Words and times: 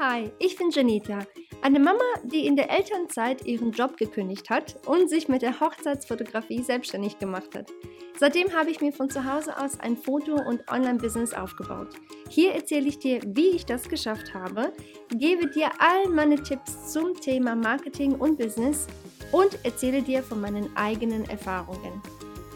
Hi, 0.00 0.32
ich 0.40 0.56
bin 0.56 0.70
Janita, 0.70 1.20
eine 1.62 1.78
Mama, 1.78 2.02
die 2.24 2.48
in 2.48 2.56
der 2.56 2.68
Elternzeit 2.68 3.46
ihren 3.46 3.70
Job 3.70 3.96
gekündigt 3.96 4.50
hat 4.50 4.74
und 4.88 5.08
sich 5.08 5.28
mit 5.28 5.42
der 5.42 5.60
Hochzeitsfotografie 5.60 6.64
selbstständig 6.64 7.20
gemacht 7.20 7.54
hat. 7.54 7.70
Seitdem 8.18 8.52
habe 8.52 8.72
ich 8.72 8.80
mir 8.80 8.92
von 8.92 9.08
zu 9.08 9.24
Hause 9.24 9.56
aus 9.56 9.78
ein 9.78 9.96
Foto- 9.96 10.42
und 10.48 10.68
Online-Business 10.68 11.32
aufgebaut. 11.32 11.90
Hier 12.28 12.54
erzähle 12.54 12.88
ich 12.88 12.98
dir, 12.98 13.20
wie 13.24 13.50
ich 13.50 13.66
das 13.66 13.88
geschafft 13.88 14.34
habe, 14.34 14.72
gebe 15.10 15.48
dir 15.48 15.70
all 15.78 16.08
meine 16.08 16.42
Tipps 16.42 16.92
zum 16.92 17.14
Thema 17.14 17.54
Marketing 17.54 18.16
und 18.16 18.36
Business 18.36 18.88
und 19.30 19.56
erzähle 19.62 20.02
dir 20.02 20.24
von 20.24 20.40
meinen 20.40 20.76
eigenen 20.76 21.24
Erfahrungen. 21.30 22.02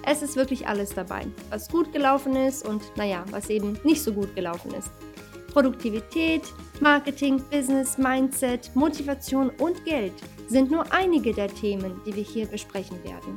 Es 0.04 0.22
ist 0.22 0.34
wirklich 0.34 0.66
alles 0.66 0.92
dabei, 0.92 1.24
was 1.50 1.68
gut 1.68 1.92
gelaufen 1.92 2.34
ist 2.34 2.66
und 2.66 2.82
naja, 2.96 3.24
was 3.30 3.48
eben 3.48 3.78
nicht 3.84 4.02
so 4.02 4.12
gut 4.12 4.34
gelaufen 4.34 4.74
ist. 4.74 4.90
Produktivität, 5.52 6.42
Marketing, 6.80 7.42
Business, 7.50 7.98
Mindset, 7.98 8.70
Motivation 8.74 9.50
und 9.58 9.84
Geld 9.84 10.12
sind 10.46 10.70
nur 10.70 10.90
einige 10.92 11.32
der 11.32 11.48
Themen, 11.48 12.00
die 12.06 12.14
wir 12.14 12.22
hier 12.22 12.46
besprechen 12.46 13.02
werden. 13.04 13.36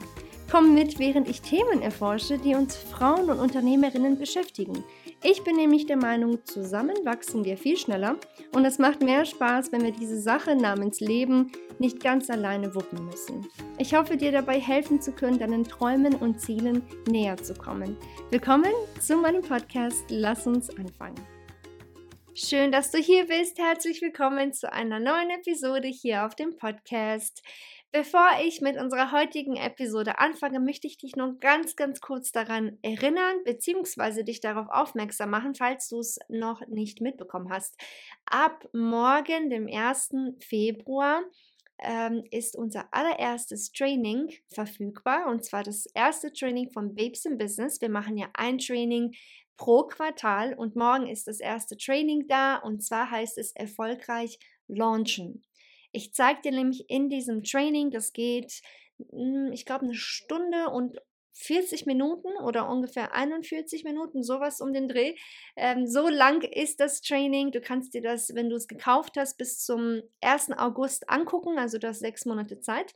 Komm 0.52 0.74
mit, 0.74 1.00
während 1.00 1.30
ich 1.30 1.42
Themen 1.42 1.82
erforsche, 1.82 2.38
die 2.38 2.56
uns 2.56 2.76
Frauen 2.76 3.30
und 3.30 3.40
Unternehmerinnen 3.40 4.18
beschäftigen. 4.18 4.84
Ich 5.24 5.44
bin 5.46 5.56
nämlich 5.56 5.86
der 5.86 5.96
Meinung, 5.96 6.44
zusammen 6.44 6.96
wachsen 7.06 7.46
wir 7.46 7.56
viel 7.56 7.78
schneller 7.78 8.18
und 8.54 8.66
es 8.66 8.78
macht 8.78 9.02
mehr 9.02 9.24
Spaß, 9.24 9.72
wenn 9.72 9.84
wir 9.84 9.94
diese 9.94 10.20
Sache 10.20 10.56
namens 10.56 11.00
Leben 11.00 11.54
nicht 11.80 12.04
ganz 12.04 12.30
alleine 12.30 12.76
wuppen 12.76 13.06
müssen. 13.06 13.48
Ich 13.78 13.96
hoffe, 13.96 14.18
dir 14.18 14.34
dabei 14.34 14.60
helfen 14.60 15.00
zu 15.00 15.14
können, 15.14 15.40
deinen 15.40 15.64
Träumen 15.64 16.16
und 16.16 16.42
Zielen 16.42 16.82
näher 17.08 17.38
zu 17.38 17.54
kommen. 17.54 17.96
Willkommen 18.30 18.74
zu 19.00 19.16
meinem 19.16 19.44
Podcast. 19.44 20.04
Lass 20.10 20.48
uns 20.48 20.70
anfangen. 20.78 21.31
Schön, 22.34 22.72
dass 22.72 22.92
du 22.92 22.98
hier 22.98 23.28
bist. 23.28 23.58
Herzlich 23.60 24.02
willkommen 24.02 24.54
zu 24.54 24.72
einer 24.72 25.00
neuen 25.00 25.30
Episode 25.32 25.90
hier 25.90 26.26
auf 26.26 26.34
dem 26.34 26.56
Podcast. 26.56 27.44
Bevor 27.92 28.30
ich 28.42 28.62
mit 28.62 28.78
unserer 28.78 29.12
heutigen 29.12 29.58
Episode 29.58 30.18
anfange, 30.18 30.62
möchte 30.62 30.88
ich 30.88 30.98
dich 30.98 31.18
nur 31.18 31.38
ganz, 31.42 31.76
ganz 31.76 32.00
kurz 32.00 32.32
daran 32.32 32.78
erinnern, 32.84 33.44
beziehungsweise 33.44 34.24
dich 34.24 34.40
darauf 34.40 34.68
aufmerksam 34.70 35.30
machen, 35.30 35.56
falls 35.56 35.90
du 35.90 36.00
es 36.00 36.20
noch 36.30 36.66
nicht 36.68 37.02
mitbekommen 37.02 37.52
hast. 37.52 37.76
Ab 38.24 38.66
morgen, 38.72 39.50
dem 39.50 39.68
1. 39.68 40.12
Februar, 40.40 41.22
ähm, 41.82 42.24
ist 42.32 42.56
unser 42.56 42.94
allererstes 42.94 43.72
Training 43.72 44.32
verfügbar 44.48 45.28
und 45.28 45.44
zwar 45.44 45.64
das 45.64 45.86
erste 45.88 46.32
Training 46.32 46.70
von 46.70 46.96
Babes 46.96 47.26
in 47.26 47.38
Business. 47.38 47.82
Wir 47.82 47.90
machen 47.90 48.18
ja 48.18 48.30
ein 48.34 48.58
Training 48.58 49.14
pro 49.58 49.84
Quartal 49.84 50.54
und 50.54 50.76
morgen 50.76 51.08
ist 51.08 51.28
das 51.28 51.40
erste 51.40 51.78
Training 51.78 52.28
da 52.28 52.58
und 52.58 52.84
zwar 52.84 53.12
heißt 53.12 53.38
es 53.38 53.52
erfolgreich 53.52 54.40
launchen. 54.68 55.44
Ich 55.92 56.14
zeige 56.14 56.42
dir 56.42 56.52
nämlich 56.52 56.90
in 56.90 57.10
diesem 57.10 57.44
Training, 57.44 57.92
das 57.92 58.14
geht, 58.14 58.62
hm, 59.12 59.52
ich 59.52 59.66
glaube, 59.66 59.86
eine 59.86 59.96
Stunde 59.96 60.70
und 60.70 60.98
40 61.34 61.86
Minuten 61.86 62.30
oder 62.44 62.70
ungefähr 62.70 63.14
41 63.14 63.84
Minuten, 63.84 64.24
sowas 64.24 64.62
um 64.62 64.74
den 64.74 64.88
Dreh. 64.88 65.16
Ähm, 65.56 65.88
so 65.88 66.08
lang 66.10 66.44
ist 66.44 66.80
das 66.80 67.02
Training. 67.02 67.52
Du 67.52 67.62
kannst 67.62 67.94
dir 67.94 68.02
das, 68.02 68.36
wenn 68.36 68.50
du 68.50 68.56
es 68.56 68.68
gekauft 68.68 69.18
hast, 69.18 69.38
bis 69.38 69.60
zum 69.60 70.02
1. 70.22 70.52
August 70.58 71.10
angucken, 71.10 71.58
also 71.58 71.78
du 71.78 71.88
hast 71.88 72.00
sechs 72.00 72.26
Monate 72.26 72.60
Zeit. 72.60 72.94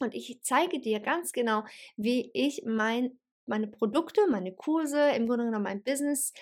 Und 0.00 0.14
ich 0.14 0.40
zeige 0.42 0.80
dir 0.80 1.00
ganz 1.00 1.32
genau, 1.32 1.64
wie 1.96 2.30
ich 2.32 2.62
mein 2.64 3.18
meine 3.48 3.66
Produkte, 3.66 4.20
meine 4.28 4.52
Kurse, 4.52 5.10
im 5.16 5.26
Grunde 5.26 5.46
genommen 5.46 5.64
mein 5.64 5.82
Business 5.82 6.32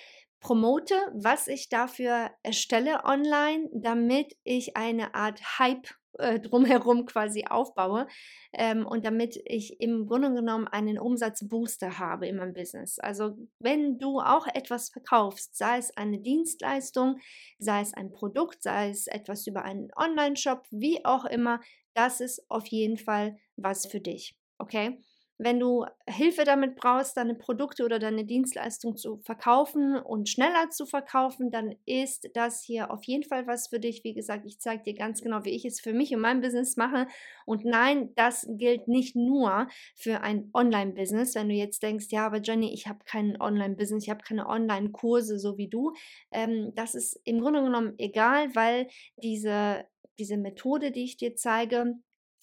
promote, 0.40 0.94
was 1.14 1.48
ich 1.48 1.68
dafür 1.68 2.30
erstelle 2.42 3.04
online, 3.04 3.68
damit 3.72 4.36
ich 4.44 4.76
eine 4.76 5.14
Art 5.14 5.58
Hype 5.58 5.88
äh, 6.18 6.40
drumherum 6.40 7.06
quasi 7.06 7.44
aufbaue 7.48 8.06
ähm, 8.52 8.86
und 8.86 9.04
damit 9.04 9.40
ich 9.44 9.80
im 9.80 10.06
Grunde 10.06 10.32
genommen 10.32 10.66
einen 10.68 10.98
Umsatzbooster 10.98 11.98
habe 11.98 12.26
in 12.26 12.36
meinem 12.36 12.54
Business. 12.54 12.98
Also 12.98 13.36
wenn 13.58 13.98
du 13.98 14.20
auch 14.20 14.46
etwas 14.46 14.90
verkaufst, 14.90 15.56
sei 15.56 15.78
es 15.78 15.96
eine 15.96 16.18
Dienstleistung, 16.20 17.18
sei 17.58 17.80
es 17.80 17.94
ein 17.94 18.10
Produkt, 18.10 18.62
sei 18.62 18.90
es 18.90 19.06
etwas 19.06 19.46
über 19.46 19.64
einen 19.64 19.90
Online-Shop, 19.96 20.64
wie 20.70 21.04
auch 21.04 21.24
immer, 21.24 21.60
das 21.94 22.20
ist 22.20 22.44
auf 22.50 22.66
jeden 22.66 22.98
Fall 22.98 23.38
was 23.56 23.86
für 23.86 24.00
dich. 24.00 24.36
Okay? 24.58 24.98
Wenn 25.38 25.60
du 25.60 25.84
Hilfe 26.08 26.44
damit 26.44 26.76
brauchst, 26.76 27.16
deine 27.16 27.34
Produkte 27.34 27.84
oder 27.84 27.98
deine 27.98 28.24
Dienstleistung 28.24 28.96
zu 28.96 29.18
verkaufen 29.18 29.96
und 29.96 30.28
schneller 30.30 30.70
zu 30.70 30.86
verkaufen, 30.86 31.50
dann 31.50 31.74
ist 31.84 32.30
das 32.34 32.62
hier 32.62 32.90
auf 32.90 33.04
jeden 33.04 33.22
Fall 33.22 33.46
was 33.46 33.68
für 33.68 33.78
dich. 33.78 34.02
Wie 34.02 34.14
gesagt, 34.14 34.46
ich 34.46 34.58
zeige 34.60 34.82
dir 34.82 34.94
ganz 34.94 35.20
genau, 35.20 35.44
wie 35.44 35.50
ich 35.50 35.66
es 35.66 35.80
für 35.80 35.92
mich 35.92 36.14
und 36.14 36.20
mein 36.22 36.40
Business 36.40 36.76
mache. 36.76 37.06
Und 37.44 37.64
nein, 37.64 38.14
das 38.14 38.46
gilt 38.48 38.88
nicht 38.88 39.14
nur 39.14 39.68
für 39.94 40.22
ein 40.22 40.48
Online-Business. 40.54 41.34
Wenn 41.34 41.48
du 41.50 41.54
jetzt 41.54 41.82
denkst, 41.82 42.06
ja, 42.10 42.26
aber 42.26 42.40
Jenny, 42.40 42.72
ich 42.72 42.86
habe 42.86 43.00
kein 43.04 43.40
Online-Business, 43.40 44.04
ich 44.04 44.10
habe 44.10 44.24
keine 44.24 44.46
Online-Kurse 44.48 45.38
so 45.38 45.58
wie 45.58 45.68
du. 45.68 45.92
Ähm, 46.30 46.72
das 46.74 46.94
ist 46.94 47.20
im 47.24 47.40
Grunde 47.40 47.62
genommen 47.62 47.94
egal, 47.98 48.54
weil 48.54 48.88
diese, 49.22 49.84
diese 50.18 50.36
Methode, 50.36 50.92
die 50.92 51.04
ich 51.04 51.16
dir 51.16 51.36
zeige, 51.36 51.94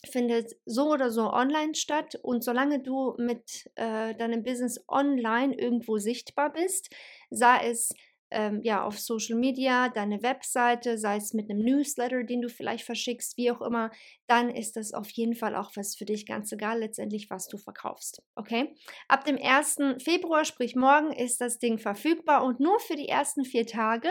findet 0.10 0.56
so 0.66 0.92
oder 0.92 1.12
so 1.12 1.32
online 1.32 1.76
statt. 1.76 2.16
Und 2.22 2.44
solange 2.44 2.80
du 2.82 3.16
mit 3.18 3.70
äh, 3.76 4.16
deinem 4.16 4.44
Business 4.44 4.84
online 4.88 5.56
irgendwo 5.56 5.98
sichtbar 5.98 6.52
bist, 6.52 6.94
sei 7.30 7.70
es 7.70 7.90
ähm, 8.34 8.62
ja 8.64 8.84
auf 8.84 9.00
Social 9.00 9.38
Media, 9.38 9.90
deine 9.90 10.22
Webseite, 10.24 10.98
sei 10.98 11.18
es 11.18 11.34
mit 11.34 11.50
einem 11.50 11.64
Newsletter, 11.64 12.24
den 12.24 12.42
du 12.42 12.50
vielleicht 12.50 12.84
verschickst, 12.84 13.38
wie 13.38 13.52
auch 13.52 13.62
immer, 13.62 13.92
dann 14.28 14.50
ist 14.50 14.76
das 14.76 14.94
auf 14.94 15.10
jeden 15.12 15.36
Fall 15.36 15.56
auch 15.56 15.72
was 15.76 15.96
für 15.96 16.06
dich, 16.06 16.26
ganz 16.26 16.52
egal 16.52 16.80
letztendlich, 16.80 17.30
was 17.30 17.48
du 17.48 17.58
verkaufst. 17.58 18.22
Okay? 18.36 18.76
Ab 19.08 19.26
dem 19.26 19.38
1. 19.38 19.78
Februar, 20.04 20.44
sprich 20.46 20.76
morgen, 20.76 21.14
ist 21.14 21.40
das 21.40 21.60
Ding 21.60 21.78
verfügbar 21.78 22.44
und 22.44 22.60
nur 22.60 22.80
für 22.80 22.96
die 22.96 23.08
ersten 23.08 23.46
vier 23.46 23.66
Tage 23.66 24.10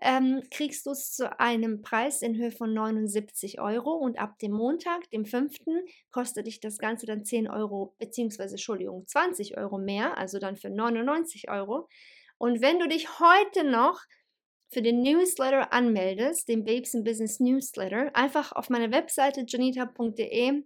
ähm, 0.00 0.42
kriegst 0.50 0.86
du 0.86 0.90
es 0.90 1.12
zu 1.12 1.38
einem 1.40 1.82
Preis 1.82 2.22
in 2.22 2.36
Höhe 2.36 2.52
von 2.52 2.72
79 2.72 3.60
Euro 3.60 3.92
und 3.92 4.18
ab 4.18 4.38
dem 4.38 4.52
Montag, 4.52 5.10
dem 5.10 5.24
5., 5.24 5.56
kostet 6.12 6.46
dich 6.46 6.60
das 6.60 6.78
Ganze 6.78 7.06
dann 7.06 7.24
10 7.24 7.48
Euro, 7.48 7.94
beziehungsweise, 7.98 8.54
Entschuldigung, 8.54 9.06
20 9.06 9.56
Euro 9.58 9.78
mehr, 9.78 10.16
also 10.16 10.38
dann 10.38 10.56
für 10.56 10.70
99 10.70 11.50
Euro. 11.50 11.88
Und 12.38 12.62
wenn 12.62 12.78
du 12.78 12.88
dich 12.88 13.18
heute 13.20 13.64
noch 13.64 14.00
für 14.70 14.82
den 14.82 15.02
Newsletter 15.02 15.72
anmeldest, 15.72 16.48
den 16.48 16.64
Babes 16.64 16.94
in 16.94 17.04
Business 17.04 17.40
Newsletter, 17.40 18.14
einfach 18.14 18.52
auf 18.52 18.70
meiner 18.70 18.92
Webseite 18.92 19.44
janita.de 19.46 20.62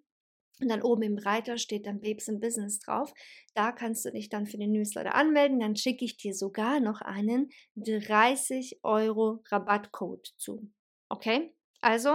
und 0.60 0.68
dann 0.68 0.82
oben 0.82 1.02
im 1.02 1.18
Reiter 1.18 1.58
steht 1.58 1.86
dann 1.86 2.00
Babes 2.00 2.28
in 2.28 2.40
Business 2.40 2.78
drauf. 2.78 3.12
Da 3.54 3.72
kannst 3.72 4.04
du 4.04 4.12
dich 4.12 4.28
dann 4.28 4.46
für 4.46 4.58
den 4.58 4.72
Newsletter 4.72 5.14
anmelden. 5.14 5.60
Dann 5.60 5.76
schicke 5.76 6.04
ich 6.04 6.16
dir 6.16 6.34
sogar 6.34 6.78
noch 6.78 7.00
einen 7.00 7.50
30 7.74 8.80
Euro 8.82 9.42
Rabattcode 9.50 10.32
zu. 10.36 10.70
Okay? 11.08 11.52
Also 11.80 12.12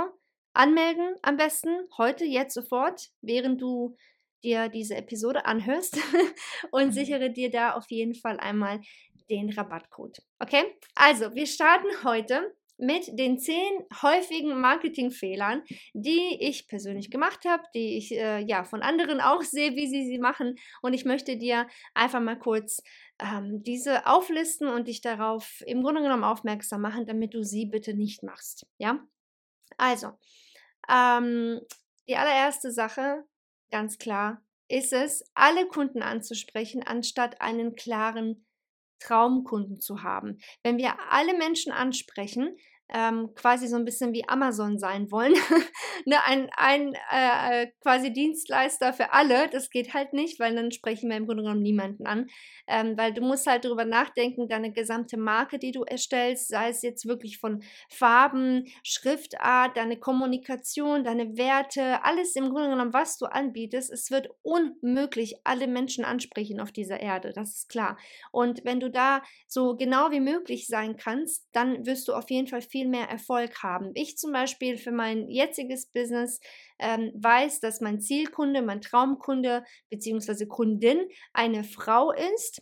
anmelden 0.53 1.15
am 1.23 1.35
besten 1.35 1.87
heute, 1.97 2.25
jetzt 2.25 2.53
sofort, 2.53 3.09
während 3.21 3.61
du 3.61 3.95
dir 4.43 4.69
diese 4.69 4.95
Episode 4.95 5.45
anhörst 5.45 5.97
und 6.71 6.87
mhm. 6.87 6.91
sichere 6.91 7.31
dir 7.31 7.51
da 7.51 7.73
auf 7.73 7.89
jeden 7.89 8.15
Fall 8.15 8.39
einmal 8.39 8.79
den 9.29 9.51
Rabattcode. 9.51 10.21
Okay? 10.39 10.63
Also, 10.95 11.33
wir 11.35 11.45
starten 11.45 11.87
heute 12.03 12.55
mit 12.77 13.17
den 13.17 13.39
zehn 13.39 13.85
häufigen 14.01 14.59
Marketingfehlern, 14.61 15.63
die 15.93 16.37
ich 16.39 16.67
persönlich 16.67 17.09
gemacht 17.09 17.43
habe, 17.45 17.63
die 17.73 17.97
ich 17.97 18.11
äh, 18.11 18.39
ja 18.45 18.63
von 18.63 18.83
anderen 18.83 19.19
auch 19.19 19.41
sehe, 19.41 19.75
wie 19.75 19.87
sie 19.87 20.05
sie 20.05 20.19
machen. 20.19 20.55
Und 20.81 20.93
ich 20.93 21.03
möchte 21.03 21.37
dir 21.37 21.67
einfach 21.95 22.21
mal 22.21 22.37
kurz 22.37 22.83
ähm, 23.19 23.63
diese 23.63 24.05
auflisten 24.05 24.67
und 24.67 24.87
dich 24.87 25.01
darauf 25.01 25.63
im 25.65 25.81
Grunde 25.81 26.01
genommen 26.01 26.23
aufmerksam 26.23 26.81
machen, 26.81 27.07
damit 27.07 27.33
du 27.33 27.43
sie 27.43 27.65
bitte 27.65 27.95
nicht 27.95 28.21
machst. 28.21 28.67
Ja, 28.77 28.99
also 29.77 30.11
ähm, 30.87 31.59
die 32.07 32.15
allererste 32.15 32.71
Sache, 32.71 33.25
ganz 33.71 33.97
klar, 33.97 34.41
ist 34.69 34.93
es, 34.93 35.23
alle 35.33 35.65
Kunden 35.67 36.01
anzusprechen, 36.01 36.83
anstatt 36.83 37.41
einen 37.41 37.75
klaren 37.75 38.46
Traumkunden 38.99 39.79
zu 39.79 40.03
haben. 40.03 40.39
Wenn 40.63 40.77
wir 40.77 40.95
alle 41.09 41.37
Menschen 41.37 41.71
ansprechen, 41.71 42.57
ähm, 42.93 43.33
quasi 43.35 43.67
so 43.67 43.75
ein 43.75 43.85
bisschen 43.85 44.13
wie 44.13 44.27
Amazon 44.27 44.79
sein 44.79 45.11
wollen. 45.11 45.33
ne, 46.05 46.23
ein 46.25 46.49
ein 46.55 46.93
äh, 47.11 47.67
quasi 47.81 48.13
Dienstleister 48.13 48.93
für 48.93 49.13
alle, 49.13 49.49
das 49.49 49.69
geht 49.69 49.93
halt 49.93 50.13
nicht, 50.13 50.39
weil 50.39 50.55
dann 50.55 50.71
sprechen 50.71 51.09
wir 51.09 51.17
im 51.17 51.25
Grunde 51.25 51.43
genommen 51.43 51.61
niemanden 51.61 52.05
an. 52.05 52.27
Ähm, 52.67 52.97
weil 52.97 53.13
du 53.13 53.21
musst 53.21 53.47
halt 53.47 53.65
darüber 53.65 53.85
nachdenken, 53.85 54.47
deine 54.47 54.71
gesamte 54.71 55.17
Marke, 55.17 55.59
die 55.59 55.71
du 55.71 55.83
erstellst, 55.83 56.49
sei 56.49 56.69
es 56.69 56.81
jetzt 56.81 57.07
wirklich 57.07 57.39
von 57.39 57.63
Farben, 57.89 58.65
Schriftart, 58.83 59.77
deine 59.77 59.97
Kommunikation, 59.97 61.03
deine 61.03 61.37
Werte, 61.37 62.03
alles 62.03 62.35
im 62.35 62.49
Grunde 62.49 62.69
genommen, 62.69 62.93
was 62.93 63.17
du 63.17 63.25
anbietest, 63.25 63.91
es 63.91 64.11
wird 64.11 64.29
unmöglich 64.43 65.35
alle 65.43 65.67
Menschen 65.67 66.05
ansprechen 66.05 66.59
auf 66.59 66.71
dieser 66.71 66.99
Erde, 66.99 67.31
das 67.33 67.55
ist 67.55 67.69
klar. 67.69 67.97
Und 68.31 68.63
wenn 68.65 68.79
du 68.79 68.89
da 68.89 69.21
so 69.47 69.75
genau 69.75 70.11
wie 70.11 70.19
möglich 70.19 70.67
sein 70.67 70.97
kannst, 70.97 71.47
dann 71.53 71.85
wirst 71.85 72.07
du 72.07 72.13
auf 72.13 72.29
jeden 72.29 72.47
Fall 72.47 72.61
viel 72.61 72.76
viel 72.77 72.87
mehr 72.87 73.09
Erfolg 73.09 73.63
haben. 73.63 73.91
Ich 73.95 74.17
zum 74.17 74.31
Beispiel 74.31 74.77
für 74.77 74.91
mein 74.91 75.29
jetziges 75.29 75.87
Business 75.87 76.39
ähm, 76.77 77.11
weiß, 77.15 77.59
dass 77.59 77.81
mein 77.81 77.99
Zielkunde, 77.99 78.61
mein 78.61 78.81
Traumkunde 78.81 79.63
bzw. 79.89 80.45
Kundin 80.45 80.99
eine 81.33 81.63
Frau 81.63 82.11
ist, 82.11 82.61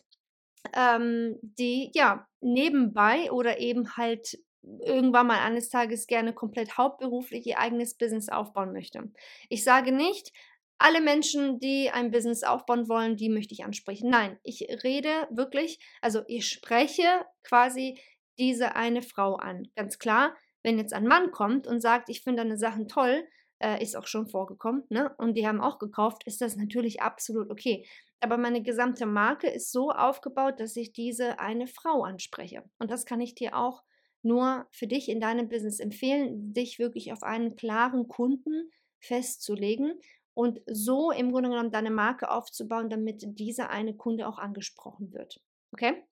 ähm, 0.73 1.37
die 1.41 1.91
ja 1.93 2.25
nebenbei 2.39 3.29
oder 3.29 3.59
eben 3.59 3.97
halt 3.97 4.37
irgendwann 4.85 5.27
mal 5.27 5.39
eines 5.39 5.69
Tages 5.69 6.07
gerne 6.07 6.33
komplett 6.33 6.77
hauptberuflich 6.77 7.45
ihr 7.45 7.59
eigenes 7.59 7.97
Business 7.97 8.29
aufbauen 8.29 8.71
möchte. 8.71 9.11
Ich 9.49 9.65
sage 9.65 9.91
nicht, 9.91 10.31
alle 10.77 11.01
Menschen, 11.01 11.59
die 11.59 11.89
ein 11.89 12.11
Business 12.11 12.43
aufbauen 12.43 12.87
wollen, 12.87 13.17
die 13.17 13.29
möchte 13.29 13.53
ich 13.53 13.65
ansprechen. 13.65 14.09
Nein, 14.09 14.39
ich 14.43 14.65
rede 14.83 15.27
wirklich, 15.29 15.79
also 16.01 16.21
ich 16.27 16.47
spreche 16.47 17.25
quasi 17.43 17.99
diese 18.37 18.75
eine 18.75 19.01
Frau 19.01 19.35
an. 19.35 19.67
Ganz 19.75 19.99
klar, 19.99 20.35
wenn 20.63 20.77
jetzt 20.77 20.93
ein 20.93 21.07
Mann 21.07 21.31
kommt 21.31 21.67
und 21.67 21.81
sagt, 21.81 22.09
ich 22.09 22.21
finde 22.21 22.43
deine 22.43 22.57
Sachen 22.57 22.87
toll, 22.87 23.27
äh, 23.59 23.81
ist 23.81 23.95
auch 23.95 24.07
schon 24.07 24.27
vorgekommen, 24.27 24.83
ne? 24.89 25.13
Und 25.17 25.35
die 25.35 25.47
haben 25.47 25.61
auch 25.61 25.79
gekauft, 25.79 26.23
ist 26.25 26.41
das 26.41 26.55
natürlich 26.55 27.01
absolut 27.01 27.49
okay. 27.49 27.85
Aber 28.19 28.37
meine 28.37 28.63
gesamte 28.63 29.05
Marke 29.05 29.47
ist 29.47 29.71
so 29.71 29.91
aufgebaut, 29.91 30.59
dass 30.59 30.75
ich 30.75 30.93
diese 30.93 31.39
eine 31.39 31.67
Frau 31.67 32.03
anspreche. 32.03 32.63
Und 32.79 32.89
das 32.91 33.05
kann 33.05 33.21
ich 33.21 33.35
dir 33.35 33.55
auch 33.55 33.83
nur 34.23 34.65
für 34.71 34.87
dich 34.87 35.09
in 35.09 35.19
deinem 35.19 35.47
Business 35.47 35.79
empfehlen, 35.79 36.53
dich 36.53 36.79
wirklich 36.79 37.13
auf 37.13 37.21
einen 37.21 37.55
klaren 37.55 38.07
Kunden 38.07 38.71
festzulegen 38.99 39.99
und 40.33 40.61
so 40.65 41.11
im 41.11 41.31
Grunde 41.31 41.49
genommen 41.49 41.71
deine 41.71 41.91
Marke 41.91 42.31
aufzubauen, 42.31 42.89
damit 42.89 43.21
dieser 43.23 43.69
eine 43.69 43.95
Kunde 43.95 44.27
auch 44.27 44.39
angesprochen 44.39 45.13
wird. 45.13 45.41
Okay? 45.71 46.03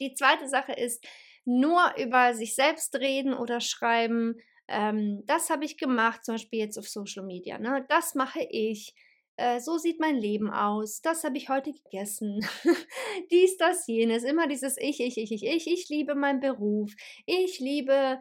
Die 0.00 0.14
zweite 0.14 0.48
Sache 0.48 0.72
ist, 0.72 1.04
nur 1.44 1.94
über 1.98 2.34
sich 2.34 2.54
selbst 2.54 2.94
reden 2.96 3.34
oder 3.34 3.60
schreiben. 3.60 4.36
Ähm, 4.68 5.22
das 5.26 5.50
habe 5.50 5.64
ich 5.64 5.76
gemacht, 5.76 6.24
zum 6.24 6.34
Beispiel 6.34 6.60
jetzt 6.60 6.78
auf 6.78 6.88
Social 6.88 7.24
Media. 7.24 7.58
Ne? 7.58 7.84
Das 7.88 8.14
mache 8.14 8.46
ich. 8.50 8.94
Äh, 9.36 9.60
so 9.60 9.78
sieht 9.78 9.98
mein 9.98 10.16
Leben 10.16 10.50
aus. 10.50 11.00
Das 11.00 11.24
habe 11.24 11.38
ich 11.38 11.48
heute 11.48 11.72
gegessen. 11.72 12.46
Dies, 13.30 13.56
das, 13.56 13.86
jenes. 13.86 14.24
Immer 14.24 14.46
dieses 14.46 14.76
Ich, 14.78 15.00
ich, 15.00 15.16
ich, 15.18 15.32
ich, 15.32 15.44
ich. 15.44 15.66
Ich 15.66 15.88
liebe 15.88 16.14
meinen 16.14 16.40
Beruf. 16.40 16.92
Ich 17.26 17.58
liebe 17.58 18.20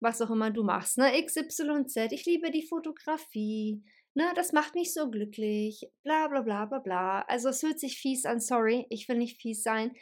was 0.00 0.22
auch 0.22 0.30
immer 0.30 0.50
du 0.50 0.62
machst. 0.62 0.96
Ne? 0.98 1.10
XYZ. 1.24 2.12
Ich 2.12 2.24
liebe 2.24 2.50
die 2.50 2.66
Fotografie 2.66 3.82
ne, 4.18 4.32
das 4.34 4.52
macht 4.52 4.74
mich 4.74 4.92
so 4.92 5.08
glücklich, 5.08 5.88
bla 6.02 6.26
bla 6.26 6.42
bla 6.42 6.66
bla 6.66 6.80
bla. 6.80 7.22
Also 7.28 7.48
es 7.48 7.62
hört 7.62 7.78
sich 7.78 7.98
fies 7.98 8.26
an, 8.26 8.40
sorry, 8.40 8.84
ich 8.90 9.08
will 9.08 9.16
nicht 9.16 9.40
fies 9.40 9.62
sein. 9.62 9.92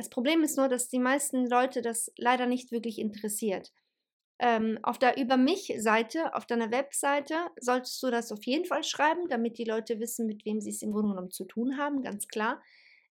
Das 0.00 0.08
Problem 0.08 0.42
ist 0.42 0.56
nur, 0.56 0.68
dass 0.68 0.88
die 0.88 0.98
meisten 0.98 1.46
Leute 1.46 1.82
das 1.82 2.10
leider 2.16 2.46
nicht 2.46 2.72
wirklich 2.72 2.98
interessiert. 2.98 3.70
Ähm, 4.38 4.78
auf 4.82 4.98
der 4.98 5.18
Über 5.18 5.36
mich-Seite, 5.36 6.34
auf 6.34 6.46
deiner 6.46 6.70
Webseite, 6.70 7.34
solltest 7.60 8.02
du 8.02 8.10
das 8.10 8.32
auf 8.32 8.42
jeden 8.44 8.64
Fall 8.64 8.82
schreiben, 8.82 9.28
damit 9.28 9.58
die 9.58 9.64
Leute 9.64 10.00
wissen, 10.00 10.26
mit 10.26 10.46
wem 10.46 10.58
sie 10.62 10.70
es 10.70 10.80
im 10.80 10.92
Grunde 10.92 11.10
genommen 11.10 11.30
zu 11.30 11.44
tun 11.44 11.76
haben, 11.76 12.00
ganz 12.00 12.28
klar. 12.28 12.62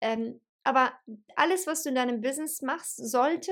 Ähm, 0.01 0.41
aber 0.63 0.93
alles, 1.35 1.67
was 1.67 1.83
du 1.83 1.89
in 1.89 1.97
deinem 1.97 2.21
Business 2.21 2.63
machst, 2.63 2.99
sollte 2.99 3.51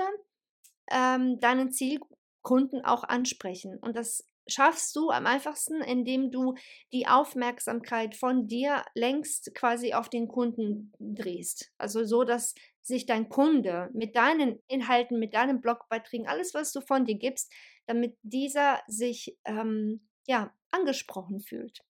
ähm, 0.93 1.41
deinen 1.41 1.73
Zielkunden 1.73 2.85
auch 2.85 3.03
ansprechen. 3.03 3.81
Und 3.81 3.97
das 3.97 4.25
schaffst 4.47 4.95
du 4.97 5.11
am 5.11 5.27
einfachsten, 5.27 5.81
indem 5.81 6.31
du 6.31 6.55
die 6.93 7.07
Aufmerksamkeit 7.07 8.15
von 8.15 8.47
dir 8.47 8.85
längst 8.95 9.55
quasi 9.55 9.95
auf 9.95 10.09
den 10.09 10.29
Kunden 10.29 10.93
drehst. 10.99 11.73
Also 11.79 12.05
so, 12.05 12.25
dass 12.25 12.55
sich 12.83 13.07
dein 13.07 13.29
Kunde 13.29 13.91
mit 13.95 14.17
deinen 14.17 14.63
Inhalten, 14.69 15.19
mit 15.19 15.35
deinen 15.35 15.61
Blogbeiträgen, 15.61 16.27
alles, 16.27 16.53
was 16.55 16.73
du 16.73 16.81
von 16.81 17.05
dir 17.05 17.17
gibst, 17.17 17.53
damit 17.87 18.17
dieser 18.23 18.83
sich 18.87 19.39
ähm, 19.45 20.07
ja 20.27 20.53
angesprochen 20.71 21.41
fühlt. 21.41 21.81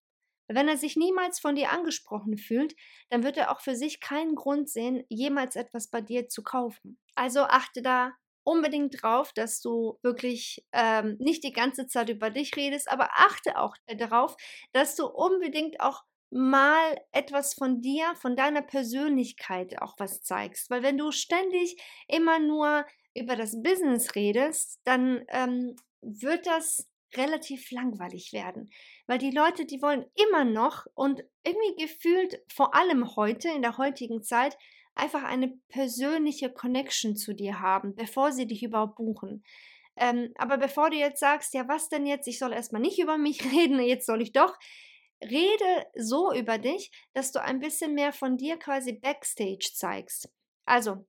Wenn 0.46 0.68
er 0.68 0.76
sich 0.76 0.96
niemals 0.96 1.40
von 1.40 1.54
dir 1.54 1.70
angesprochen 1.70 2.36
fühlt, 2.36 2.74
dann 3.08 3.24
wird 3.24 3.36
er 3.36 3.50
auch 3.50 3.60
für 3.60 3.74
sich 3.74 4.00
keinen 4.00 4.34
Grund 4.34 4.68
sehen, 4.68 5.04
jemals 5.08 5.56
etwas 5.56 5.88
bei 5.88 6.00
dir 6.02 6.28
zu 6.28 6.42
kaufen. 6.42 6.98
Also 7.14 7.40
achte 7.40 7.80
da 7.80 8.12
unbedingt 8.44 9.02
drauf, 9.02 9.32
dass 9.32 9.60
du 9.60 9.98
wirklich 10.02 10.64
ähm, 10.72 11.16
nicht 11.18 11.42
die 11.44 11.52
ganze 11.52 11.86
Zeit 11.86 12.08
über 12.10 12.30
dich 12.30 12.56
redest, 12.56 12.90
aber 12.90 13.08
achte 13.14 13.58
auch 13.58 13.76
darauf, 13.86 14.36
dass 14.72 14.94
du 14.96 15.06
unbedingt 15.06 15.80
auch 15.80 16.04
mal 16.30 17.00
etwas 17.12 17.54
von 17.54 17.80
dir, 17.80 18.14
von 18.16 18.36
deiner 18.36 18.62
Persönlichkeit 18.62 19.80
auch 19.80 19.94
was 19.98 20.22
zeigst. 20.22 20.68
Weil 20.70 20.82
wenn 20.82 20.98
du 20.98 21.12
ständig 21.12 21.76
immer 22.08 22.38
nur 22.38 22.84
über 23.14 23.36
das 23.36 23.62
Business 23.62 24.14
redest, 24.14 24.80
dann 24.84 25.24
ähm, 25.28 25.76
wird 26.00 26.46
das 26.46 26.90
relativ 27.16 27.70
langweilig 27.70 28.32
werden. 28.32 28.70
Weil 29.06 29.18
die 29.18 29.30
Leute, 29.30 29.64
die 29.64 29.80
wollen 29.80 30.04
immer 30.16 30.44
noch 30.44 30.86
und 30.94 31.22
irgendwie 31.44 31.84
gefühlt, 31.84 32.42
vor 32.52 32.74
allem 32.74 33.14
heute, 33.16 33.48
in 33.50 33.62
der 33.62 33.78
heutigen 33.78 34.22
Zeit, 34.22 34.56
einfach 34.94 35.24
eine 35.24 35.48
persönliche 35.68 36.52
Connection 36.52 37.16
zu 37.16 37.34
dir 37.34 37.60
haben, 37.60 37.94
bevor 37.94 38.32
sie 38.32 38.46
dich 38.46 38.62
überhaupt 38.62 38.96
buchen. 38.96 39.44
Ähm, 39.96 40.32
aber 40.36 40.58
bevor 40.58 40.90
du 40.90 40.96
jetzt 40.96 41.20
sagst, 41.20 41.54
ja, 41.54 41.68
was 41.68 41.88
denn 41.88 42.06
jetzt? 42.06 42.26
Ich 42.26 42.38
soll 42.38 42.52
erstmal 42.52 42.82
nicht 42.82 42.98
über 43.02 43.18
mich 43.18 43.44
reden, 43.44 43.80
jetzt 43.80 44.06
soll 44.06 44.22
ich 44.22 44.32
doch. 44.32 44.56
Rede 45.22 45.86
so 45.94 46.32
über 46.34 46.58
dich, 46.58 46.90
dass 47.12 47.32
du 47.32 47.40
ein 47.40 47.60
bisschen 47.60 47.94
mehr 47.94 48.12
von 48.12 48.36
dir 48.36 48.58
quasi 48.58 48.92
backstage 48.92 49.70
zeigst. 49.72 50.28
Also, 50.66 51.06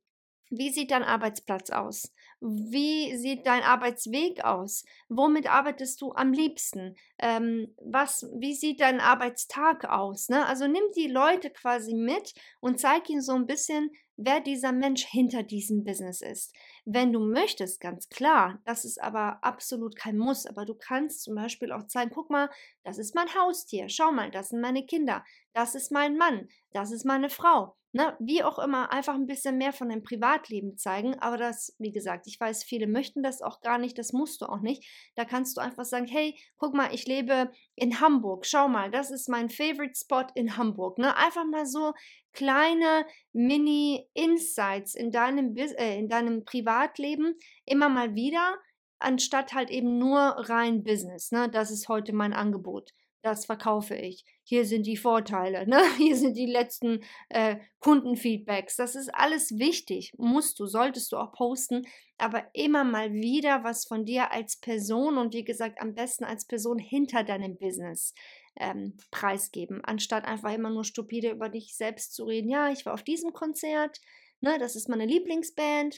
wie 0.50 0.72
sieht 0.72 0.92
dein 0.92 1.04
Arbeitsplatz 1.04 1.70
aus? 1.72 2.14
Wie 2.48 3.18
sieht 3.18 3.48
dein 3.48 3.64
Arbeitsweg 3.64 4.44
aus? 4.44 4.86
Womit 5.10 5.50
arbeitest 5.50 6.00
du 6.02 6.14
am 6.14 6.32
liebsten? 6.32 6.96
Ähm, 7.18 7.74
was, 7.82 8.30
wie 8.38 8.54
sieht 8.54 8.82
dein 8.82 9.00
Arbeitstag 9.00 9.86
aus? 9.86 10.30
Ne? 10.30 10.46
Also 10.46 10.68
nimm 10.68 10.84
die 10.96 11.08
Leute 11.08 11.50
quasi 11.50 11.96
mit 11.96 12.36
und 12.60 12.80
zeig 12.80 13.10
ihnen 13.10 13.24
so 13.24 13.34
ein 13.34 13.48
bisschen, 13.48 13.90
wer 14.18 14.40
dieser 14.40 14.72
Mensch 14.72 15.06
hinter 15.06 15.44
diesem 15.44 15.84
Business 15.84 16.22
ist. 16.22 16.54
Wenn 16.86 17.12
du 17.12 17.20
möchtest, 17.20 17.82
ganz 17.82 18.10
klar, 18.10 18.60
das 18.66 18.86
ist 18.86 19.02
aber 19.02 19.40
absolut 19.44 19.96
kein 19.96 20.18
Muss, 20.18 20.46
aber 20.46 20.66
du 20.66 20.76
kannst 20.76 21.24
zum 21.24 21.36
Beispiel 21.36 21.72
auch 21.72 21.88
zeigen, 21.88 22.12
guck 22.14 22.30
mal, 22.30 22.50
das 22.84 22.98
ist 22.98 23.16
mein 23.16 23.34
Haustier, 23.36 23.90
schau 23.90 24.12
mal, 24.12 24.32
das 24.32 24.50
sind 24.50 24.62
meine 24.62 24.86
Kinder, 24.86 25.24
das 25.54 25.76
ist 25.76 25.92
mein 25.92 26.18
Mann, 26.18 26.48
das 26.72 26.92
ist 26.92 27.06
meine 27.06 27.30
Frau. 27.30 27.76
Ne, 27.96 28.14
wie 28.20 28.44
auch 28.44 28.60
immer, 28.60 28.92
einfach 28.92 29.14
ein 29.16 29.26
bisschen 29.26 29.58
mehr 29.58 29.72
von 29.72 29.88
deinem 29.88 30.04
Privatleben 30.04 30.78
zeigen. 30.78 31.18
Aber 31.20 31.38
das, 31.38 31.74
wie 31.80 31.94
gesagt, 31.94 32.28
ich 32.28 32.38
weiß, 32.38 32.66
viele 32.66 32.88
möchten 32.88 33.24
das 33.24 33.42
auch 33.42 33.62
gar 33.62 33.78
nicht, 33.78 33.98
das 33.98 34.12
musst 34.12 34.42
du 34.42 34.48
auch 34.48 34.60
nicht. 34.60 34.84
Da 35.16 35.24
kannst 35.24 35.56
du 35.56 35.62
einfach 35.62 35.86
sagen, 35.86 36.06
hey, 36.06 36.38
guck 36.58 36.74
mal, 36.74 36.94
ich 36.94 37.08
lebe 37.08 37.54
in 37.75 38.01
Hamburg, 38.01 38.46
schau 38.46 38.68
mal, 38.68 38.92
das 38.92 39.12
ist 39.12 39.30
mein 39.30 39.50
Favorite 39.50 39.96
Spot 39.96 40.28
in 40.36 40.58
Hamburg. 40.58 40.98
Ne? 40.98 41.16
Einfach 41.16 41.46
mal 41.46 41.66
so 41.66 41.94
kleine 42.36 43.06
Mini-Insights 43.34 44.94
in 44.94 45.12
deinem, 45.12 45.56
äh, 45.56 45.98
in 45.98 46.08
deinem 46.08 46.46
Privatleben 46.46 47.36
immer 47.65 47.89
mal 47.89 48.13
wieder, 48.13 48.58
anstatt 49.00 49.54
halt 49.54 49.72
eben 49.72 49.98
nur 49.98 50.20
rein 50.20 50.84
Business. 50.84 51.32
Ne? 51.32 51.50
Das 51.50 51.72
ist 51.72 51.89
heute 51.89 52.13
mein 52.13 52.34
Angebot 52.34 52.92
das 53.25 53.46
verkaufe 53.46 53.96
ich. 53.96 54.24
Hier 54.44 54.65
sind 54.65 54.86
die 54.86 54.98
Vorteile, 54.98 55.68
ne? 55.68 55.82
hier 55.98 56.15
sind 56.15 56.38
die 56.38 56.46
letzten 56.46 57.04
äh, 57.30 57.58
Kundenfeedbacks. 57.80 58.75
Das 58.75 58.96
ist 58.96 59.13
alles 59.13 59.58
wichtig, 59.58 60.13
musst 60.18 60.60
du, 60.60 60.68
solltest 60.68 61.12
du 61.12 61.18
auch 61.18 61.32
posten, 61.32 61.88
aber 62.20 62.46
immer 62.54 62.84
mal 62.84 63.12
wieder 63.12 63.63
was 63.63 63.86
von 63.86 64.06
dir 64.06 64.32
als 64.32 64.58
Person 64.58 65.18
und 65.18 65.34
wie 65.34 65.44
gesagt, 65.44 65.82
am 65.82 65.96
besten 65.96 66.24
als 66.24 66.46
Person 66.46 66.77
hinter 66.77 67.24
deinem 67.24 67.58
Business 67.58 68.13
ähm, 68.58 68.98
preisgeben, 69.12 69.84
anstatt 69.84 70.26
einfach 70.26 70.54
immer 70.54 70.70
nur 70.70 70.84
stupide 70.84 71.32
über 71.32 71.50
dich 71.50 71.76
selbst 71.76 72.14
zu 72.14 72.26
reden. 72.26 72.50
Ja, 72.50 72.72
ich 72.72 72.86
war 72.86 72.94
auf 72.94 73.04
diesem 73.04 73.34
Konzert, 73.34 74.00
ne, 74.42 74.58
das 74.60 74.76
ist 74.76 74.90
meine 74.90 75.06
Lieblingsband. 75.06 75.98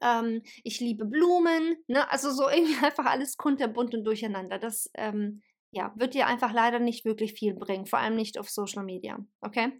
Ähm, 0.00 0.42
ich 0.64 0.80
liebe 0.80 1.04
Blumen, 1.04 1.76
ne? 1.86 2.10
also 2.10 2.30
so 2.30 2.48
irgendwie 2.50 2.84
einfach 2.84 3.06
alles 3.06 3.36
kunterbunt 3.36 3.94
und 3.94 4.04
durcheinander. 4.04 4.58
Das 4.58 4.90
ähm, 4.94 5.42
ja, 5.70 5.92
wird 5.96 6.14
dir 6.14 6.26
einfach 6.26 6.52
leider 6.52 6.78
nicht 6.78 7.04
wirklich 7.04 7.32
viel 7.32 7.54
bringen, 7.54 7.86
vor 7.86 7.98
allem 7.98 8.14
nicht 8.14 8.38
auf 8.38 8.50
Social 8.50 8.84
Media. 8.84 9.18
Okay? 9.40 9.72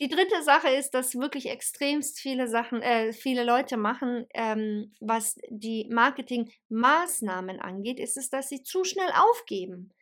Die 0.00 0.08
dritte 0.08 0.42
Sache 0.42 0.70
ist, 0.70 0.92
dass 0.92 1.14
wirklich 1.14 1.50
extremst 1.50 2.20
viele 2.20 2.48
Sachen, 2.48 2.80
äh, 2.80 3.12
viele 3.12 3.44
Leute 3.44 3.76
machen, 3.76 4.26
ähm, 4.32 4.94
was 4.98 5.36
die 5.50 5.86
Marketingmaßnahmen 5.90 7.60
angeht, 7.60 8.00
ist 8.00 8.16
es, 8.16 8.30
dass 8.30 8.48
sie 8.48 8.62
zu 8.62 8.82
schnell 8.84 9.10
aufgeben. 9.14 9.92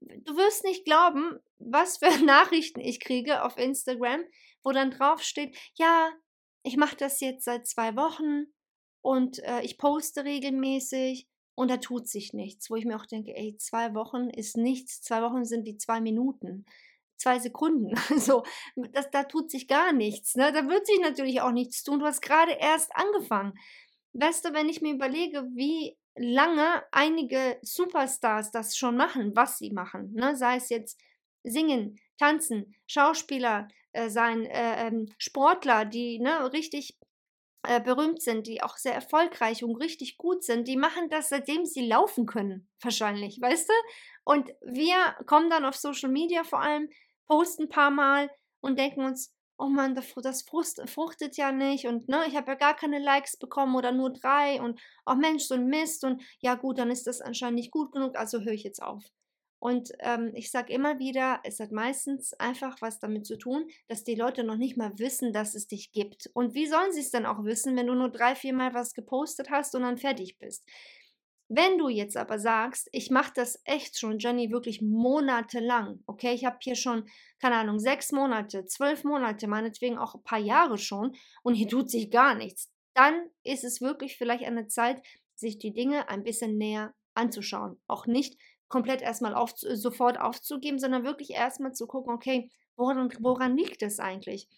Du 0.00 0.36
wirst 0.36 0.64
nicht 0.64 0.84
glauben, 0.84 1.38
was 1.58 1.98
für 1.98 2.10
Nachrichten 2.24 2.80
ich 2.80 3.00
kriege 3.00 3.44
auf 3.44 3.56
Instagram, 3.56 4.24
wo 4.62 4.72
dann 4.72 4.90
drauf 4.90 5.22
steht, 5.22 5.56
ja, 5.74 6.10
ich 6.62 6.76
mache 6.76 6.96
das 6.96 7.20
jetzt 7.20 7.44
seit 7.44 7.66
zwei 7.66 7.96
Wochen 7.96 8.46
und 9.02 9.38
äh, 9.44 9.62
ich 9.62 9.78
poste 9.78 10.24
regelmäßig 10.24 11.28
und 11.54 11.70
da 11.70 11.78
tut 11.78 12.08
sich 12.08 12.32
nichts, 12.32 12.70
wo 12.70 12.76
ich 12.76 12.84
mir 12.84 12.96
auch 12.96 13.06
denke, 13.06 13.34
ey, 13.34 13.56
zwei 13.56 13.94
Wochen 13.94 14.30
ist 14.30 14.56
nichts, 14.56 15.00
zwei 15.02 15.22
Wochen 15.22 15.44
sind 15.44 15.64
wie 15.64 15.76
zwei 15.76 16.00
Minuten, 16.00 16.66
zwei 17.16 17.38
Sekunden, 17.38 17.96
so, 18.18 18.44
das, 18.92 19.10
da 19.10 19.24
tut 19.24 19.50
sich 19.50 19.66
gar 19.66 19.92
nichts, 19.92 20.34
ne? 20.36 20.52
da 20.52 20.68
wird 20.68 20.86
sich 20.86 21.00
natürlich 21.00 21.40
auch 21.40 21.52
nichts 21.52 21.82
tun, 21.82 22.00
du 22.00 22.06
hast 22.06 22.20
gerade 22.20 22.52
erst 22.52 22.94
angefangen. 22.94 23.54
Weißt 24.12 24.44
du, 24.44 24.52
wenn 24.52 24.68
ich 24.68 24.80
mir 24.80 24.94
überlege, 24.94 25.44
wie 25.54 25.96
lange 26.18 26.84
einige 26.92 27.58
Superstars 27.62 28.50
das 28.50 28.76
schon 28.76 28.96
machen, 28.96 29.34
was 29.34 29.58
sie 29.58 29.70
machen. 29.70 30.12
Ne? 30.14 30.36
Sei 30.36 30.56
es 30.56 30.68
jetzt 30.68 31.00
singen, 31.44 31.98
tanzen, 32.18 32.74
Schauspieler 32.86 33.68
äh, 33.92 34.10
sein, 34.10 34.44
äh, 34.44 34.86
ähm, 34.86 35.12
Sportler, 35.18 35.84
die 35.84 36.18
ne, 36.18 36.52
richtig 36.52 36.98
äh, 37.62 37.80
berühmt 37.80 38.22
sind, 38.22 38.46
die 38.46 38.62
auch 38.62 38.76
sehr 38.76 38.94
erfolgreich 38.94 39.64
und 39.64 39.76
richtig 39.76 40.18
gut 40.18 40.44
sind, 40.44 40.68
die 40.68 40.76
machen 40.76 41.08
das, 41.10 41.28
seitdem 41.28 41.64
sie 41.64 41.86
laufen 41.86 42.26
können, 42.26 42.68
wahrscheinlich, 42.80 43.40
weißt 43.40 43.68
du? 43.68 43.72
Und 44.24 44.50
wir 44.62 45.16
kommen 45.26 45.50
dann 45.50 45.64
auf 45.64 45.76
Social 45.76 46.10
Media 46.10 46.44
vor 46.44 46.60
allem, 46.60 46.88
posten 47.26 47.64
ein 47.64 47.68
paar 47.68 47.90
Mal 47.90 48.30
und 48.60 48.78
denken 48.78 49.04
uns, 49.04 49.34
oh 49.58 49.68
Mann, 49.68 49.94
das 49.94 50.42
fruchtet 50.42 51.36
ja 51.36 51.52
nicht 51.52 51.86
und 51.86 52.08
ne, 52.08 52.24
ich 52.28 52.36
habe 52.36 52.52
ja 52.52 52.54
gar 52.54 52.76
keine 52.76 53.00
Likes 53.00 53.36
bekommen 53.36 53.74
oder 53.74 53.92
nur 53.92 54.12
drei 54.12 54.60
und 54.62 54.80
oh 55.04 55.14
Mensch, 55.14 55.44
so 55.44 55.54
ein 55.54 55.66
Mist 55.66 56.04
und 56.04 56.22
ja 56.40 56.54
gut, 56.54 56.78
dann 56.78 56.90
ist 56.90 57.06
das 57.06 57.20
anscheinend 57.20 57.56
nicht 57.56 57.72
gut 57.72 57.92
genug, 57.92 58.16
also 58.16 58.40
höre 58.40 58.52
ich 58.52 58.62
jetzt 58.62 58.82
auf. 58.82 59.04
Und 59.60 59.90
ähm, 59.98 60.30
ich 60.34 60.52
sage 60.52 60.72
immer 60.72 61.00
wieder, 61.00 61.40
es 61.42 61.58
hat 61.58 61.72
meistens 61.72 62.32
einfach 62.34 62.80
was 62.80 63.00
damit 63.00 63.26
zu 63.26 63.36
tun, 63.36 63.68
dass 63.88 64.04
die 64.04 64.14
Leute 64.14 64.44
noch 64.44 64.56
nicht 64.56 64.76
mal 64.76 64.96
wissen, 64.98 65.32
dass 65.32 65.56
es 65.56 65.66
dich 65.66 65.90
gibt. 65.90 66.30
Und 66.32 66.54
wie 66.54 66.66
sollen 66.66 66.92
sie 66.92 67.00
es 67.00 67.10
dann 67.10 67.26
auch 67.26 67.44
wissen, 67.44 67.76
wenn 67.76 67.88
du 67.88 67.94
nur 67.94 68.10
drei, 68.10 68.36
vier 68.36 68.54
Mal 68.54 68.72
was 68.72 68.94
gepostet 68.94 69.50
hast 69.50 69.74
und 69.74 69.82
dann 69.82 69.98
fertig 69.98 70.38
bist? 70.38 70.64
Wenn 71.48 71.78
du 71.78 71.88
jetzt 71.88 72.16
aber 72.16 72.38
sagst, 72.38 72.88
ich 72.92 73.10
mache 73.10 73.32
das 73.34 73.60
echt 73.64 73.98
schon, 73.98 74.18
Jenny, 74.18 74.50
wirklich 74.50 74.82
monatelang, 74.82 76.02
okay, 76.06 76.34
ich 76.34 76.44
habe 76.44 76.58
hier 76.60 76.74
schon, 76.74 77.08
keine 77.40 77.56
Ahnung, 77.56 77.78
sechs 77.78 78.12
Monate, 78.12 78.66
zwölf 78.66 79.02
Monate, 79.02 79.48
meinetwegen 79.48 79.96
auch 79.96 80.14
ein 80.14 80.22
paar 80.22 80.38
Jahre 80.38 80.76
schon 80.76 81.16
und 81.42 81.54
hier 81.54 81.68
tut 81.68 81.90
sich 81.90 82.10
gar 82.10 82.34
nichts, 82.34 82.70
dann 82.94 83.30
ist 83.44 83.64
es 83.64 83.80
wirklich 83.80 84.18
vielleicht 84.18 84.42
der 84.42 84.68
Zeit, 84.68 85.02
sich 85.36 85.58
die 85.58 85.72
Dinge 85.72 86.08
ein 86.08 86.24
bisschen 86.24 86.58
näher 86.58 86.94
anzuschauen. 87.14 87.80
Auch 87.86 88.06
nicht 88.06 88.38
komplett 88.68 89.02
erstmal 89.02 89.34
auf, 89.34 89.52
sofort 89.56 90.20
aufzugeben, 90.20 90.78
sondern 90.78 91.04
wirklich 91.04 91.30
erstmal 91.30 91.72
zu 91.72 91.86
gucken, 91.86 92.12
okay, 92.12 92.50
woran, 92.76 93.10
woran 93.20 93.56
liegt 93.56 93.82
es 93.82 93.98
eigentlich? 94.00 94.48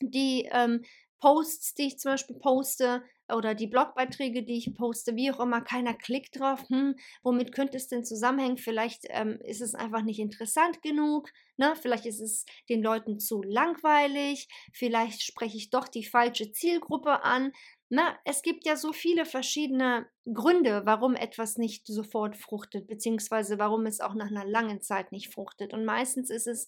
Die 0.00 0.48
ähm, 0.52 0.84
Posts, 1.20 1.74
die 1.74 1.86
ich 1.86 1.98
zum 1.98 2.12
Beispiel 2.12 2.36
poste 2.36 3.02
oder 3.32 3.54
die 3.54 3.66
Blogbeiträge, 3.66 4.42
die 4.42 4.58
ich 4.58 4.74
poste, 4.74 5.16
wie 5.16 5.30
auch 5.30 5.40
immer, 5.40 5.60
keiner 5.60 5.94
klickt 5.94 6.38
drauf. 6.38 6.62
Hm, 6.68 6.96
womit 7.22 7.52
könnte 7.52 7.76
es 7.76 7.88
denn 7.88 8.04
zusammenhängen? 8.04 8.58
Vielleicht 8.58 9.04
ähm, 9.10 9.38
ist 9.44 9.60
es 9.60 9.74
einfach 9.74 10.02
nicht 10.02 10.18
interessant 10.18 10.82
genug. 10.82 11.30
Ne? 11.56 11.74
Vielleicht 11.80 12.06
ist 12.06 12.20
es 12.20 12.44
den 12.68 12.82
Leuten 12.82 13.18
zu 13.18 13.42
langweilig. 13.42 14.48
Vielleicht 14.72 15.22
spreche 15.22 15.56
ich 15.56 15.70
doch 15.70 15.88
die 15.88 16.04
falsche 16.04 16.52
Zielgruppe 16.52 17.24
an. 17.24 17.52
Na, 17.88 18.18
es 18.24 18.42
gibt 18.42 18.66
ja 18.66 18.76
so 18.76 18.92
viele 18.92 19.24
verschiedene 19.24 20.06
Gründe, 20.32 20.82
warum 20.84 21.14
etwas 21.14 21.56
nicht 21.56 21.86
sofort 21.86 22.36
fruchtet, 22.36 22.88
beziehungsweise 22.88 23.58
warum 23.58 23.86
es 23.86 24.00
auch 24.00 24.14
nach 24.14 24.30
einer 24.30 24.44
langen 24.44 24.80
Zeit 24.80 25.12
nicht 25.12 25.32
fruchtet. 25.32 25.72
Und 25.72 25.84
meistens 25.84 26.30
ist 26.30 26.46
es 26.48 26.66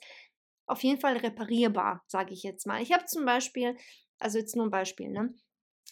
auf 0.67 0.83
jeden 0.83 1.01
Fall 1.01 1.17
reparierbar, 1.17 2.05
sage 2.07 2.35
ich 2.35 2.43
jetzt 2.43 2.67
mal. 2.67 2.83
Ich 2.83 2.93
habe 2.93 3.07
zum 3.07 3.25
Beispiel 3.25 3.77
also 4.19 4.39
jetzt 4.39 4.57
nur 4.57 4.67
ein 4.67 4.71
Beispiel, 4.71 5.09
ne? 5.11 5.35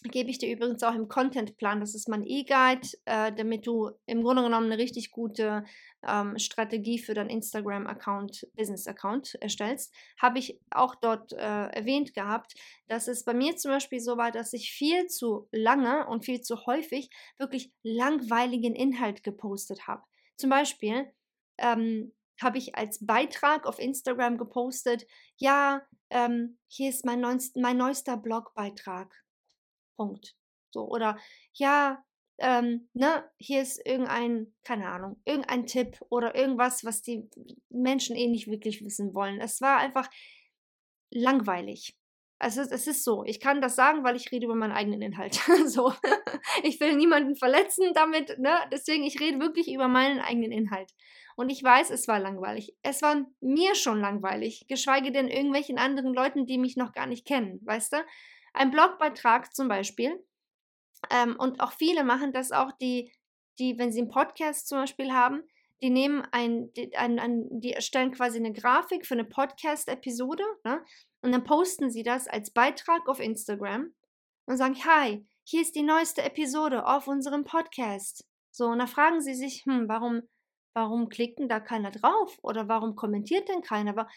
Gebe 0.07 0.29
ich 0.29 0.37
dir 0.37 0.51
übrigens 0.51 0.83
auch 0.83 0.93
im 0.93 1.07
Contentplan, 1.07 1.79
das 1.79 1.95
ist 1.95 2.07
mein 2.07 2.25
E-Guide, 2.25 2.87
äh, 3.05 3.31
damit 3.33 3.67
du 3.67 3.91
im 4.05 4.23
Grunde 4.23 4.43
genommen 4.43 4.71
eine 4.71 4.77
richtig 4.81 5.11
gute 5.11 5.63
ähm, 6.07 6.37
Strategie 6.37 6.99
für 6.99 7.13
deinen 7.13 7.29
Instagram-Account, 7.29 8.47
Business-Account 8.55 9.35
erstellst. 9.41 9.93
Habe 10.21 10.39
ich 10.39 10.59
auch 10.71 10.95
dort 10.95 11.33
äh, 11.33 11.37
erwähnt 11.37 12.13
gehabt, 12.13 12.53
dass 12.87 13.07
es 13.07 13.23
bei 13.23 13.33
mir 13.33 13.55
zum 13.57 13.71
Beispiel 13.71 13.99
so 13.99 14.17
war, 14.17 14.31
dass 14.31 14.53
ich 14.53 14.71
viel 14.71 15.07
zu 15.07 15.47
lange 15.51 16.07
und 16.07 16.25
viel 16.25 16.41
zu 16.41 16.65
häufig 16.65 17.09
wirklich 17.37 17.71
langweiligen 17.83 18.75
Inhalt 18.75 19.23
gepostet 19.23 19.87
habe. 19.87 20.03
Zum 20.37 20.49
Beispiel 20.49 21.11
ähm, 21.57 22.13
habe 22.41 22.57
ich 22.57 22.75
als 22.75 23.05
Beitrag 23.05 23.65
auf 23.65 23.79
Instagram 23.79 24.37
gepostet, 24.37 25.07
ja, 25.37 25.81
ähm, 26.09 26.57
hier 26.67 26.89
ist 26.89 27.05
mein, 27.05 27.19
neunst, 27.19 27.57
mein 27.57 27.77
neuester 27.77 28.17
Blogbeitrag. 28.17 29.11
Punkt. 29.97 30.35
So, 30.71 30.87
oder 30.87 31.17
ja, 31.53 32.03
ähm, 32.39 32.87
ne, 32.93 33.23
hier 33.37 33.61
ist 33.61 33.83
irgendein, 33.85 34.53
keine 34.63 34.87
Ahnung, 34.89 35.19
irgendein 35.25 35.65
Tipp 35.65 35.99
oder 36.09 36.35
irgendwas, 36.35 36.85
was 36.85 37.01
die 37.01 37.29
Menschen 37.69 38.15
eh 38.15 38.27
nicht 38.27 38.47
wirklich 38.47 38.83
wissen 38.83 39.13
wollen. 39.13 39.41
Es 39.41 39.59
war 39.59 39.77
einfach 39.77 40.09
langweilig. 41.11 41.97
Also 42.39 42.61
es 42.61 42.85
ist 42.85 43.03
so, 43.03 43.23
ich 43.23 43.39
kann 43.39 43.61
das 43.61 43.75
sagen, 43.75 44.03
weil 44.03 44.15
ich 44.15 44.31
rede 44.31 44.45
über 44.45 44.53
meinen 44.53 44.71
eigenen 44.71 45.01
Inhalt. 45.01 45.35
so, 45.65 45.91
ich 46.63 46.79
will 46.79 46.95
niemanden 46.95 47.35
verletzen 47.35 47.93
damit, 47.95 48.37
ne? 48.37 48.55
Deswegen 48.71 49.03
ich 49.03 49.19
rede 49.19 49.39
wirklich 49.39 49.73
über 49.73 49.87
meinen 49.87 50.19
eigenen 50.19 50.51
Inhalt. 50.51 50.91
Und 51.35 51.49
ich 51.49 51.63
weiß, 51.63 51.89
es 51.89 52.07
war 52.07 52.19
langweilig. 52.19 52.75
Es 52.83 53.01
war 53.01 53.25
mir 53.41 53.73
schon 53.73 54.01
langweilig, 54.01 54.65
geschweige 54.67 55.11
denn 55.11 55.29
irgendwelchen 55.29 55.79
anderen 55.79 56.13
Leuten, 56.13 56.45
die 56.45 56.59
mich 56.59 56.77
noch 56.77 56.93
gar 56.93 57.07
nicht 57.07 57.25
kennen, 57.25 57.59
weißt 57.63 57.93
du? 57.93 57.97
Ein 58.53 58.71
Blogbeitrag 58.71 59.53
zum 59.53 59.67
Beispiel. 59.67 60.23
Ähm, 61.11 61.35
und 61.37 61.59
auch 61.59 61.73
viele 61.73 62.03
machen 62.03 62.33
das 62.33 62.51
auch, 62.51 62.71
die, 62.81 63.11
die, 63.59 63.77
wenn 63.77 63.91
sie 63.91 64.01
einen 64.01 64.09
Podcast 64.09 64.67
zum 64.67 64.79
Beispiel 64.79 65.11
haben, 65.11 65.43
die 65.81 65.89
nehmen 65.89 66.23
ein, 66.31 66.71
ein, 66.95 67.19
ein 67.19 67.47
die 67.51 67.73
erstellen 67.73 68.11
quasi 68.11 68.39
eine 68.39 68.53
Grafik 68.53 69.05
für 69.05 69.13
eine 69.13 69.25
Podcast-Episode, 69.25 70.43
ne? 70.63 70.83
Und 71.21 71.31
dann 71.31 71.43
posten 71.43 71.91
sie 71.91 72.03
das 72.03 72.27
als 72.27 72.51
Beitrag 72.51 73.07
auf 73.07 73.19
Instagram 73.19 73.93
und 74.45 74.57
sagen, 74.57 74.75
hi, 74.85 75.25
hier 75.43 75.61
ist 75.61 75.75
die 75.75 75.83
neueste 75.83 76.23
Episode 76.23 76.85
auf 76.85 77.07
unserem 77.07 77.43
Podcast. 77.43 78.25
So, 78.51 78.65
und 78.65 78.79
da 78.79 78.87
fragen 78.87 79.21
sie 79.21 79.35
sich, 79.35 79.63
hm, 79.65 79.87
warum 79.87 80.21
warum 80.77 81.09
klickt 81.09 81.39
denn 81.39 81.49
da 81.49 81.59
keiner 81.59 81.89
drauf? 81.89 82.37
Oder 82.43 82.67
warum 82.67 82.95
kommentiert 82.95 83.49
denn 83.49 83.61
keiner? 83.61 84.07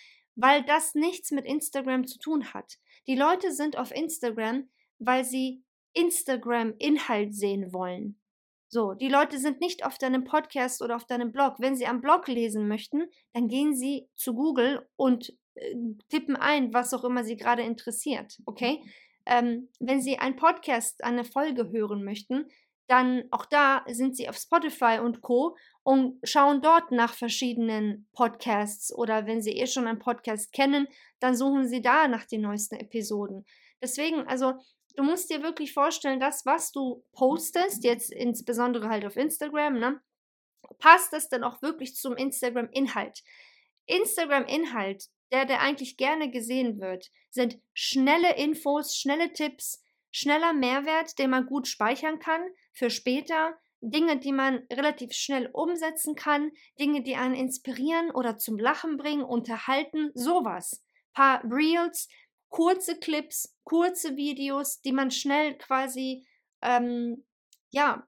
Weil 0.41 0.65
das 0.65 0.95
nichts 0.95 1.31
mit 1.31 1.45
Instagram 1.45 2.07
zu 2.07 2.19
tun 2.19 2.53
hat. 2.55 2.79
Die 3.07 3.17
Leute 3.17 3.53
sind 3.53 3.77
auf 3.77 3.91
Instagram, 3.91 4.69
weil 4.99 5.25
sie 5.25 5.63
Instagram-Inhalt 5.95 7.35
sehen 7.35 7.73
wollen. 7.73 8.21
So, 8.69 8.95
die 8.95 9.09
Leute 9.09 9.39
sind 9.39 9.61
nicht 9.61 9.85
auf 9.85 9.99
deinem 9.99 10.23
Podcast 10.23 10.81
oder 10.81 10.95
auf 10.95 11.05
deinem 11.05 11.33
Blog. 11.33 11.57
Wenn 11.59 11.75
sie 11.75 11.87
am 11.87 12.01
Blog 12.01 12.29
lesen 12.29 12.69
möchten, 12.69 13.11
dann 13.33 13.49
gehen 13.49 13.75
sie 13.75 14.09
zu 14.15 14.33
Google 14.33 14.87
und 14.95 15.37
äh, 15.55 15.75
tippen 16.09 16.37
ein, 16.37 16.73
was 16.73 16.95
auch 16.95 17.03
immer 17.03 17.25
sie 17.25 17.37
gerade 17.37 17.63
interessiert. 17.63 18.39
Okay? 18.47 18.81
Ähm, 19.27 19.69
wenn 19.81 20.01
sie 20.01 20.19
einen 20.19 20.37
Podcast, 20.37 21.03
eine 21.03 21.25
Folge 21.25 21.71
hören 21.73 22.05
möchten, 22.05 22.47
dann 22.91 23.23
auch 23.31 23.47
da 23.47 23.85
sind 23.87 24.17
sie 24.17 24.29
auf 24.29 24.37
Spotify 24.37 24.99
und 25.01 25.21
Co. 25.23 25.57
und 25.85 26.19
schauen 26.25 26.61
dort 26.61 26.91
nach 26.91 27.15
verschiedenen 27.15 28.09
Podcasts 28.13 28.93
oder 28.93 29.27
wenn 29.27 29.41
sie 29.41 29.53
eh 29.53 29.69
schon 29.69 29.87
einen 29.87 30.01
Podcast 30.01 30.53
kennen, 30.53 30.89
dann 31.21 31.37
suchen 31.37 31.69
sie 31.69 31.83
da 31.83 32.09
nach 32.09 32.25
den 32.25 32.41
neuesten 32.41 32.75
Episoden. 32.75 33.47
Deswegen, 33.81 34.27
also 34.27 34.55
du 34.97 35.05
musst 35.05 35.31
dir 35.31 35.41
wirklich 35.41 35.73
vorstellen, 35.73 36.19
das, 36.19 36.45
was 36.47 36.73
du 36.73 37.05
postest, 37.13 37.85
jetzt 37.85 38.13
insbesondere 38.13 38.89
halt 38.89 39.07
auf 39.07 39.17
Instagram, 39.17 39.79
ne, 39.79 40.01
passt 40.81 41.13
das 41.13 41.29
dann 41.29 41.45
auch 41.45 41.63
wirklich 41.63 41.95
zum 41.95 42.17
Instagram-Inhalt. 42.17 43.23
Instagram-Inhalt, 43.87 45.05
der, 45.31 45.45
der 45.45 45.61
eigentlich 45.61 45.97
gerne 45.97 46.29
gesehen 46.29 46.81
wird, 46.81 47.09
sind 47.31 47.61
schnelle 47.73 48.37
Infos, 48.37 48.97
schnelle 48.97 49.33
Tipps, 49.33 49.81
schneller 50.11 50.52
Mehrwert, 50.52 51.19
den 51.19 51.31
man 51.31 51.47
gut 51.47 51.69
speichern 51.69 52.19
kann 52.19 52.43
für 52.73 52.90
später, 52.90 53.59
Dinge, 53.83 54.19
die 54.19 54.33
man 54.33 54.67
relativ 54.71 55.12
schnell 55.12 55.49
umsetzen 55.52 56.14
kann, 56.14 56.52
Dinge, 56.79 57.02
die 57.02 57.17
einen 57.17 57.35
inspirieren 57.35 58.11
oder 58.11 58.37
zum 58.37 58.59
Lachen 58.59 58.99
bringen, 58.99 59.23
unterhalten, 59.23 60.11
sowas. 60.14 60.85
Paar 61.14 61.43
Reels, 61.45 62.09
kurze 62.50 62.99
Clips, 62.99 63.57
kurze 63.64 64.17
Videos, 64.17 64.83
die 64.83 64.93
man 64.93 65.11
schnell 65.11 65.57
quasi 65.57 66.26
ähm, 66.61 67.25
ja, 67.71 68.07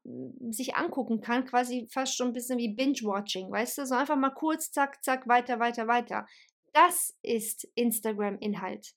sich 0.51 0.75
angucken 0.75 1.21
kann, 1.21 1.47
quasi 1.47 1.89
fast 1.91 2.17
schon 2.17 2.29
ein 2.29 2.33
bisschen 2.33 2.59
wie 2.59 2.75
Binge-Watching, 2.75 3.51
weißt 3.51 3.79
du? 3.79 3.87
So 3.87 3.95
einfach 3.95 4.17
mal 4.17 4.31
kurz, 4.31 4.73
zack, 4.73 5.03
zack, 5.05 5.29
weiter, 5.29 5.61
weiter, 5.61 5.87
weiter. 5.87 6.27
Das 6.73 7.17
ist 7.23 7.69
Instagram-Inhalt, 7.77 8.95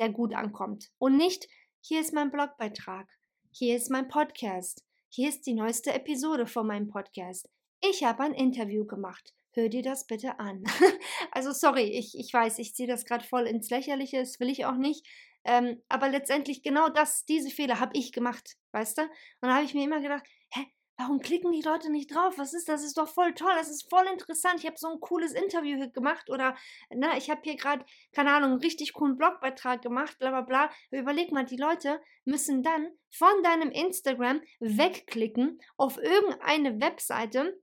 der 0.00 0.10
gut 0.10 0.34
ankommt. 0.34 0.90
Und 0.98 1.16
nicht 1.16 1.46
hier 1.82 2.00
ist 2.00 2.12
mein 2.12 2.30
Blogbeitrag. 2.30 3.08
Hier 3.52 3.74
ist 3.74 3.90
mein 3.90 4.08
Podcast. 4.08 4.84
Hier 5.08 5.28
ist 5.30 5.46
die 5.46 5.54
neueste 5.54 5.92
Episode 5.92 6.46
von 6.46 6.66
meinem 6.66 6.88
Podcast. 6.88 7.48
Ich 7.80 8.04
habe 8.04 8.22
ein 8.22 8.34
Interview 8.34 8.84
gemacht. 8.84 9.32
Hör 9.52 9.68
dir 9.68 9.82
das 9.82 10.06
bitte 10.06 10.38
an. 10.38 10.62
also 11.32 11.52
sorry, 11.52 11.84
ich, 11.84 12.16
ich 12.18 12.32
weiß, 12.32 12.58
ich 12.58 12.74
ziehe 12.74 12.86
das 12.86 13.06
gerade 13.06 13.24
voll 13.24 13.46
ins 13.46 13.70
Lächerliche, 13.70 14.18
das 14.18 14.38
will 14.38 14.50
ich 14.50 14.66
auch 14.66 14.76
nicht. 14.76 15.06
Ähm, 15.44 15.82
aber 15.88 16.10
letztendlich 16.10 16.62
genau 16.62 16.90
das, 16.90 17.24
diese 17.24 17.50
Fehler 17.50 17.80
habe 17.80 17.96
ich 17.96 18.12
gemacht, 18.12 18.56
weißt 18.72 18.98
du? 18.98 19.02
Und 19.02 19.48
da 19.48 19.54
habe 19.54 19.64
ich 19.64 19.72
mir 19.72 19.84
immer 19.84 20.02
gedacht, 20.02 20.26
hä, 20.52 20.66
warum 21.00 21.20
klicken 21.20 21.50
die 21.52 21.62
Leute 21.62 21.90
nicht 21.90 22.14
drauf? 22.14 22.36
Was 22.36 22.52
ist 22.52 22.68
das? 22.68 22.84
Ist 22.84 22.98
doch 22.98 23.08
voll 23.08 23.32
toll, 23.34 23.52
das 23.56 23.70
ist 23.70 23.88
voll 23.88 24.04
interessant. 24.12 24.56
Ich 24.58 24.66
habe 24.66 24.76
so 24.76 24.88
ein 24.88 25.00
cooles 25.00 25.32
Interview 25.32 25.76
hier 25.76 25.88
gemacht 25.88 26.28
oder 26.28 26.56
ne, 26.90 27.08
ich 27.16 27.30
habe 27.30 27.40
hier 27.42 27.56
gerade, 27.56 27.84
keine 28.12 28.32
Ahnung, 28.32 28.52
einen 28.52 28.60
richtig 28.60 28.92
coolen 28.92 29.16
Blogbeitrag 29.16 29.80
gemacht, 29.80 30.18
bla 30.18 30.30
bla 30.30 30.42
bla. 30.42 30.70
Überleg 30.90 31.32
mal, 31.32 31.44
die 31.44 31.56
Leute 31.56 32.00
müssen 32.24 32.62
dann 32.62 32.88
von 33.10 33.42
deinem 33.42 33.70
Instagram 33.70 34.42
wegklicken 34.60 35.60
auf 35.76 35.96
irgendeine 35.96 36.80
Webseite, 36.80 37.58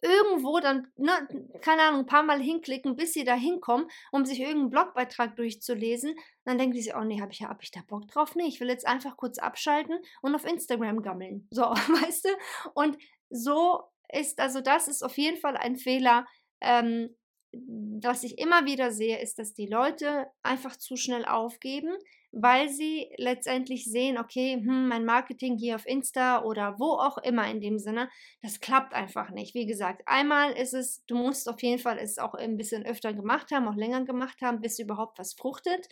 irgendwo 0.00 0.60
dann, 0.60 0.88
ne, 0.96 1.12
keine 1.60 1.82
Ahnung, 1.82 2.00
ein 2.00 2.06
paar 2.06 2.22
Mal 2.22 2.40
hinklicken, 2.40 2.96
bis 2.96 3.12
sie 3.12 3.24
da 3.24 3.34
hinkommen, 3.34 3.88
um 4.10 4.24
sich 4.24 4.40
irgendeinen 4.40 4.70
Blogbeitrag 4.70 5.36
durchzulesen. 5.36 6.14
Dann 6.44 6.58
denken 6.58 6.74
die 6.74 6.92
oh 6.94 7.04
nee, 7.04 7.20
habe 7.20 7.32
ich, 7.32 7.42
hab 7.42 7.62
ich 7.62 7.70
da 7.70 7.80
Bock 7.86 8.08
drauf? 8.08 8.34
Nee, 8.34 8.46
ich 8.46 8.60
will 8.60 8.68
jetzt 8.68 8.86
einfach 8.86 9.16
kurz 9.16 9.38
abschalten 9.38 9.98
und 10.22 10.34
auf 10.34 10.44
Instagram 10.44 11.02
gammeln. 11.02 11.48
So, 11.50 11.62
weißt 11.62 12.24
du? 12.24 12.28
Und 12.74 12.98
so 13.30 13.82
ist, 14.12 14.40
also 14.40 14.60
das 14.60 14.88
ist 14.88 15.02
auf 15.02 15.16
jeden 15.18 15.38
Fall 15.38 15.56
ein 15.56 15.76
Fehler, 15.76 16.26
ähm, 16.60 17.16
was 17.52 18.24
ich 18.24 18.38
immer 18.38 18.64
wieder 18.64 18.90
sehe, 18.90 19.20
ist, 19.20 19.38
dass 19.38 19.54
die 19.54 19.66
Leute 19.66 20.26
einfach 20.42 20.76
zu 20.76 20.96
schnell 20.96 21.24
aufgeben, 21.24 21.92
weil 22.32 22.68
sie 22.70 23.10
letztendlich 23.18 23.84
sehen, 23.84 24.16
okay, 24.16 24.54
hm, 24.54 24.88
mein 24.88 25.04
Marketing 25.04 25.58
hier 25.58 25.76
auf 25.76 25.86
Insta 25.86 26.42
oder 26.42 26.78
wo 26.78 26.92
auch 26.92 27.18
immer 27.18 27.48
in 27.50 27.60
dem 27.60 27.78
Sinne, 27.78 28.08
das 28.40 28.60
klappt 28.60 28.94
einfach 28.94 29.30
nicht. 29.30 29.54
Wie 29.54 29.66
gesagt, 29.66 30.02
einmal 30.06 30.52
ist 30.52 30.72
es, 30.72 31.04
du 31.06 31.14
musst 31.14 31.48
auf 31.48 31.62
jeden 31.62 31.78
Fall 31.78 31.98
es 31.98 32.18
auch 32.18 32.34
ein 32.34 32.56
bisschen 32.56 32.86
öfter 32.86 33.12
gemacht 33.12 33.50
haben, 33.52 33.68
auch 33.68 33.76
länger 33.76 34.04
gemacht 34.04 34.40
haben, 34.40 34.60
bis 34.60 34.78
überhaupt 34.78 35.18
was 35.18 35.34
fruchtet. 35.34 35.88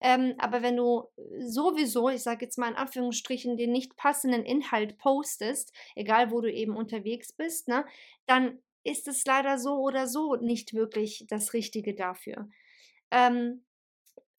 Ähm, 0.00 0.34
aber 0.38 0.62
wenn 0.62 0.76
du 0.76 1.04
sowieso, 1.38 2.08
ich 2.08 2.22
sage 2.22 2.46
jetzt 2.46 2.58
mal 2.58 2.70
in 2.70 2.76
Anführungsstrichen, 2.76 3.56
den 3.56 3.70
nicht 3.70 3.96
passenden 3.96 4.44
Inhalt 4.44 4.98
postest, 4.98 5.72
egal 5.94 6.32
wo 6.32 6.40
du 6.40 6.52
eben 6.52 6.74
unterwegs 6.74 7.32
bist, 7.32 7.68
ne, 7.68 7.84
dann 8.26 8.58
ist 8.84 9.08
es 9.08 9.24
leider 9.24 9.58
so 9.58 9.76
oder 9.80 10.06
so 10.06 10.36
nicht 10.36 10.74
wirklich 10.74 11.26
das 11.28 11.52
Richtige 11.54 11.94
dafür. 11.94 12.48
Ähm, 13.10 13.64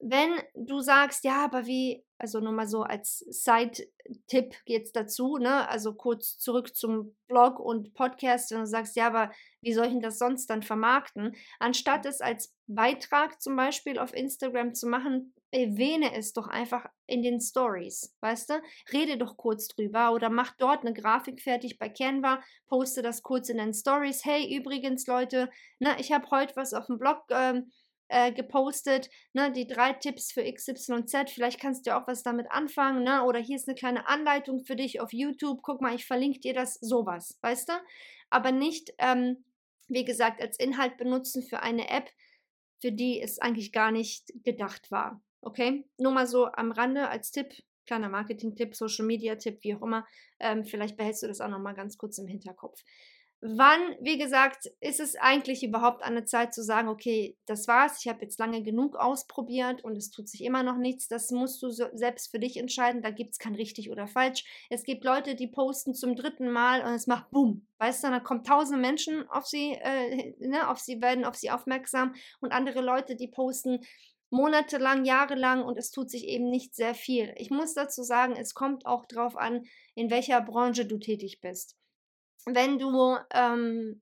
wenn 0.06 0.42
du 0.54 0.82
sagst, 0.82 1.24
ja, 1.24 1.46
aber 1.46 1.66
wie, 1.66 2.04
also 2.18 2.40
nur 2.40 2.52
mal 2.52 2.68
so 2.68 2.84
als 2.84 3.20
Side-Tipp 3.20 4.54
geht's 4.66 4.92
dazu, 4.92 5.38
ne? 5.38 5.68
Also 5.70 5.94
kurz 5.94 6.38
zurück 6.38 6.76
zum 6.76 7.16
Blog 7.28 7.60
und 7.60 7.94
Podcast, 7.94 8.52
wenn 8.52 8.60
du 8.60 8.66
sagst, 8.68 8.98
ja, 8.98 9.08
aber 9.08 9.32
wie 9.62 9.74
soll 9.74 9.86
ich 9.86 9.92
denn 9.92 10.02
das 10.02 10.20
sonst 10.20 10.50
dann 10.50 10.62
vermarkten? 10.62 11.36
Anstatt 11.60 12.06
es 12.06 12.20
als 12.20 12.54
Beitrag 12.68 13.42
zum 13.42 13.56
Beispiel 13.56 13.98
auf 13.98 14.14
Instagram 14.14 14.74
zu 14.74 14.88
machen, 14.88 15.34
erwähne 15.52 16.14
es 16.16 16.34
doch 16.34 16.48
einfach 16.48 16.86
in 17.06 17.22
den 17.22 17.40
Stories, 17.40 18.16
weißt 18.22 18.50
du? 18.50 18.62
Rede 18.92 19.18
doch 19.18 19.38
kurz 19.38 19.68
drüber 19.68 20.12
oder 20.12 20.30
mach 20.30 20.52
dort 20.58 20.82
eine 20.82 20.94
Grafik 20.94 21.42
fertig 21.42 21.78
bei 21.78 21.90
Canva, 21.90 22.42
poste 22.68 23.02
das 23.02 23.22
kurz 23.22 23.50
in 23.50 23.58
den 23.58 23.74
Stories. 23.74 24.26
Hey, 24.26 24.54
übrigens, 24.54 25.08
Leute, 25.08 25.50
ne, 25.80 25.96
ich 26.00 26.12
habe 26.12 26.30
heute 26.32 26.56
was 26.56 26.74
auf 26.74 26.88
dem 26.88 26.98
Blog 26.98 27.24
ähm, 27.30 27.72
äh, 28.14 28.32
gepostet, 28.32 29.10
ne, 29.34 29.52
die 29.52 29.66
drei 29.66 29.94
Tipps 29.94 30.32
für 30.32 30.44
XYZ, 30.44 31.32
vielleicht 31.32 31.60
kannst 31.60 31.88
du 31.88 31.98
auch 31.98 32.08
was 32.08 32.22
damit 32.22 32.46
anfangen, 32.52 33.04
ne, 33.04 33.24
oder 33.24 33.40
hier 33.40 33.56
ist 33.56 33.68
eine 33.68 33.74
kleine 33.74 34.08
Anleitung 34.08 34.64
für 34.64 34.76
dich 34.76 35.02
auf 35.02 35.12
YouTube, 35.12 35.64
guck 35.64 35.82
mal, 35.82 35.96
ich 35.96 36.06
verlinke 36.06 36.40
dir 36.40 36.54
das, 36.54 36.76
sowas, 36.76 37.40
weißt 37.42 37.70
du? 37.70 37.74
Aber 38.30 38.52
nicht, 38.52 38.94
ähm, 39.00 39.44
wie 39.88 40.06
gesagt, 40.06 40.44
als 40.44 40.60
Inhalt 40.60 40.98
benutzen 40.98 41.42
für 41.42 41.64
eine 41.64 41.90
App, 41.90 42.12
für 42.80 42.92
die 42.92 43.20
es 43.20 43.40
eigentlich 43.40 43.72
gar 43.72 43.92
nicht 43.92 44.32
gedacht 44.44 44.92
war. 44.92 45.20
Okay, 45.42 45.84
nur 45.98 46.12
mal 46.12 46.28
so 46.28 46.46
am 46.46 46.72
Rande 46.72 47.10
als 47.10 47.32
Tipp, 47.32 47.52
kleiner 47.88 48.10
Marketing-Tipp, 48.10 48.76
Social-Media-Tipp, 48.76 49.58
wie 49.64 49.74
auch 49.74 49.82
immer. 49.82 50.06
Ähm, 50.40 50.66
vielleicht 50.66 50.98
behältst 50.98 51.24
du 51.24 51.28
das 51.28 51.42
auch 51.42 51.50
noch 51.50 51.60
mal 51.60 51.74
ganz 51.74 51.98
kurz 51.98 52.20
im 52.20 52.28
Hinterkopf. 52.28 52.80
Wann, 53.46 53.98
wie 54.00 54.18
gesagt, 54.18 54.72
ist 54.80 55.02
es 55.02 55.18
eigentlich 55.18 55.64
überhaupt 55.64 56.02
an 56.02 56.14
der 56.14 56.26
Zeit 56.26 56.54
zu 56.54 56.64
sagen, 56.64 56.88
okay, 56.88 57.36
das 57.46 57.68
war's, 57.68 58.00
ich 58.00 58.08
habe 58.08 58.22
jetzt 58.22 58.40
lange 58.40 58.64
genug 58.64 58.96
ausprobiert 58.96 59.84
und 59.84 59.98
es 59.98 60.12
tut 60.12 60.30
sich 60.30 60.46
immer 60.46 60.64
noch 60.64 60.78
nichts. 60.78 61.10
Das 61.10 61.30
musst 61.30 61.62
du 61.62 61.70
so 61.70 61.88
selbst 61.92 62.32
für 62.32 62.40
dich 62.40 62.56
entscheiden. 62.56 63.02
Da 63.02 63.10
gibt 63.10 63.32
es 63.32 63.40
kein 63.40 63.54
richtig 63.54 63.92
oder 63.92 64.08
falsch. 64.08 64.46
Es 64.70 64.84
gibt 64.84 65.04
Leute, 65.04 65.36
die 65.36 65.48
posten 65.48 65.94
zum 65.94 66.16
dritten 66.16 66.50
Mal 66.52 66.84
und 66.84 66.94
es 66.94 67.06
macht 67.06 67.32
Boom. 67.32 67.68
Weißt 67.80 68.06
du, 68.06 68.12
dann 68.12 68.24
kommen 68.24 68.46
tausende 68.46 68.80
Menschen 68.80 69.28
auf 69.28 69.46
sie, 69.46 69.74
äh, 69.74 70.34
ne, 70.40 70.70
auf 70.70 70.80
sie 70.80 71.02
werden 71.02 71.26
auf 71.26 71.36
sie 71.36 71.52
aufmerksam 71.52 72.16
und 72.40 72.54
andere 72.54 72.80
Leute, 72.80 73.18
die 73.18 73.28
posten 73.28 73.82
monatelang, 74.30 75.04
jahrelang 75.04 75.66
und 75.66 75.78
es 75.78 75.92
tut 75.92 76.10
sich 76.10 76.30
eben 76.30 76.50
nicht 76.50 76.76
sehr 76.76 76.96
viel. 76.96 77.34
Ich 77.36 77.50
muss 77.50 77.74
dazu 77.74 78.04
sagen, 78.04 78.38
es 78.38 78.54
kommt 78.54 78.86
auch 78.86 79.06
darauf 79.06 79.36
an, 79.36 79.66
in 79.96 80.10
welcher 80.10 80.40
Branche 80.40 80.86
du 80.86 80.98
tätig 80.98 81.42
bist. 81.42 81.76
Wenn 82.46 82.80
du, 82.80 83.18
ähm, 83.34 84.02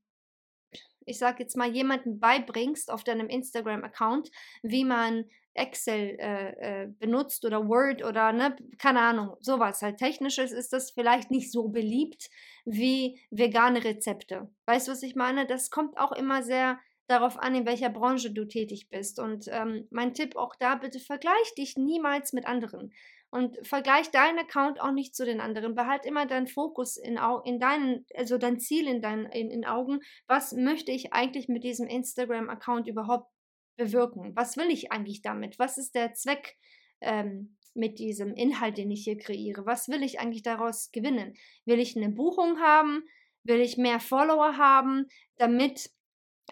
ich 1.05 1.17
sage 1.17 1.43
jetzt 1.43 1.57
mal, 1.57 1.69
jemanden 1.69 2.19
beibringst 2.19 2.91
auf 2.91 3.03
deinem 3.03 3.27
Instagram-Account, 3.27 4.31
wie 4.63 4.85
man 4.85 5.25
Excel 5.53 6.17
äh, 6.19 6.83
äh, 6.83 6.87
benutzt 6.99 7.43
oder 7.45 7.67
Word 7.67 8.03
oder 8.03 8.31
ne, 8.31 8.55
keine 8.77 9.01
Ahnung, 9.01 9.35
sowas 9.41 9.81
halt 9.81 9.97
technisches 9.97 10.51
ist 10.51 10.71
das 10.71 10.91
vielleicht 10.91 11.29
nicht 11.29 11.51
so 11.51 11.67
beliebt 11.67 12.29
wie 12.65 13.19
vegane 13.31 13.83
Rezepte. 13.83 14.49
Weißt 14.65 14.87
du, 14.87 14.93
was 14.93 15.03
ich 15.03 15.15
meine? 15.15 15.45
Das 15.45 15.69
kommt 15.69 15.97
auch 15.97 16.13
immer 16.13 16.41
sehr 16.43 16.79
darauf 17.07 17.37
an, 17.37 17.55
in 17.55 17.65
welcher 17.65 17.89
Branche 17.89 18.31
du 18.31 18.45
tätig 18.45 18.87
bist. 18.89 19.19
Und 19.19 19.47
ähm, 19.49 19.87
mein 19.91 20.13
Tipp 20.13 20.37
auch 20.37 20.55
da, 20.55 20.75
bitte 20.75 20.99
vergleich 20.99 21.53
dich 21.57 21.75
niemals 21.75 22.31
mit 22.31 22.45
anderen. 22.45 22.93
Und 23.31 23.65
vergleich 23.65 24.11
deinen 24.11 24.39
Account 24.39 24.81
auch 24.81 24.91
nicht 24.91 25.15
zu 25.15 25.25
den 25.25 25.39
anderen. 25.39 25.73
Behalt 25.73 26.05
immer 26.05 26.25
deinen 26.25 26.47
Fokus 26.47 26.97
in, 26.97 27.17
in 27.45 27.59
deinen, 27.59 28.05
also 28.13 28.37
dein 28.37 28.59
Ziel 28.59 28.87
in 28.87 29.01
deinen 29.01 29.25
in, 29.27 29.49
in 29.49 29.65
Augen. 29.65 30.01
Was 30.27 30.51
möchte 30.51 30.91
ich 30.91 31.13
eigentlich 31.13 31.47
mit 31.47 31.63
diesem 31.63 31.87
Instagram-Account 31.87 32.89
überhaupt 32.89 33.31
bewirken? 33.77 34.35
Was 34.35 34.57
will 34.57 34.69
ich 34.69 34.91
eigentlich 34.91 35.21
damit? 35.21 35.59
Was 35.59 35.77
ist 35.77 35.95
der 35.95 36.13
Zweck 36.13 36.57
ähm, 36.99 37.57
mit 37.73 37.99
diesem 37.99 38.33
Inhalt, 38.33 38.77
den 38.77 38.91
ich 38.91 39.05
hier 39.05 39.17
kreiere? 39.17 39.65
Was 39.65 39.87
will 39.87 40.03
ich 40.03 40.19
eigentlich 40.19 40.43
daraus 40.43 40.91
gewinnen? 40.91 41.35
Will 41.63 41.79
ich 41.79 41.95
eine 41.95 42.09
Buchung 42.09 42.59
haben? 42.59 43.03
Will 43.43 43.61
ich 43.61 43.77
mehr 43.77 44.01
Follower 44.01 44.57
haben, 44.57 45.07
damit 45.37 45.89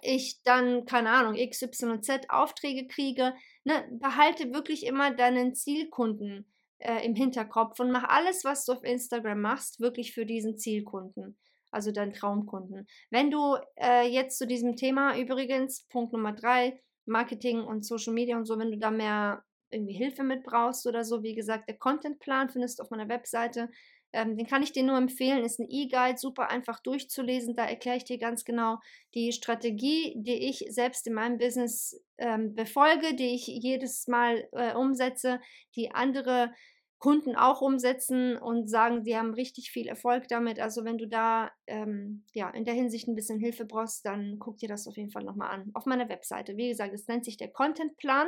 ich 0.01 0.41
dann, 0.43 0.85
keine 0.85 1.11
Ahnung, 1.11 1.35
XYZ 1.35 2.29
Aufträge 2.29 2.87
kriege, 2.87 3.33
ne, 3.65 3.85
behalte 3.91 4.53
wirklich 4.53 4.85
immer 4.85 5.13
deinen 5.13 5.55
Zielkunden 5.55 6.45
äh, 6.79 7.05
im 7.05 7.15
Hinterkopf 7.15 7.79
und 7.79 7.91
mach 7.91 8.03
alles, 8.05 8.43
was 8.43 8.65
du 8.65 8.73
auf 8.73 8.83
Instagram 8.83 9.41
machst, 9.41 9.79
wirklich 9.79 10.13
für 10.13 10.25
diesen 10.25 10.57
Zielkunden, 10.57 11.37
also 11.71 11.91
deinen 11.91 12.13
Traumkunden. 12.13 12.87
Wenn 13.09 13.31
du 13.31 13.57
äh, 13.75 14.07
jetzt 14.07 14.37
zu 14.37 14.47
diesem 14.47 14.75
Thema 14.75 15.17
übrigens, 15.17 15.85
Punkt 15.89 16.13
Nummer 16.13 16.33
drei, 16.33 16.81
Marketing 17.05 17.61
und 17.61 17.85
Social 17.85 18.13
Media 18.13 18.37
und 18.37 18.45
so, 18.45 18.57
wenn 18.57 18.71
du 18.71 18.77
da 18.77 18.91
mehr 18.91 19.43
irgendwie 19.71 19.93
Hilfe 19.93 20.23
mit 20.23 20.43
brauchst 20.43 20.87
oder 20.87 21.03
so, 21.03 21.21
wie 21.23 21.35
gesagt, 21.35 21.67
der 21.67 21.77
Contentplan 21.77 22.49
findest 22.49 22.79
du 22.79 22.83
auf 22.83 22.89
meiner 22.89 23.09
Webseite. 23.09 23.69
Ähm, 24.11 24.37
den 24.37 24.47
kann 24.47 24.63
ich 24.63 24.71
dir 24.71 24.83
nur 24.83 24.97
empfehlen, 24.97 25.43
ist 25.43 25.59
ein 25.59 25.69
E-Guide, 25.69 26.17
super 26.17 26.49
einfach 26.49 26.79
durchzulesen. 26.79 27.55
Da 27.55 27.65
erkläre 27.65 27.97
ich 27.97 28.05
dir 28.05 28.17
ganz 28.17 28.43
genau 28.43 28.77
die 29.13 29.31
Strategie, 29.31 30.15
die 30.17 30.49
ich 30.49 30.65
selbst 30.69 31.05
in 31.07 31.13
meinem 31.13 31.37
Business 31.37 32.01
ähm, 32.17 32.55
befolge, 32.55 33.15
die 33.15 33.35
ich 33.35 33.47
jedes 33.47 34.07
Mal 34.07 34.47
äh, 34.53 34.73
umsetze, 34.73 35.39
die 35.75 35.91
andere 35.91 36.51
Kunden 36.99 37.35
auch 37.35 37.61
umsetzen 37.61 38.37
und 38.37 38.69
sagen, 38.69 39.03
sie 39.03 39.15
haben 39.15 39.33
richtig 39.33 39.71
viel 39.71 39.87
Erfolg 39.87 40.27
damit. 40.27 40.59
Also 40.59 40.83
wenn 40.83 40.97
du 40.97 41.07
da 41.07 41.49
ähm, 41.65 42.25
ja, 42.33 42.49
in 42.49 42.65
der 42.65 42.73
Hinsicht 42.73 43.07
ein 43.07 43.15
bisschen 43.15 43.39
Hilfe 43.39 43.65
brauchst, 43.65 44.05
dann 44.05 44.37
guck 44.37 44.57
dir 44.57 44.67
das 44.67 44.85
auf 44.85 44.97
jeden 44.97 45.09
Fall 45.09 45.23
nochmal 45.23 45.49
an. 45.49 45.71
Auf 45.73 45.85
meiner 45.85 46.09
Webseite. 46.09 46.57
Wie 46.57 46.67
gesagt, 46.67 46.93
es 46.93 47.07
nennt 47.07 47.23
sich 47.23 47.37
der 47.37 47.51
Contentplan. 47.51 48.27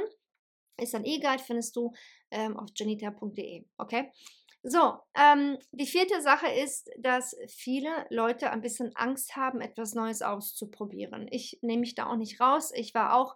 Ist 0.79 0.95
ein 0.95 1.05
E-Guide, 1.05 1.43
findest 1.43 1.75
du 1.75 1.91
ähm, 2.31 2.57
auf 2.57 2.69
janita.de. 2.73 3.65
Okay? 3.77 4.09
So, 4.63 5.00
ähm, 5.15 5.58
die 5.71 5.88
vierte 5.88 6.21
Sache 6.21 6.47
ist, 6.47 6.91
dass 7.00 7.36
viele 7.47 7.89
Leute 8.12 8.52
ein 8.52 8.62
bisschen 8.62 8.95
Angst 8.95 9.36
haben, 9.36 9.60
etwas 9.60 9.95
Neues 9.95 10.21
auszuprobieren. 10.21 11.28
Ich 11.32 11.58
nehme 11.62 11.80
mich 11.82 11.95
da 11.95 12.06
auch 12.06 12.15
nicht 12.15 12.39
raus. 12.39 12.71
Ich 12.76 12.93
war 12.93 13.15
auch, 13.15 13.36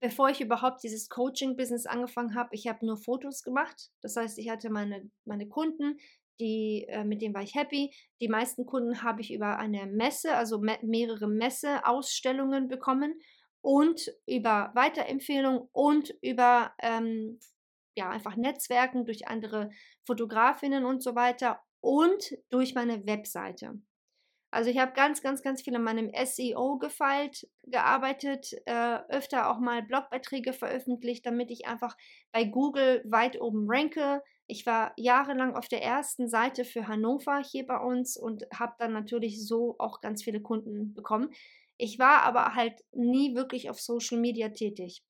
bevor 0.00 0.30
ich 0.30 0.40
überhaupt 0.40 0.82
dieses 0.82 1.10
Coaching-Business 1.10 1.84
angefangen 1.84 2.34
habe, 2.34 2.54
ich 2.54 2.66
habe 2.66 2.86
nur 2.86 2.96
Fotos 2.96 3.42
gemacht. 3.42 3.90
Das 4.00 4.16
heißt, 4.16 4.38
ich 4.38 4.48
hatte 4.48 4.70
meine, 4.70 5.10
meine 5.26 5.48
Kunden, 5.48 5.98
die, 6.40 6.86
äh, 6.88 7.04
mit 7.04 7.20
denen 7.20 7.34
war 7.34 7.42
ich 7.42 7.54
happy. 7.54 7.94
Die 8.22 8.28
meisten 8.28 8.64
Kunden 8.64 9.02
habe 9.02 9.20
ich 9.20 9.32
über 9.32 9.58
eine 9.58 9.86
Messe, 9.86 10.34
also 10.34 10.58
me 10.58 10.78
mehrere 10.82 11.28
Messeausstellungen 11.28 12.68
bekommen 12.68 13.20
und 13.60 14.10
über 14.24 14.70
Weiterempfehlungen 14.74 15.68
und 15.72 16.14
über 16.22 16.72
ähm, 16.80 17.38
ja, 17.96 18.10
einfach 18.10 18.36
Netzwerken, 18.36 19.06
durch 19.06 19.28
andere 19.28 19.70
Fotografinnen 20.04 20.84
und 20.84 21.02
so 21.02 21.14
weiter 21.14 21.60
und 21.80 22.36
durch 22.50 22.74
meine 22.74 23.06
Webseite. 23.06 23.80
Also 24.50 24.70
ich 24.70 24.78
habe 24.78 24.92
ganz, 24.94 25.20
ganz, 25.20 25.42
ganz 25.42 25.60
viel 25.62 25.76
an 25.76 25.82
meinem 25.82 26.10
SEO 26.24 26.78
gefeilt, 26.78 27.46
gearbeitet, 27.64 28.54
äh, 28.64 28.98
öfter 29.08 29.50
auch 29.50 29.58
mal 29.58 29.82
Blogbeiträge 29.82 30.54
veröffentlicht, 30.54 31.26
damit 31.26 31.50
ich 31.50 31.66
einfach 31.66 31.96
bei 32.32 32.44
Google 32.44 33.02
weit 33.04 33.40
oben 33.40 33.66
ranke, 33.68 34.22
Ich 34.50 34.64
war 34.64 34.94
jahrelang 34.96 35.54
auf 35.54 35.68
der 35.68 35.82
ersten 35.82 36.26
Seite 36.28 36.64
für 36.64 36.88
Hannover 36.88 37.42
hier 37.42 37.66
bei 37.66 37.76
uns 37.78 38.16
und 38.16 38.46
habe 38.54 38.74
dann 38.78 38.94
natürlich 38.94 39.46
so 39.46 39.76
auch 39.78 40.00
ganz 40.00 40.24
viele 40.24 40.40
Kunden 40.40 40.94
bekommen. 40.94 41.30
Ich 41.76 41.98
war 41.98 42.22
aber 42.22 42.54
halt 42.54 42.82
nie 42.92 43.34
wirklich 43.34 43.68
auf 43.68 43.78
Social 43.80 44.18
Media 44.18 44.48
tätig. 44.48 45.02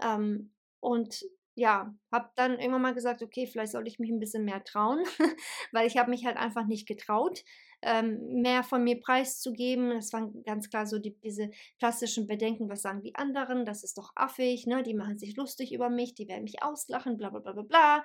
Ähm, 0.00 0.52
und 0.80 1.24
ja, 1.54 1.94
habe 2.10 2.30
dann 2.36 2.58
irgendwann 2.58 2.82
mal 2.82 2.94
gesagt, 2.94 3.22
okay, 3.22 3.46
vielleicht 3.46 3.72
sollte 3.72 3.88
ich 3.88 3.98
mich 3.98 4.10
ein 4.10 4.18
bisschen 4.18 4.44
mehr 4.44 4.64
trauen, 4.64 5.04
weil 5.72 5.86
ich 5.86 5.98
habe 5.98 6.10
mich 6.10 6.24
halt 6.24 6.36
einfach 6.36 6.66
nicht 6.66 6.88
getraut, 6.88 7.44
ähm, 7.82 8.40
mehr 8.40 8.62
von 8.62 8.82
mir 8.82 9.00
preiszugeben. 9.00 9.90
Das 9.90 10.12
waren 10.12 10.42
ganz 10.44 10.70
klar 10.70 10.86
so 10.86 10.98
die, 10.98 11.18
diese 11.20 11.50
klassischen 11.78 12.26
Bedenken, 12.26 12.70
was 12.70 12.82
sagen 12.82 13.02
die 13.02 13.14
anderen, 13.16 13.66
das 13.66 13.84
ist 13.84 13.98
doch 13.98 14.12
affig, 14.14 14.66
ne? 14.66 14.82
die 14.82 14.94
machen 14.94 15.18
sich 15.18 15.36
lustig 15.36 15.72
über 15.74 15.90
mich, 15.90 16.14
die 16.14 16.28
werden 16.28 16.44
mich 16.44 16.62
auslachen, 16.62 17.18
bla 17.18 17.30
bla 17.30 17.40
bla 17.40 17.52
bla 17.52 17.62
bla. 17.62 18.04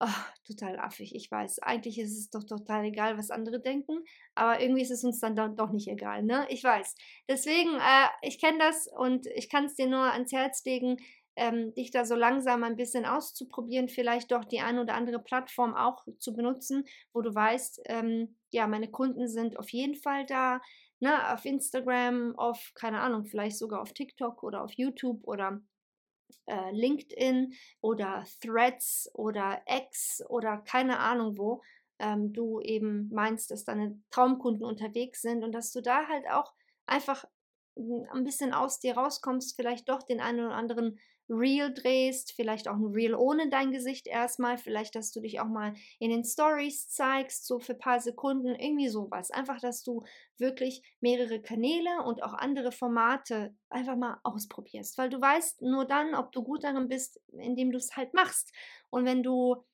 Oh, 0.00 0.08
total 0.44 0.78
affig, 0.80 1.14
ich 1.14 1.30
weiß. 1.30 1.60
Eigentlich 1.60 1.98
ist 1.98 2.18
es 2.18 2.28
doch 2.28 2.42
total 2.44 2.84
egal, 2.84 3.16
was 3.16 3.30
andere 3.30 3.60
denken, 3.60 4.04
aber 4.34 4.60
irgendwie 4.60 4.82
ist 4.82 4.90
es 4.90 5.04
uns 5.04 5.20
dann 5.20 5.36
doch, 5.56 5.70
nicht 5.70 5.88
egal, 5.88 6.24
ne? 6.24 6.46
Ich 6.50 6.64
weiß. 6.64 6.94
Deswegen, 7.28 7.76
äh, 7.76 8.08
ich 8.22 8.40
kenne 8.40 8.58
das 8.58 8.88
und 8.88 9.26
ich 9.28 9.48
kann 9.48 9.66
es 9.66 9.76
dir 9.76 9.86
nur 9.86 10.12
ans 10.12 10.32
Herz 10.32 10.64
legen, 10.64 10.96
ähm, 11.36 11.74
dich 11.74 11.90
da 11.90 12.04
so 12.04 12.14
langsam 12.14 12.62
ein 12.62 12.76
bisschen 12.76 13.04
auszuprobieren, 13.04 13.88
vielleicht 13.88 14.32
doch 14.32 14.44
die 14.44 14.60
eine 14.60 14.82
oder 14.82 14.94
andere 14.94 15.18
Plattform 15.18 15.74
auch 15.74 16.04
zu 16.18 16.34
benutzen, 16.34 16.84
wo 17.12 17.22
du 17.22 17.34
weißt, 17.34 17.82
ähm, 17.86 18.36
ja, 18.50 18.66
meine 18.66 18.90
Kunden 18.90 19.28
sind 19.28 19.58
auf 19.58 19.70
jeden 19.70 19.96
Fall 19.96 20.26
da, 20.26 20.60
ne, 21.00 21.32
auf 21.32 21.44
Instagram, 21.44 22.38
auf, 22.38 22.72
keine 22.74 23.00
Ahnung, 23.00 23.24
vielleicht 23.24 23.58
sogar 23.58 23.80
auf 23.80 23.92
TikTok 23.92 24.42
oder 24.42 24.62
auf 24.62 24.72
YouTube 24.72 25.20
oder 25.24 25.60
äh, 26.46 26.70
LinkedIn 26.72 27.54
oder 27.80 28.24
Threads 28.40 29.10
oder 29.14 29.62
X 29.66 30.22
oder 30.28 30.58
keine 30.58 30.98
Ahnung 30.98 31.38
wo. 31.38 31.62
Ähm, 31.98 32.32
du 32.32 32.60
eben 32.60 33.08
meinst, 33.12 33.50
dass 33.50 33.64
deine 33.64 34.00
Traumkunden 34.10 34.64
unterwegs 34.64 35.22
sind 35.22 35.44
und 35.44 35.52
dass 35.52 35.70
du 35.70 35.80
da 35.80 36.08
halt 36.08 36.28
auch 36.28 36.52
einfach 36.86 37.24
hm, 37.76 38.06
ein 38.12 38.24
bisschen 38.24 38.52
aus 38.52 38.80
dir 38.80 38.96
rauskommst, 38.96 39.56
vielleicht 39.56 39.88
doch 39.88 40.02
den 40.02 40.20
einen 40.20 40.46
oder 40.46 40.54
anderen 40.56 40.98
Reel 41.28 41.72
drehst, 41.72 42.32
vielleicht 42.32 42.68
auch 42.68 42.76
ein 42.76 42.92
Reel 42.92 43.14
ohne 43.14 43.48
dein 43.48 43.72
Gesicht 43.72 44.06
erstmal, 44.06 44.58
vielleicht, 44.58 44.94
dass 44.94 45.10
du 45.12 45.20
dich 45.20 45.40
auch 45.40 45.48
mal 45.48 45.74
in 45.98 46.10
den 46.10 46.24
Stories 46.24 46.88
zeigst, 46.88 47.46
so 47.46 47.58
für 47.60 47.72
ein 47.72 47.78
paar 47.78 48.00
Sekunden, 48.00 48.54
irgendwie 48.54 48.88
sowas. 48.88 49.30
Einfach, 49.30 49.60
dass 49.60 49.82
du 49.82 50.04
wirklich 50.38 50.82
mehrere 51.00 51.40
Kanäle 51.40 52.02
und 52.04 52.22
auch 52.22 52.34
andere 52.34 52.72
Formate 52.72 53.54
einfach 53.70 53.96
mal 53.96 54.18
ausprobierst, 54.22 54.98
weil 54.98 55.10
du 55.10 55.20
weißt 55.20 55.62
nur 55.62 55.84
dann, 55.86 56.14
ob 56.14 56.32
du 56.32 56.42
gut 56.42 56.64
darin 56.64 56.88
bist, 56.88 57.20
indem 57.32 57.70
du 57.70 57.78
es 57.78 57.96
halt 57.96 58.14
machst. 58.14 58.52
Und 58.90 59.04
wenn 59.04 59.22
du 59.22 59.64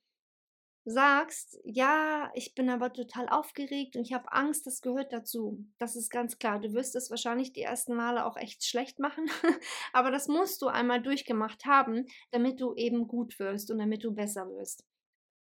sagst, 0.85 1.59
ja, 1.65 2.31
ich 2.35 2.55
bin 2.55 2.71
aber 2.71 2.93
total 2.93 3.29
aufgeregt 3.29 3.97
und 3.97 4.03
ich 4.03 4.13
habe 4.13 4.33
Angst, 4.33 4.67
das 4.67 4.81
gehört 4.81 5.13
dazu. 5.13 5.65
Das 5.79 5.97
ist 5.97 6.11
ganz 6.11 6.39
klar. 6.39 6.59
Du 6.61 6.73
wirst 6.73 6.97
es 6.97 7.11
wahrscheinlich 7.11 7.53
die 7.53 7.63
ersten 7.63 7.95
Male 7.95 8.25
auch 8.25 8.37
echt 8.37 8.65
schlecht 8.65 8.99
machen, 8.99 9.27
aber 9.93 10.11
das 10.11 10.29
musst 10.29 10.63
du 10.63 10.69
einmal 10.69 11.03
durchgemacht 11.03 11.65
haben, 11.67 12.07
damit 12.31 12.61
du 12.61 12.75
eben 12.75 13.09
gut 13.09 13.39
wirst 13.39 13.71
und 13.71 13.79
damit 13.79 14.05
du 14.05 14.13
besser 14.13 14.49
wirst. 14.51 14.85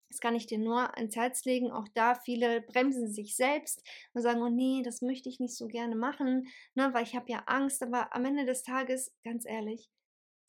Das 0.10 0.19
kann 0.19 0.36
ich 0.36 0.47
dir 0.47 0.58
nur 0.58 0.97
ans 0.97 1.15
Herz 1.15 1.45
legen. 1.45 1.71
Auch 1.71 1.88
da 1.93 2.15
viele 2.15 2.62
bremsen 2.62 3.08
sich 3.08 3.36
selbst 3.36 3.84
und 4.13 4.21
sagen, 4.21 4.41
oh 4.41 4.49
nee, 4.49 4.82
das 4.84 5.02
möchte 5.02 5.30
ich 5.30 5.39
nicht 5.39 5.56
so 5.56 5.67
gerne 5.67 5.95
machen, 5.95 6.47
ne, 6.73 6.89
weil 6.93 7.04
ich 7.04 7.15
habe 7.15 7.32
ja 7.32 7.43
Angst. 7.45 7.84
Aber 7.84 8.13
am 8.15 8.25
Ende 8.25 8.45
des 8.45 8.63
Tages, 8.63 9.13
ganz 9.23 9.45
ehrlich, 9.45 9.89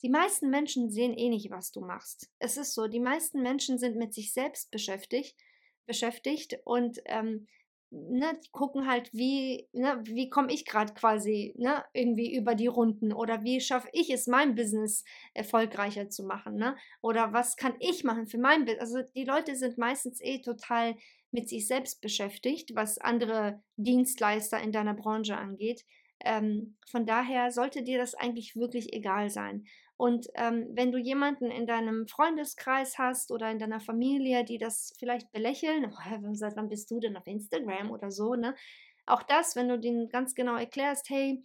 die 0.02 0.08
meisten 0.08 0.50
Menschen 0.50 0.90
sehen 0.90 1.14
eh 1.14 1.28
nicht, 1.28 1.50
was 1.50 1.72
du 1.72 1.80
machst. 1.80 2.30
Es 2.38 2.56
ist 2.56 2.74
so, 2.74 2.86
die 2.88 3.00
meisten 3.00 3.42
Menschen 3.42 3.78
sind 3.78 3.96
mit 3.96 4.14
sich 4.14 4.32
selbst 4.32 4.70
beschäftigt, 4.70 5.36
beschäftigt 5.86 6.58
und 6.64 7.00
ähm, 7.06 7.46
ne, 7.90 8.38
gucken 8.52 8.86
halt, 8.88 9.12
wie, 9.12 9.68
ne, 9.72 10.00
wie 10.04 10.30
komme 10.30 10.52
ich 10.52 10.64
gerade 10.64 10.94
quasi 10.94 11.54
ne, 11.58 11.84
irgendwie 11.92 12.34
über 12.34 12.54
die 12.54 12.68
Runden 12.68 13.12
oder 13.12 13.42
wie 13.42 13.60
schaffe 13.60 13.88
ich 13.92 14.10
es, 14.10 14.26
mein 14.26 14.54
Business 14.54 15.04
erfolgreicher 15.34 16.08
zu 16.08 16.24
machen, 16.24 16.56
ne? 16.56 16.76
Oder 17.02 17.32
was 17.32 17.56
kann 17.56 17.74
ich 17.80 18.04
machen 18.04 18.26
für 18.26 18.38
mein 18.38 18.64
Business? 18.64 18.94
Also 18.94 19.02
die 19.14 19.24
Leute 19.24 19.56
sind 19.56 19.76
meistens 19.78 20.20
eh 20.20 20.40
total 20.40 20.96
mit 21.32 21.48
sich 21.48 21.66
selbst 21.66 22.00
beschäftigt, 22.00 22.74
was 22.74 22.98
andere 22.98 23.62
Dienstleister 23.76 24.60
in 24.60 24.72
deiner 24.72 24.94
Branche 24.94 25.36
angeht. 25.36 25.84
Ähm, 26.24 26.76
von 26.90 27.06
daher 27.06 27.50
sollte 27.50 27.82
dir 27.82 27.98
das 27.98 28.14
eigentlich 28.14 28.56
wirklich 28.56 28.92
egal 28.92 29.30
sein. 29.30 29.64
Und 29.96 30.28
ähm, 30.34 30.68
wenn 30.72 30.92
du 30.92 30.98
jemanden 30.98 31.50
in 31.50 31.66
deinem 31.66 32.08
Freundeskreis 32.08 32.96
hast 32.98 33.30
oder 33.30 33.50
in 33.50 33.58
deiner 33.58 33.80
Familie, 33.80 34.44
die 34.44 34.56
das 34.56 34.94
vielleicht 34.98 35.30
belächeln, 35.30 35.92
oh, 35.92 36.34
seit 36.34 36.56
wann 36.56 36.68
bist 36.70 36.90
du 36.90 37.00
denn 37.00 37.16
auf 37.16 37.26
Instagram 37.26 37.90
oder 37.90 38.10
so, 38.10 38.34
ne? 38.34 38.54
Auch 39.06 39.22
das, 39.22 39.56
wenn 39.56 39.68
du 39.68 39.78
denen 39.78 40.08
ganz 40.08 40.34
genau 40.34 40.56
erklärst, 40.56 41.10
hey, 41.10 41.42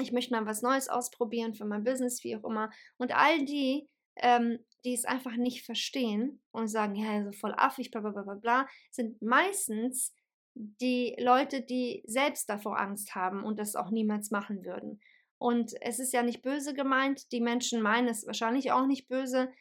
ich 0.00 0.10
möchte 0.10 0.34
mal 0.34 0.46
was 0.46 0.62
Neues 0.62 0.88
ausprobieren 0.88 1.54
für 1.54 1.66
mein 1.66 1.84
Business, 1.84 2.24
wie 2.24 2.36
auch 2.36 2.44
immer. 2.44 2.70
Und 2.96 3.14
all 3.16 3.44
die, 3.44 3.88
ähm, 4.16 4.58
die 4.84 4.94
es 4.94 5.04
einfach 5.04 5.36
nicht 5.36 5.64
verstehen 5.64 6.42
und 6.50 6.68
sagen, 6.68 6.96
ja, 6.96 7.22
so 7.24 7.32
voll 7.32 7.54
affig, 7.56 7.90
bla 7.90 8.00
bla 8.00 8.10
bla 8.10 8.34
bla, 8.34 8.68
sind 8.90 9.22
meistens 9.22 10.12
die 10.54 11.16
Leute, 11.18 11.62
die 11.62 12.02
selbst 12.06 12.48
davor 12.48 12.78
Angst 12.78 13.14
haben 13.14 13.44
und 13.44 13.58
das 13.58 13.74
auch 13.74 13.90
niemals 13.90 14.30
machen 14.30 14.64
würden. 14.64 15.00
Und 15.38 15.74
es 15.80 15.98
ist 15.98 16.12
ja 16.12 16.22
nicht 16.22 16.42
böse 16.42 16.74
gemeint, 16.74 17.32
die 17.32 17.40
Menschen 17.40 17.82
meinen 17.82 18.08
es 18.08 18.26
wahrscheinlich 18.26 18.72
auch 18.72 18.86
nicht 18.86 19.08
böse, 19.08 19.52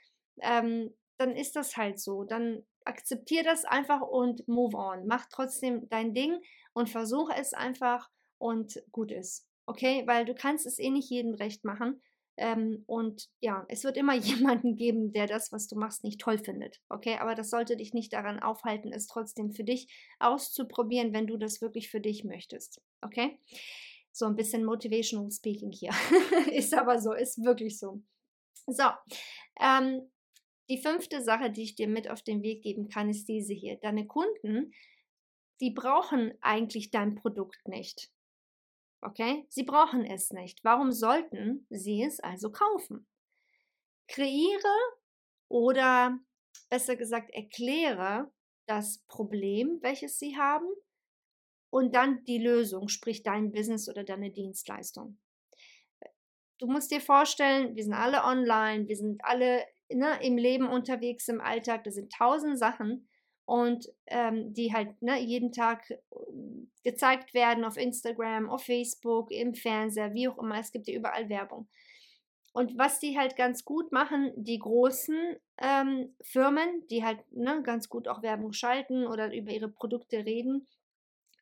ähm, 0.42 0.94
dann 1.18 1.36
ist 1.36 1.56
das 1.56 1.78
halt 1.78 2.00
so. 2.00 2.24
Dann 2.24 2.64
akzeptier 2.86 3.44
das 3.44 3.66
einfach 3.66 4.02
und 4.02 4.48
move 4.48 4.78
on. 4.78 5.08
Mach 5.08 5.26
trotzdem 5.30 5.88
dein 5.90 6.14
Ding 6.14 6.40
und 6.74 6.90
versuch 6.90 7.30
es 7.36 7.54
einfach 7.54 8.10
und 8.38 8.82
gut 8.92 9.12
ist. 9.12 9.48
Okay, 9.66 10.04
weil 10.06 10.26
du 10.26 10.36
kannst 10.36 10.66
es 10.66 10.80
eh 10.80 10.90
nicht 10.90 11.10
jedem 11.10 11.34
recht 11.34 11.64
machen. 11.64 12.02
Ähm, 12.38 12.84
und 12.88 13.30
ja, 13.40 13.66
es 13.70 13.84
wird 13.84 13.98
immer 13.98 14.16
jemanden 14.16 14.76
geben, 14.76 15.14
der 15.14 15.28
das, 15.28 15.52
was 15.52 15.68
du 15.68 15.76
machst, 15.78 16.04
nicht 16.04 16.20
toll 16.20 16.38
findet. 16.38 16.82
Okay, 16.90 17.18
aber 17.20 17.36
das 17.36 17.50
sollte 17.50 17.78
dich 17.78 17.94
nicht 17.94 18.14
daran 18.14 18.40
aufhalten, 18.40 18.92
es 18.92 19.08
trotzdem 19.08 19.52
für 19.52 19.64
dich 19.64 19.88
auszuprobieren, 20.20 21.14
wenn 21.14 21.28
du 21.28 21.38
das 21.38 21.62
wirklich 21.62 21.90
für 21.90 22.02
dich 22.02 22.24
möchtest. 22.24 22.82
Okay? 23.02 23.40
So 24.12 24.26
ein 24.26 24.36
bisschen 24.36 24.64
Motivational 24.66 25.32
Speaking 25.32 25.72
hier. 25.72 25.92
ist 26.52 26.74
aber 26.74 27.00
so, 27.00 27.14
ist 27.14 27.44
wirklich 27.44 27.80
so. 27.80 28.02
So, 28.68 28.84
ähm, 29.60 30.10
die 30.70 30.78
fünfte 30.78 31.22
Sache, 31.22 31.52
die 31.52 31.64
ich 31.64 31.76
dir 31.76 31.88
mit 31.88 32.10
auf 32.10 32.22
den 32.22 32.42
Weg 32.42 32.64
geben 32.64 32.88
kann, 32.88 33.10
ist 33.10 33.28
diese 33.28 33.54
hier. 33.54 33.78
Deine 33.78 34.08
Kunden, 34.08 34.74
die 35.60 35.72
brauchen 35.72 36.34
eigentlich 36.42 36.92
dein 36.92 37.16
Produkt 37.16 37.68
nicht. 37.68 38.13
Okay? 39.04 39.46
Sie 39.50 39.64
brauchen 39.64 40.06
es 40.06 40.32
nicht. 40.32 40.64
Warum 40.64 40.92
sollten 40.92 41.66
sie 41.70 42.04
es 42.04 42.20
also 42.20 42.52
kaufen? 42.52 43.08
Kreiere 44.08 44.76
oder 45.50 46.20
besser 46.70 46.96
gesagt 46.96 47.32
erkläre 47.32 48.32
das 48.68 49.04
Problem, 49.08 49.80
welches 49.82 50.18
sie 50.20 50.38
haben 50.38 50.68
und 51.70 51.96
dann 51.96 52.24
die 52.26 52.38
Lösung, 52.38 52.88
sprich 52.88 53.24
dein 53.24 53.52
Business 53.52 53.90
oder 53.90 54.04
deine 54.04 54.32
Dienstleistung. 54.32 55.18
Du 56.60 56.68
musst 56.68 56.92
dir 56.92 57.02
vorstellen, 57.02 57.76
wir 57.76 57.84
sind 57.84 57.94
alle 57.94 58.24
online, 58.24 58.88
wir 58.88 58.96
sind 58.96 59.24
alle 59.26 59.66
ne, 59.92 60.20
im 60.22 60.38
Leben 60.38 60.68
unterwegs, 60.68 61.28
im 61.28 61.42
Alltag, 61.42 61.84
das 61.84 61.96
sind 61.96 62.12
tausend 62.14 62.58
Sachen 62.58 63.10
und 63.46 63.88
ähm, 64.08 64.54
die 64.54 64.74
halt 64.74 65.02
ne, 65.02 65.20
jeden 65.20 65.52
Tag 65.52 65.84
gezeigt 66.84 67.34
werden 67.34 67.64
auf 67.64 67.78
Instagram, 67.78 68.50
auf 68.50 68.64
Facebook, 68.64 69.32
im 69.32 69.54
Fernseher, 69.56 70.14
wie 70.14 70.28
auch 70.28 70.38
immer. 70.38 70.60
Es 70.60 70.72
gibt 70.72 70.88
ja 70.88 70.96
überall 70.96 71.30
Werbung. 71.30 71.68
Und 72.54 72.78
was 72.78 73.00
die 73.00 73.18
halt 73.18 73.36
ganz 73.36 73.66
gut 73.66 73.92
machen, 73.92 74.32
die 74.36 74.60
großen 74.60 75.38
ähm, 75.58 76.16
Firmen, 76.22 76.88
die 76.92 77.04
halt 77.04 77.20
ne, 77.32 77.64
ganz 77.64 77.90
gut 77.90 78.08
auch 78.08 78.22
Werbung 78.22 78.54
schalten 78.54 79.08
oder 79.08 79.34
über 79.34 79.52
ihre 79.52 79.70
Produkte 79.70 80.18
reden, 80.26 80.68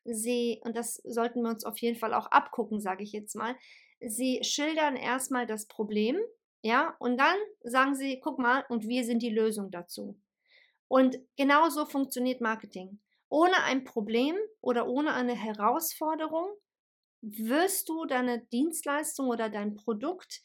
sie, 0.04 0.60
und 0.64 0.74
das 0.76 0.96
sollten 1.04 1.42
wir 1.42 1.50
uns 1.50 1.64
auf 1.64 1.78
jeden 1.78 1.98
Fall 1.98 2.14
auch 2.14 2.26
abgucken, 2.26 2.80
sage 2.80 3.04
ich 3.04 3.12
jetzt 3.12 3.36
mal, 3.36 3.54
sie 4.00 4.40
schildern 4.42 4.96
erstmal 4.96 5.46
das 5.46 5.66
Problem, 5.66 6.18
ja, 6.62 6.96
und 6.98 7.18
dann 7.18 7.36
sagen 7.62 7.94
sie, 7.94 8.20
guck 8.20 8.38
mal, 8.38 8.64
und 8.68 8.88
wir 8.88 9.04
sind 9.04 9.22
die 9.22 9.30
Lösung 9.30 9.70
dazu. 9.70 10.18
Und 10.88 11.18
genau 11.36 11.68
so 11.68 11.86
funktioniert 11.86 12.40
Marketing. 12.40 13.00
Ohne 13.32 13.62
ein 13.62 13.84
Problem 13.84 14.36
oder 14.60 14.86
ohne 14.86 15.14
eine 15.14 15.34
Herausforderung 15.34 16.50
wirst 17.22 17.88
du 17.88 18.04
deine 18.04 18.40
Dienstleistung 18.52 19.28
oder 19.28 19.48
dein 19.48 19.74
Produkt 19.74 20.42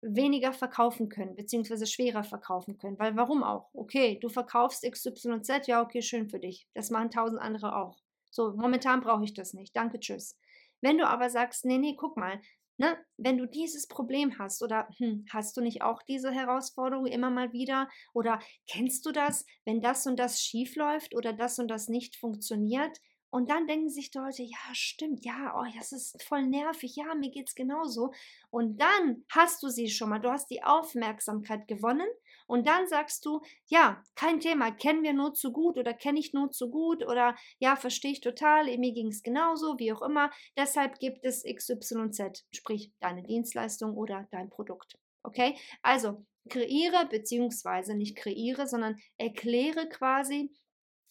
weniger 0.00 0.54
verkaufen 0.54 1.10
können, 1.10 1.36
beziehungsweise 1.36 1.86
schwerer 1.86 2.24
verkaufen 2.24 2.78
können. 2.78 2.98
Weil 2.98 3.16
warum 3.16 3.42
auch? 3.42 3.68
Okay, 3.74 4.18
du 4.18 4.30
verkaufst 4.30 4.82
XYZ, 4.82 5.66
ja, 5.66 5.82
okay, 5.82 6.00
schön 6.00 6.30
für 6.30 6.38
dich. 6.40 6.66
Das 6.72 6.88
machen 6.88 7.10
tausend 7.10 7.38
andere 7.38 7.76
auch. 7.76 7.98
So, 8.30 8.54
momentan 8.54 9.02
brauche 9.02 9.24
ich 9.24 9.34
das 9.34 9.52
nicht. 9.52 9.76
Danke, 9.76 10.00
tschüss. 10.00 10.38
Wenn 10.80 10.96
du 10.96 11.06
aber 11.06 11.28
sagst, 11.28 11.66
nee, 11.66 11.76
nee, 11.76 11.96
guck 11.98 12.16
mal, 12.16 12.40
Ne? 12.80 12.96
Wenn 13.18 13.36
du 13.36 13.44
dieses 13.44 13.88
Problem 13.88 14.38
hast 14.38 14.62
oder 14.62 14.88
hm, 14.96 15.26
hast 15.30 15.54
du 15.54 15.60
nicht 15.60 15.82
auch 15.82 16.00
diese 16.02 16.30
Herausforderung 16.30 17.04
immer 17.04 17.28
mal 17.28 17.52
wieder 17.52 17.90
oder 18.14 18.38
kennst 18.66 19.04
du 19.04 19.12
das, 19.12 19.44
wenn 19.66 19.82
das 19.82 20.06
und 20.06 20.18
das 20.18 20.40
schief 20.40 20.76
läuft 20.76 21.14
oder 21.14 21.34
das 21.34 21.58
und 21.58 21.68
das 21.68 21.88
nicht 21.88 22.16
funktioniert? 22.16 22.98
Und 23.28 23.50
dann 23.50 23.66
denken 23.66 23.90
sich 23.90 24.10
die 24.10 24.16
Leute, 24.16 24.44
ja, 24.44 24.56
stimmt, 24.72 25.26
ja, 25.26 25.54
oh, 25.54 25.70
das 25.78 25.92
ist 25.92 26.22
voll 26.22 26.46
nervig, 26.46 26.96
ja, 26.96 27.14
mir 27.14 27.30
geht's 27.30 27.54
genauso. 27.54 28.12
Und 28.48 28.80
dann 28.80 29.26
hast 29.30 29.62
du 29.62 29.68
sie 29.68 29.90
schon 29.90 30.08
mal, 30.08 30.18
du 30.18 30.30
hast 30.30 30.50
die 30.50 30.62
Aufmerksamkeit 30.62 31.68
gewonnen 31.68 32.08
und 32.50 32.66
dann 32.66 32.88
sagst 32.88 33.24
du, 33.26 33.42
ja, 33.68 34.02
kein 34.16 34.40
Thema, 34.40 34.72
kennen 34.72 35.04
wir 35.04 35.12
nur 35.12 35.34
zu 35.34 35.52
gut 35.52 35.78
oder 35.78 35.94
kenne 35.94 36.18
ich 36.18 36.32
nur 36.32 36.50
zu 36.50 36.68
gut 36.68 37.06
oder 37.06 37.36
ja, 37.60 37.76
verstehe 37.76 38.10
ich 38.10 38.20
total, 38.20 38.64
mir 38.76 38.92
ging 38.92 39.06
es 39.06 39.22
genauso, 39.22 39.78
wie 39.78 39.92
auch 39.92 40.02
immer. 40.02 40.32
Deshalb 40.56 40.98
gibt 40.98 41.24
es 41.24 41.44
XYZ, 41.44 42.44
sprich 42.52 42.92
deine 42.98 43.22
Dienstleistung 43.22 43.96
oder 43.96 44.26
dein 44.32 44.50
Produkt. 44.50 44.98
Okay? 45.22 45.56
Also 45.82 46.26
kreiere 46.48 47.06
beziehungsweise 47.08 47.94
nicht 47.94 48.16
kreiere, 48.16 48.66
sondern 48.66 48.96
erkläre 49.16 49.88
quasi 49.88 50.52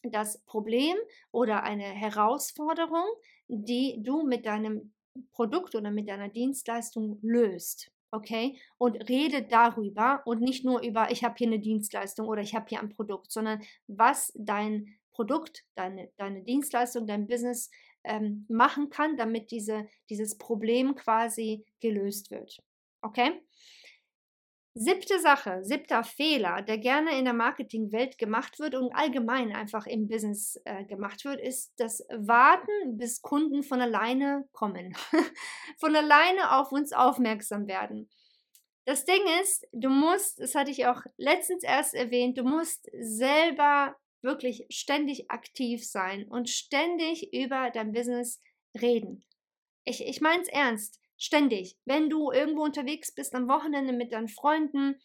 das 0.03 0.43
Problem 0.43 0.97
oder 1.31 1.63
eine 1.63 1.85
Herausforderung, 1.85 3.07
die 3.47 4.03
du 4.03 4.23
mit 4.23 4.45
deinem 4.45 4.93
Produkt 5.31 5.73
oder 5.73 5.89
mit 5.89 6.09
deiner 6.09 6.27
Dienstleistung 6.27 7.17
löst 7.21 7.89
okay? 8.11 8.59
Und 8.77 9.09
rede 9.09 9.43
darüber 9.43 10.21
und 10.25 10.41
nicht 10.41 10.65
nur 10.65 10.81
über, 10.81 11.11
ich 11.11 11.23
habe 11.23 11.35
hier 11.37 11.47
eine 11.47 11.59
Dienstleistung 11.59 12.27
oder 12.27 12.41
ich 12.41 12.55
habe 12.55 12.65
hier 12.69 12.79
ein 12.79 12.89
Produkt, 12.89 13.31
sondern 13.31 13.61
was 13.87 14.31
dein 14.35 14.95
Produkt, 15.11 15.65
deine, 15.75 16.09
deine 16.17 16.43
Dienstleistung, 16.43 17.05
dein 17.05 17.27
Business 17.27 17.69
ähm, 18.03 18.45
machen 18.47 18.89
kann, 18.89 19.17
damit 19.17 19.51
diese, 19.51 19.87
dieses 20.09 20.37
Problem 20.37 20.95
quasi 20.95 21.65
gelöst 21.81 22.31
wird. 22.31 22.57
Okay? 23.01 23.41
Siebte 24.81 25.19
Sache, 25.19 25.59
siebter 25.61 26.05
Fehler, 26.05 26.61
der 26.61 26.77
gerne 26.77 27.19
in 27.19 27.25
der 27.25 27.33
Marketingwelt 27.33 28.17
gemacht 28.17 28.59
wird 28.59 28.75
und 28.75 28.93
allgemein 28.93 29.53
einfach 29.53 29.85
im 29.85 30.07
Business 30.07 30.57
äh, 30.63 30.85
gemacht 30.85 31.25
wird, 31.25 31.41
ist 31.41 31.73
das 31.75 31.99
Warten, 32.09 32.97
bis 32.97 33.21
Kunden 33.21 33.61
von 33.61 33.81
alleine 33.81 34.47
kommen, 34.53 34.95
von 35.81 35.93
alleine 35.93 36.57
auf 36.57 36.71
uns 36.71 36.93
aufmerksam 36.93 37.67
werden. 37.67 38.09
Das 38.85 39.03
Ding 39.03 39.19
ist, 39.41 39.67
du 39.73 39.89
musst, 39.89 40.39
das 40.39 40.55
hatte 40.55 40.71
ich 40.71 40.85
auch 40.85 41.01
letztens 41.17 41.63
erst 41.63 41.93
erwähnt, 41.93 42.37
du 42.37 42.43
musst 42.43 42.89
selber 43.01 43.97
wirklich 44.21 44.65
ständig 44.69 45.29
aktiv 45.29 45.85
sein 45.85 46.25
und 46.25 46.49
ständig 46.49 47.33
über 47.33 47.69
dein 47.69 47.91
Business 47.91 48.41
reden. 48.79 49.25
Ich, 49.83 50.07
ich 50.07 50.21
meine 50.21 50.41
es 50.41 50.47
ernst. 50.47 51.01
Ständig. 51.19 51.77
Wenn 51.83 52.09
du 52.09 52.31
irgendwo 52.31 52.63
unterwegs 52.63 53.13
bist 53.13 53.35
am 53.35 53.49
Wochenende 53.49 53.91
mit 53.91 54.13
deinen 54.13 54.29
Freunden 54.29 54.95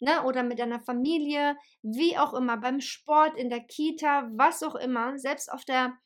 ne, 0.00 0.22
oder 0.24 0.42
mit 0.42 0.58
deiner 0.58 0.80
Familie, 0.80 1.56
wie 1.82 2.18
auch 2.18 2.34
immer, 2.34 2.58
beim 2.58 2.80
Sport, 2.80 3.38
in 3.38 3.48
der 3.48 3.60
Kita, 3.60 4.28
was 4.34 4.62
auch 4.62 4.74
immer, 4.74 5.18
selbst 5.18 5.50
auf 5.50 5.64
der 5.64 5.96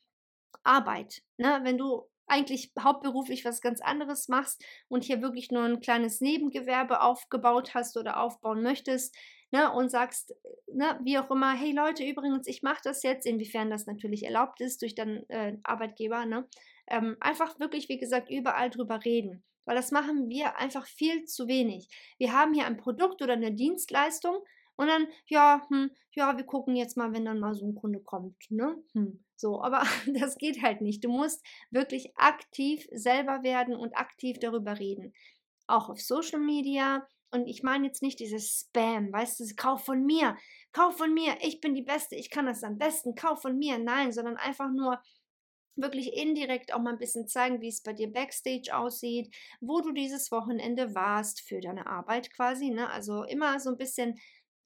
Arbeit. 0.63 1.21
Ne, 1.37 1.59
wenn 1.63 1.77
du 1.77 2.03
eigentlich 2.27 2.71
hauptberuflich 2.79 3.43
was 3.43 3.61
ganz 3.61 3.81
anderes 3.81 4.29
machst 4.29 4.63
und 4.87 5.03
hier 5.03 5.21
wirklich 5.21 5.51
nur 5.51 5.63
ein 5.63 5.81
kleines 5.81 6.21
Nebengewerbe 6.21 7.01
aufgebaut 7.01 7.73
hast 7.73 7.97
oder 7.97 8.21
aufbauen 8.21 8.63
möchtest, 8.63 9.15
ne, 9.51 9.69
und 9.71 9.89
sagst, 9.89 10.33
ne, 10.71 10.97
wie 11.03 11.17
auch 11.19 11.29
immer, 11.29 11.53
hey 11.53 11.73
Leute, 11.73 12.05
übrigens, 12.05 12.47
ich 12.47 12.63
mache 12.63 12.81
das 12.85 13.03
jetzt, 13.03 13.25
inwiefern 13.25 13.69
das 13.69 13.85
natürlich 13.85 14.23
erlaubt 14.23 14.61
ist 14.61 14.81
durch 14.81 14.95
deinen 14.95 15.29
äh, 15.29 15.57
Arbeitgeber, 15.63 16.25
ne, 16.25 16.47
ähm, 16.87 17.17
einfach 17.19 17.59
wirklich, 17.59 17.89
wie 17.89 17.97
gesagt, 17.97 18.29
überall 18.29 18.69
drüber 18.69 19.03
reden 19.03 19.43
weil 19.67 19.75
das 19.75 19.91
machen 19.91 20.29
wir 20.29 20.57
einfach 20.57 20.87
viel 20.87 21.25
zu 21.25 21.47
wenig. 21.47 21.89
Wir 22.17 22.31
haben 22.31 22.53
hier 22.53 22.65
ein 22.65 22.77
Produkt 22.77 23.21
oder 23.21 23.33
eine 23.33 23.51
Dienstleistung 23.51 24.37
und 24.77 24.87
dann, 24.87 25.07
ja, 25.25 25.65
hm, 25.69 25.91
ja, 26.13 26.37
wir 26.37 26.45
gucken 26.45 26.75
jetzt 26.75 26.95
mal, 26.95 27.11
wenn 27.11 27.25
dann 27.25 27.39
mal 27.39 27.53
so 27.53 27.67
ein 27.67 27.75
Kunde 27.75 27.99
kommt, 27.99 28.37
ne? 28.49 28.81
Hm, 28.93 29.23
so, 29.35 29.61
aber 29.61 29.83
das 30.19 30.37
geht 30.37 30.63
halt 30.63 30.81
nicht. 30.81 31.03
Du 31.03 31.09
musst 31.09 31.45
wirklich 31.69 32.17
aktiv 32.17 32.87
selber 32.91 33.43
werden 33.43 33.75
und 33.75 33.97
aktiv 33.97 34.37
darüber 34.39 34.79
reden. 34.79 35.13
Auch 35.67 35.89
auf 35.89 35.99
Social 35.99 36.39
Media. 36.39 37.05
Und 37.31 37.47
ich 37.47 37.61
meine 37.61 37.87
jetzt 37.87 38.01
nicht 38.01 38.21
dieses 38.21 38.61
Spam, 38.61 39.11
weißt 39.11 39.41
du, 39.41 39.45
kauf 39.57 39.83
von 39.83 40.05
mir, 40.05 40.37
kauf 40.71 40.97
von 40.97 41.13
mir, 41.13 41.35
ich 41.41 41.59
bin 41.59 41.75
die 41.75 41.81
Beste, 41.81 42.15
ich 42.15 42.29
kann 42.29 42.45
das 42.45 42.63
am 42.63 42.77
besten, 42.77 43.15
kauf 43.15 43.41
von 43.41 43.57
mir. 43.57 43.77
Nein, 43.79 44.13
sondern 44.13 44.37
einfach 44.37 44.71
nur, 44.71 45.01
wirklich 45.77 46.13
indirekt 46.13 46.73
auch 46.73 46.79
mal 46.79 46.91
ein 46.91 46.99
bisschen 46.99 47.27
zeigen, 47.27 47.61
wie 47.61 47.69
es 47.69 47.81
bei 47.81 47.93
dir 47.93 48.11
backstage 48.11 48.75
aussieht, 48.75 49.33
wo 49.61 49.81
du 49.81 49.91
dieses 49.91 50.31
Wochenende 50.31 50.95
warst 50.95 51.41
für 51.41 51.59
deine 51.59 51.87
Arbeit 51.87 52.33
quasi. 52.33 52.69
Ne? 52.69 52.89
Also 52.89 53.23
immer 53.23 53.59
so 53.59 53.69
ein 53.69 53.77
bisschen 53.77 54.19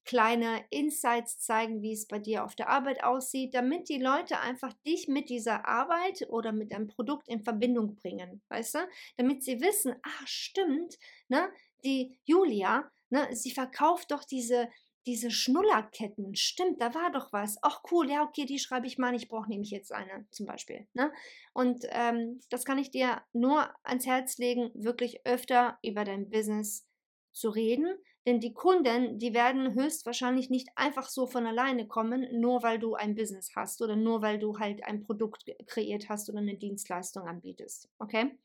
kleine 0.04 0.64
Insights 0.70 1.38
zeigen, 1.38 1.82
wie 1.82 1.92
es 1.92 2.06
bei 2.06 2.18
dir 2.18 2.44
auf 2.44 2.54
der 2.54 2.68
Arbeit 2.68 3.04
aussieht, 3.04 3.54
damit 3.54 3.88
die 3.88 4.00
Leute 4.00 4.40
einfach 4.40 4.72
dich 4.84 5.08
mit 5.08 5.28
dieser 5.28 5.66
Arbeit 5.66 6.26
oder 6.28 6.52
mit 6.52 6.72
deinem 6.72 6.88
Produkt 6.88 7.28
in 7.28 7.42
Verbindung 7.42 7.94
bringen, 7.94 8.42
weißt 8.48 8.74
du? 8.74 8.78
Damit 9.16 9.44
sie 9.44 9.60
wissen, 9.60 9.94
ach 10.02 10.26
stimmt, 10.26 10.98
ne, 11.28 11.50
die 11.84 12.18
Julia, 12.24 12.90
ne, 13.10 13.28
sie 13.32 13.52
verkauft 13.52 14.10
doch 14.10 14.24
diese 14.24 14.68
diese 15.06 15.30
Schnullerketten, 15.30 16.34
stimmt, 16.36 16.80
da 16.80 16.94
war 16.94 17.10
doch 17.10 17.32
was. 17.32 17.56
Ach 17.62 17.82
cool, 17.90 18.10
ja, 18.10 18.22
okay, 18.22 18.46
die 18.46 18.58
schreibe 18.58 18.86
ich 18.86 18.98
mal, 18.98 19.14
ich 19.14 19.28
brauche 19.28 19.48
nämlich 19.48 19.70
jetzt 19.70 19.92
eine 19.92 20.26
zum 20.30 20.46
Beispiel. 20.46 20.86
Ne? 20.94 21.12
Und 21.52 21.84
ähm, 21.90 22.40
das 22.50 22.64
kann 22.64 22.78
ich 22.78 22.90
dir 22.90 23.22
nur 23.32 23.68
ans 23.82 24.06
Herz 24.06 24.38
legen, 24.38 24.70
wirklich 24.74 25.26
öfter 25.26 25.78
über 25.82 26.04
dein 26.04 26.30
Business 26.30 26.86
zu 27.32 27.50
reden. 27.50 27.96
Denn 28.26 28.38
die 28.38 28.54
Kunden, 28.54 29.18
die 29.18 29.34
werden 29.34 29.74
höchstwahrscheinlich 29.74 30.48
nicht 30.48 30.68
einfach 30.76 31.08
so 31.08 31.26
von 31.26 31.44
alleine 31.44 31.88
kommen, 31.88 32.28
nur 32.40 32.62
weil 32.62 32.78
du 32.78 32.94
ein 32.94 33.16
Business 33.16 33.50
hast 33.56 33.82
oder 33.82 33.96
nur 33.96 34.22
weil 34.22 34.38
du 34.38 34.60
halt 34.60 34.84
ein 34.84 35.02
Produkt 35.02 35.50
kreiert 35.66 36.08
hast 36.08 36.30
oder 36.30 36.38
eine 36.38 36.56
Dienstleistung 36.56 37.26
anbietest. 37.26 37.88
Okay? 37.98 38.38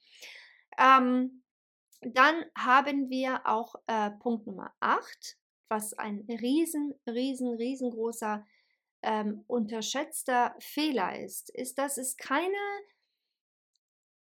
Ähm, 0.80 1.44
dann 2.02 2.46
haben 2.58 3.10
wir 3.10 3.46
auch 3.46 3.76
äh, 3.86 4.12
Punkt 4.12 4.48
Nummer 4.48 4.74
8 4.80 5.38
was 5.70 5.94
ein 5.94 6.26
riesen, 6.30 6.94
riesen, 7.08 7.56
riesengroßer 7.56 8.46
ähm, 9.04 9.44
unterschätzter 9.48 10.56
Fehler 10.60 11.20
ist, 11.20 11.50
ist, 11.50 11.78
dass 11.78 11.98
es 11.98 12.18
keine 12.18 12.58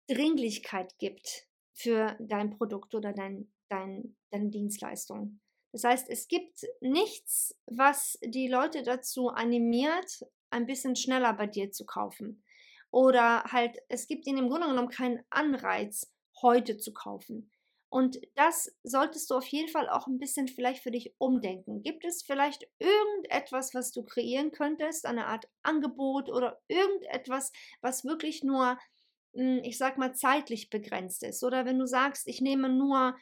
Dringlichkeit 0.09 0.99
gibt 0.99 1.47
für 1.73 2.17
dein 2.21 2.51
Produkt 2.51 2.95
oder 2.95 3.13
dein, 3.13 3.53
dein, 3.69 4.17
deine 4.31 4.51
Dienstleistung. 4.51 5.41
Das 5.73 5.85
heißt, 5.85 6.11
es 6.11 6.29
gibt 6.29 6.67
nichts, 6.81 7.59
was 7.67 8.19
die 8.23 8.49
Leute 8.49 8.83
dazu 8.83 9.29
animiert, 9.29 10.27
ein 10.51 10.67
bisschen 10.67 10.97
schneller 10.97 11.33
bei 11.33 11.47
dir 11.47 11.71
zu 11.73 11.87
kaufen. 11.87 12.45
Oder 12.91 13.45
halt, 13.45 13.79
es 13.89 14.07
gibt 14.07 14.27
ihnen 14.27 14.39
im 14.39 14.49
Grunde 14.51 14.69
genommen 14.69 14.91
keinen 14.91 15.25
Anreiz, 15.31 16.13
heute 16.43 16.77
zu 16.77 16.93
kaufen. 16.93 17.51
Und 17.93 18.19
das 18.37 18.75
solltest 18.85 19.31
du 19.31 19.35
auf 19.35 19.45
jeden 19.49 19.69
Fall 19.69 19.87
auch 19.91 20.07
ein 20.07 20.19
bisschen 20.19 20.49
vielleicht 20.49 20.83
für 20.83 20.91
dich 20.91 21.15
umdenken. 21.19 21.83
Gibt 21.83 22.07
es 22.07 22.23
vielleicht 22.23 22.67
irgendetwas, 22.79 23.75
was 23.75 23.93
du 23.93 24.03
kreieren 24.03 24.51
könntest, 24.51 25.05
eine 25.05 25.27
Art 25.27 25.47
Angebot 25.63 26.31
oder 26.31 26.59
irgendetwas, 26.69 27.53
was 27.83 28.07
wirklich 28.07 28.43
nur, 28.43 28.79
hm, 29.35 29.61
ich 29.63 29.77
sag 29.77 29.99
mal, 29.99 30.15
zeitlich 30.15 30.71
begrenzt 30.71 31.23
ist? 31.23 31.45
Oder 31.45 31.67
wenn 31.67 31.79
du 31.79 31.87
sagst, 31.87 32.29
ich 32.29 32.41
nehme 32.41 32.71
nur, 32.71 33.15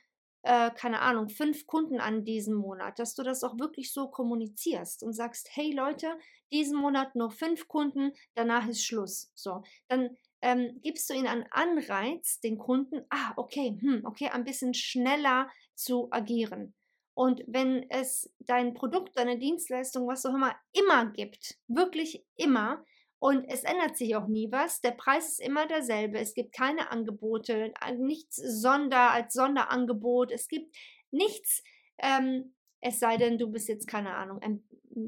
äh, 0.43 0.71
keine 0.71 1.01
Ahnung, 1.01 1.31
fünf 1.31 1.67
Kunden 1.67 1.99
an 1.99 2.25
diesem 2.25 2.55
Monat, 2.55 3.01
dass 3.01 3.17
du 3.17 3.25
das 3.25 3.43
auch 3.43 3.59
wirklich 3.59 3.93
so 3.93 4.07
kommunizierst 4.09 5.03
und 5.03 5.15
sagst, 5.15 5.49
hey 5.51 5.73
Leute, 5.73 6.17
diesen 6.53 6.79
Monat 6.79 7.17
nur 7.17 7.33
fünf 7.33 7.67
Kunden, 7.67 8.13
danach 8.37 8.69
ist 8.69 8.85
Schluss. 8.85 9.33
So, 9.35 9.65
dann 9.89 10.17
ähm, 10.43 10.81
gibst 10.83 11.09
du 11.11 11.15
ihnen 11.15 11.27
einen 11.27 11.47
Anreiz, 11.51 12.41
den 12.41 12.59
Kunden, 12.59 13.05
ah, 13.11 13.33
okay, 13.37 13.77
hm, 13.81 14.03
okay, 14.05 14.29
ein 14.29 14.45
bisschen 14.45 14.75
schneller 14.75 15.51
zu 15.75 16.09
agieren. 16.11 16.75
Und 17.15 17.43
wenn 17.47 17.89
es 17.91 18.33
dein 18.39 18.73
Produkt, 18.73 19.19
deine 19.19 19.39
Dienstleistung, 19.39 20.07
was 20.07 20.25
auch 20.25 20.35
immer, 20.35 20.55
immer 20.73 21.07
gibt, 21.07 21.59
wirklich 21.69 22.25
immer, 22.37 22.85
und 23.19 23.45
es 23.45 23.65
ändert 23.65 23.99
sich 23.99 24.17
auch 24.17 24.27
nie 24.27 24.51
was, 24.51 24.81
der 24.81 24.93
Preis 24.93 25.29
ist 25.29 25.41
immer 25.41 25.67
derselbe, 25.67 26.19
es 26.19 26.33
gibt 26.33 26.55
keine 26.55 26.91
Angebote, 26.91 27.75
nichts 27.99 28.37
Sonder 28.37 29.11
als 29.11 29.35
Sonderangebot, 29.35 30.33
es 30.33 30.49
gibt 30.49 30.75
nichts, 31.11 31.63
ähm, 31.99 32.55
es 32.81 32.99
sei 32.99 33.19
denn, 33.19 33.37
du 33.37 33.49
bist 33.49 33.69
jetzt, 33.69 33.87
keine 33.87 34.15
Ahnung, 34.15 34.41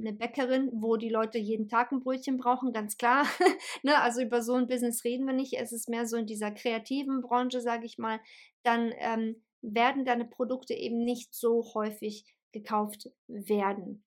eine 0.01 0.13
Bäckerin, 0.13 0.71
wo 0.73 0.97
die 0.97 1.09
Leute 1.09 1.39
jeden 1.39 1.69
Tag 1.69 1.93
ein 1.93 2.01
Brötchen 2.01 2.39
brauchen, 2.39 2.73
ganz 2.73 2.97
klar. 2.97 3.27
ne? 3.83 3.99
Also 3.99 4.23
über 4.23 4.43
so 4.43 4.55
ein 4.55 4.67
Business 4.67 5.05
reden 5.05 5.27
wir 5.27 5.35
nicht. 5.35 5.55
Es 5.55 5.73
ist 5.73 5.89
mehr 5.89 6.07
so 6.07 6.17
in 6.17 6.27
dieser 6.27 6.51
kreativen 6.51 7.23
Branche, 7.23 7.61
sage 7.61 7.87
ich 7.87 7.99
mal. 7.99 8.21
Dann 8.63 8.93
ähm, 8.99 9.43
werden 9.61 10.05
deine 10.05 10.25
Produkte 10.25 10.75
eben 10.75 11.05
nicht 11.05 11.35
so 11.35 11.65
häufig 11.75 12.25
gekauft 12.53 13.11
werden. 13.29 14.05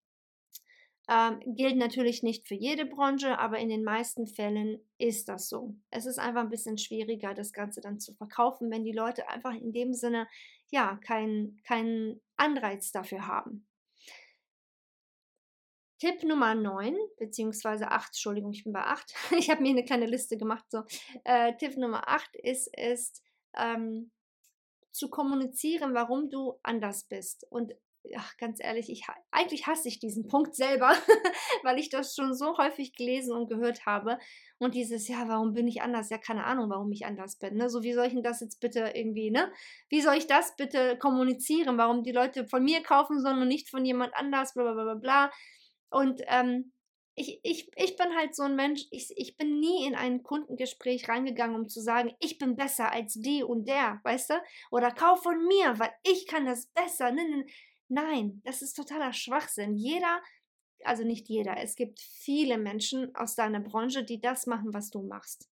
Ähm, 1.08 1.40
gilt 1.46 1.78
natürlich 1.78 2.24
nicht 2.24 2.48
für 2.48 2.56
jede 2.56 2.86
Branche, 2.86 3.38
aber 3.38 3.60
in 3.60 3.70
den 3.70 3.84
meisten 3.84 4.26
Fällen 4.26 4.80
ist 4.98 5.30
das 5.30 5.50
so. 5.50 5.76
Es 5.92 6.08
ist 6.08 6.18
einfach 6.18 6.42
ein 6.42 6.50
bisschen 6.50 6.80
schwieriger, 6.80 7.36
das 7.36 7.54
Ganze 7.54 7.80
dann 7.80 8.00
zu 8.00 8.16
verkaufen, 8.16 8.72
wenn 8.72 8.84
die 8.84 8.92
Leute 8.92 9.30
einfach 9.30 9.54
in 9.54 9.72
dem 9.72 9.94
Sinne 9.94 10.28
ja 10.72 10.98
keinen 11.04 11.62
kein 11.64 12.20
Anreiz 12.38 12.92
dafür 12.92 13.28
haben. 13.28 13.68
Tipp 16.06 16.24
Nummer 16.24 16.54
9, 16.54 16.96
beziehungsweise 17.18 17.90
8, 17.90 18.10
Entschuldigung, 18.10 18.52
ich 18.52 18.64
bin 18.64 18.74
bei 18.74 18.84
8. 18.84 19.16
Ich 19.40 19.50
habe 19.50 19.64
mir 19.64 19.70
eine 19.70 19.84
kleine 19.84 20.06
Liste 20.06 20.38
gemacht. 20.38 20.64
So. 20.70 20.84
Äh, 21.24 21.58
Tipp 21.58 21.78
Nummer 21.78 22.08
8 22.08 22.36
ist, 22.36 22.70
ist 22.78 23.24
ähm, 23.58 24.12
zu 24.92 25.10
kommunizieren, 25.10 25.96
warum 25.96 26.30
du 26.30 26.60
anders 26.62 27.06
bist. 27.06 27.48
Und 27.50 27.74
ach, 28.16 28.38
ganz 28.38 28.60
ehrlich, 28.64 28.92
ich, 28.92 29.08
eigentlich 29.32 29.66
hasse 29.66 29.88
ich 29.88 29.98
diesen 29.98 30.28
Punkt 30.28 30.54
selber, 30.54 30.92
weil 31.64 31.80
ich 31.80 31.90
das 31.90 32.14
schon 32.14 32.36
so 32.36 32.56
häufig 32.60 32.94
gelesen 32.94 33.36
und 33.36 33.50
gehört 33.50 33.88
habe. 33.88 34.20
Und 34.60 34.76
dieses, 34.76 35.08
ja, 35.08 35.28
warum 35.28 35.54
bin 35.54 35.68
ich 35.68 35.82
anders? 35.82 36.12
Ja, 36.12 36.20
keine 36.20 36.44
Ahnung, 36.44 36.70
warum 36.70 36.92
ich 36.92 37.08
anders 37.08 37.40
bin. 37.40 37.56
Ne? 37.56 37.68
So, 37.68 37.82
wie 37.82 37.94
soll 37.94 38.06
ich 38.06 38.14
denn 38.14 38.22
das 38.22 38.42
jetzt 38.42 38.60
bitte 38.60 38.92
irgendwie, 38.94 39.32
ne? 39.32 39.52
Wie 39.90 40.02
soll 40.02 40.18
ich 40.18 40.28
das 40.28 40.56
bitte 40.56 41.00
kommunizieren? 41.00 41.80
Warum 41.80 42.04
die 42.04 42.12
Leute 42.12 42.46
von 42.46 42.64
mir 42.64 42.84
kaufen 42.84 43.24
sollen 43.24 43.42
und 43.42 43.48
nicht 43.48 43.72
von 43.72 43.84
jemand 43.84 44.14
anders, 44.14 44.54
bla 44.54 44.72
bla 44.72 44.84
bla 44.84 44.94
bla. 44.94 45.32
Und 45.90 46.22
ähm, 46.28 46.72
ich, 47.16 47.40
ich, 47.44 47.72
ich 47.78 47.96
bin 47.96 48.14
halt 48.16 48.36
so 48.36 48.44
ein 48.44 48.56
Mensch, 48.56 48.86
ich, 48.92 49.18
ich 49.18 49.38
bin 49.38 49.60
nie 49.60 49.88
in 49.88 49.96
ein 49.96 50.22
Kundengespräch 50.22 51.08
reingegangen, 51.08 51.56
um 51.56 51.70
zu 51.70 51.80
sagen, 51.82 52.14
ich 52.20 52.38
bin 52.38 52.58
besser 52.58 52.92
als 52.92 53.14
die 53.14 53.42
und 53.42 53.68
der, 53.68 54.02
weißt 54.04 54.32
du? 54.32 54.34
Oder 54.70 54.92
kauf 54.92 55.24
von 55.24 55.46
mir, 55.48 55.80
weil 55.80 55.94
ich 56.04 56.28
kann 56.28 56.46
das 56.46 56.68
besser. 56.68 57.14
Nein, 57.88 58.42
das 58.44 58.62
ist 58.62 58.74
totaler 58.74 59.14
Schwachsinn. 59.14 59.76
Jeder, 59.76 60.22
also 60.84 61.04
nicht 61.04 61.30
jeder, 61.30 61.58
es 61.58 61.76
gibt 61.76 62.02
viele 62.02 62.58
Menschen 62.58 63.16
aus 63.16 63.36
deiner 63.36 63.62
Branche, 63.62 64.04
die 64.04 64.20
das 64.20 64.46
machen, 64.46 64.74
was 64.74 64.90
du 64.90 65.02
machst. 65.02 65.50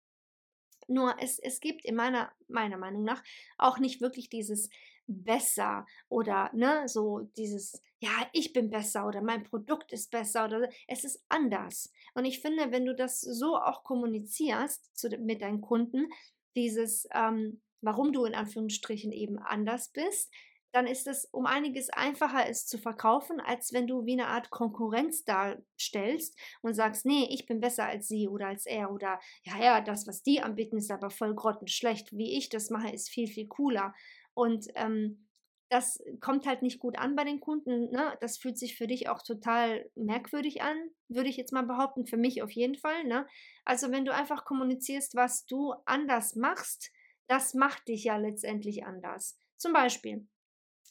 Nur 0.89 1.15
es, 1.21 1.39
es 1.39 1.61
gibt 1.61 1.85
in 1.85 1.95
meiner, 1.95 2.33
meiner 2.49 2.79
Meinung 2.79 3.05
nach 3.05 3.23
auch 3.59 3.79
nicht 3.79 4.01
wirklich 4.01 4.31
dieses 4.31 4.71
besser 5.11 5.87
oder 6.09 6.51
ne, 6.55 6.89
so 6.89 7.21
dieses, 7.37 7.83
ja, 8.01 8.11
ich 8.33 8.53
bin 8.53 8.71
besser 8.71 9.07
oder 9.07 9.23
mein 9.23 9.45
Produkt 9.45 9.93
ist 9.93 10.11
besser 10.11 10.47
oder 10.47 10.69
es 10.89 11.05
ist 11.05 11.25
anders. 11.29 11.93
Und 12.15 12.25
ich 12.25 12.41
finde, 12.41 12.73
wenn 12.73 12.87
du 12.87 12.95
das 12.95 13.21
so 13.21 13.57
auch 13.57 13.85
kommunizierst 13.85 14.97
zu, 14.97 15.09
mit 15.19 15.43
deinen 15.43 15.61
Kunden, 15.61 16.09
dieses, 16.57 17.09
ähm, 17.13 17.61
warum 17.81 18.13
du 18.13 18.25
in 18.25 18.35
Anführungsstrichen 18.35 19.13
eben 19.13 19.39
anders 19.39 19.91
bist, 19.91 20.33
dann 20.73 20.87
ist 20.87 21.07
es 21.07 21.25
um 21.27 21.47
einiges 21.47 21.91
einfacher, 21.91 22.49
es 22.49 22.67
zu 22.67 22.79
verkaufen, 22.79 23.41
als 23.41 23.73
wenn 23.73 23.87
du 23.87 24.07
wie 24.07 24.13
eine 24.13 24.29
Art 24.29 24.51
Konkurrenz 24.51 25.25
darstellst 25.25 26.39
und 26.63 26.75
sagst, 26.75 27.05
nee, 27.07 27.27
ich 27.31 27.47
bin 27.47 27.61
besser 27.61 27.87
als 27.87 28.09
sie 28.09 28.29
oder 28.29 28.49
als 28.49 28.67
er 28.67 28.93
oder 28.93 29.21
ja, 29.43 29.59
ja, 29.63 29.81
das, 29.81 30.07
was 30.07 30.23
die 30.23 30.41
anbieten, 30.41 30.77
ist 30.77 30.91
aber 30.91 31.11
voll 31.11 31.35
grottenschlecht. 31.35 32.13
Wie 32.13 32.37
ich 32.37 32.49
das 32.49 32.71
mache, 32.71 32.91
ist 32.91 33.09
viel, 33.09 33.27
viel 33.27 33.49
cooler. 33.49 33.95
Und 34.41 34.69
ähm, 34.75 35.29
das 35.69 36.03
kommt 36.21 36.47
halt 36.47 36.63
nicht 36.63 36.81
gut 36.81 36.99
an 36.99 37.15
bei 37.15 37.25
den 37.25 37.41
Kunden. 37.41 37.91
Ne? 37.91 38.17
Das 38.23 38.39
fühlt 38.39 38.57
sich 38.57 38.75
für 38.75 38.87
dich 38.87 39.11
auch 39.11 39.23
total 39.23 39.91
merkwürdig 39.95 40.63
an, 40.63 40.77
würde 41.09 41.29
ich 41.29 41.37
jetzt 41.37 41.53
mal 41.53 41.67
behaupten, 41.67 42.07
für 42.07 42.17
mich 42.17 42.43
auf 42.43 42.51
jeden 42.51 42.75
Fall. 42.75 43.05
Ne? 43.05 43.27
Also 43.67 43.91
wenn 43.91 44.07
du 44.07 44.15
einfach 44.15 44.47
kommunizierst, 44.47 45.15
was 45.15 45.45
du 45.45 45.75
anders 45.85 46.37
machst, 46.37 46.91
das 47.29 47.53
macht 47.53 47.87
dich 47.89 48.05
ja 48.05 48.17
letztendlich 48.17 48.87
anders. 48.87 49.39
Zum 49.59 49.75
Beispiel, 49.75 50.27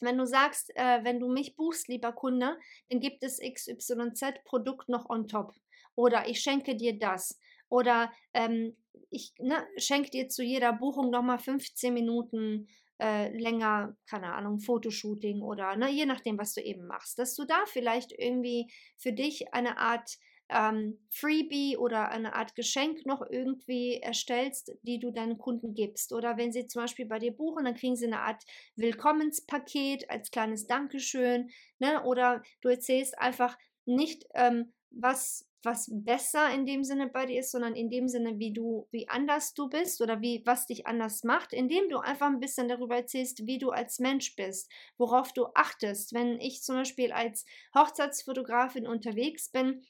wenn 0.00 0.16
du 0.16 0.26
sagst, 0.26 0.70
äh, 0.76 1.02
wenn 1.02 1.18
du 1.18 1.28
mich 1.28 1.56
buchst, 1.56 1.88
lieber 1.88 2.12
Kunde, 2.12 2.56
dann 2.88 3.00
gibt 3.00 3.24
es 3.24 3.40
XYZ-Produkt 3.40 4.88
noch 4.88 5.10
on 5.10 5.26
top. 5.26 5.54
Oder 5.96 6.28
ich 6.28 6.40
schenke 6.40 6.76
dir 6.76 6.96
das. 6.96 7.36
Oder 7.68 8.12
ähm, 8.32 8.76
ich 9.10 9.34
ne, 9.38 9.66
schenke 9.76 10.10
dir 10.10 10.28
zu 10.28 10.44
jeder 10.44 10.72
Buchung 10.72 11.10
nochmal 11.10 11.40
15 11.40 11.92
Minuten 11.92 12.68
äh, 13.00 13.36
länger, 13.36 13.96
keine 14.08 14.32
Ahnung, 14.34 14.60
Fotoshooting 14.60 15.42
oder 15.42 15.76
ne, 15.76 15.90
je 15.90 16.06
nachdem, 16.06 16.38
was 16.38 16.54
du 16.54 16.60
eben 16.62 16.86
machst, 16.86 17.18
dass 17.18 17.34
du 17.34 17.44
da 17.44 17.64
vielleicht 17.66 18.12
irgendwie 18.12 18.70
für 18.96 19.12
dich 19.12 19.52
eine 19.54 19.78
Art 19.78 20.18
ähm, 20.50 20.98
Freebie 21.10 21.76
oder 21.76 22.10
eine 22.10 22.34
Art 22.34 22.54
Geschenk 22.54 23.06
noch 23.06 23.22
irgendwie 23.28 23.98
erstellst, 24.02 24.72
die 24.82 24.98
du 24.98 25.12
deinen 25.12 25.38
Kunden 25.38 25.74
gibst. 25.74 26.12
Oder 26.12 26.36
wenn 26.36 26.52
sie 26.52 26.66
zum 26.66 26.82
Beispiel 26.82 27.06
bei 27.06 27.18
dir 27.18 27.32
buchen, 27.32 27.64
dann 27.64 27.76
kriegen 27.76 27.96
sie 27.96 28.06
eine 28.06 28.20
Art 28.20 28.42
Willkommenspaket 28.76 30.10
als 30.10 30.30
kleines 30.30 30.66
Dankeschön. 30.66 31.50
Ne? 31.78 32.02
Oder 32.04 32.42
du 32.60 32.68
erzählst 32.68 33.18
einfach 33.18 33.56
nicht, 33.86 34.26
ähm, 34.34 34.72
was 34.90 35.48
was 35.62 35.90
besser 35.92 36.52
in 36.52 36.66
dem 36.66 36.84
Sinne 36.84 37.08
bei 37.08 37.26
dir 37.26 37.40
ist, 37.40 37.52
sondern 37.52 37.74
in 37.74 37.90
dem 37.90 38.08
Sinne, 38.08 38.38
wie 38.38 38.52
du, 38.52 38.88
wie 38.90 39.08
anders 39.08 39.54
du 39.54 39.68
bist 39.68 40.00
oder 40.00 40.20
wie, 40.20 40.42
was 40.44 40.66
dich 40.66 40.86
anders 40.86 41.24
macht, 41.24 41.52
indem 41.52 41.88
du 41.88 41.98
einfach 41.98 42.26
ein 42.26 42.40
bisschen 42.40 42.68
darüber 42.68 42.96
erzählst, 42.96 43.46
wie 43.46 43.58
du 43.58 43.70
als 43.70 43.98
Mensch 43.98 44.36
bist, 44.36 44.70
worauf 44.98 45.32
du 45.32 45.46
achtest. 45.54 46.12
Wenn 46.14 46.40
ich 46.40 46.62
zum 46.62 46.76
Beispiel 46.76 47.12
als 47.12 47.44
Hochzeitsfotografin 47.74 48.86
unterwegs 48.86 49.50
bin, 49.50 49.82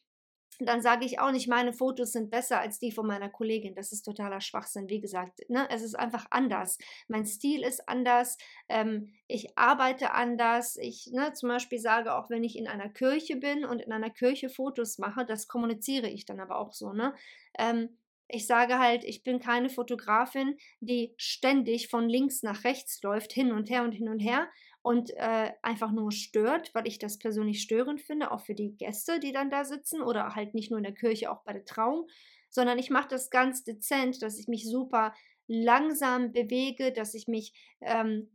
dann 0.67 0.83
sage 0.83 1.05
ich 1.05 1.19
auch 1.19 1.31
nicht, 1.31 1.49
meine 1.49 1.73
Fotos 1.73 2.13
sind 2.13 2.31
besser 2.31 2.61
als 2.61 2.79
die 2.79 2.93
von 2.93 3.07
meiner 3.07 3.29
Kollegin. 3.29 3.75
Das 3.75 3.93
ist 3.93 4.03
totaler 4.03 4.41
Schwachsinn. 4.41 4.89
Wie 4.89 5.01
gesagt, 5.01 5.41
ne? 5.49 5.67
es 5.71 5.83
ist 5.83 5.95
einfach 5.95 6.27
anders. 6.31 6.79
Mein 7.09 7.27
Stil 7.27 7.63
ist 7.63 7.89
anders. 7.89 8.37
Ähm, 8.69 9.13
ich 9.27 9.57
arbeite 9.57 10.13
anders. 10.13 10.77
Ich 10.77 11.11
ne, 11.13 11.33
zum 11.33 11.49
Beispiel 11.49 11.79
sage 11.79 12.15
auch, 12.15 12.31
wenn 12.31 12.45
ich 12.45 12.57
in 12.57 12.69
einer 12.69 12.89
Kirche 12.89 13.37
bin 13.37 13.65
und 13.65 13.81
in 13.81 13.93
einer 13.93 14.11
Kirche 14.11 14.49
Fotos 14.49 14.99
mache, 14.99 15.25
das 15.25 15.49
kommuniziere 15.49 16.09
ich 16.09 16.27
dann 16.27 16.41
aber 16.41 16.59
auch 16.59 16.73
so. 16.73 16.93
Ne? 16.93 17.15
Ähm, 17.59 17.97
ich 18.33 18.47
sage 18.47 18.79
halt, 18.79 19.03
ich 19.05 19.25
bin 19.25 19.41
keine 19.41 19.69
Fotografin, 19.71 20.57
die 20.81 21.15
ständig 21.17 21.89
von 21.89 22.09
links 22.09 22.43
nach 22.43 22.65
rechts 22.65 23.03
läuft, 23.03 23.33
hin 23.33 23.53
und 23.53 23.71
her 23.71 23.83
und 23.83 23.93
hin 23.93 24.09
und 24.09 24.21
her, 24.21 24.49
und 24.83 25.11
äh, 25.17 25.53
einfach 25.63 25.93
nur 25.93 26.11
stört, 26.13 26.75
weil 26.75 26.87
ich 26.87 26.99
das 26.99 27.19
persönlich 27.19 27.61
störend 27.61 28.01
finde, 28.01 28.31
auch 28.31 28.41
für 28.41 28.55
die 28.55 28.77
Gäste, 28.77 29.21
die 29.21 29.33
dann 29.33 29.51
da 29.51 29.65
sitzen 29.65 30.01
oder 30.01 30.35
halt 30.35 30.55
nicht 30.55 30.71
nur 30.71 30.79
in 30.79 30.85
der 30.85 30.95
Kirche, 30.95 31.31
auch 31.31 31.43
bei 31.45 31.53
der 31.53 31.65
Trauung, 31.65 32.07
sondern 32.49 32.79
ich 32.79 32.91
mache 32.91 33.09
das 33.09 33.31
ganz 33.31 33.63
dezent, 33.63 34.23
dass 34.23 34.39
ich 34.39 34.49
mich 34.49 34.69
super 34.69 35.15
langsam 35.47 36.33
bewege, 36.33 36.93
dass 36.93 37.15
ich 37.15 37.29
mich 37.29 37.53
ähm, 37.81 38.31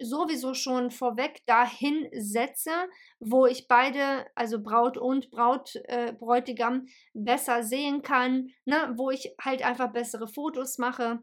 sowieso 0.00 0.52
schon 0.52 0.90
vorweg 0.90 1.44
dahin 1.46 2.08
setze, 2.12 2.72
wo 3.18 3.46
ich 3.46 3.66
beide, 3.66 4.26
also 4.34 4.62
Braut 4.62 4.98
und 4.98 5.30
Braut, 5.30 5.76
äh, 5.84 6.12
Bräutigam, 6.12 6.86
besser 7.14 7.62
sehen 7.62 8.02
kann, 8.02 8.48
ne? 8.64 8.92
wo 8.96 9.10
ich 9.10 9.34
halt 9.40 9.62
einfach 9.62 9.92
bessere 9.92 10.28
Fotos 10.28 10.78
mache 10.78 11.20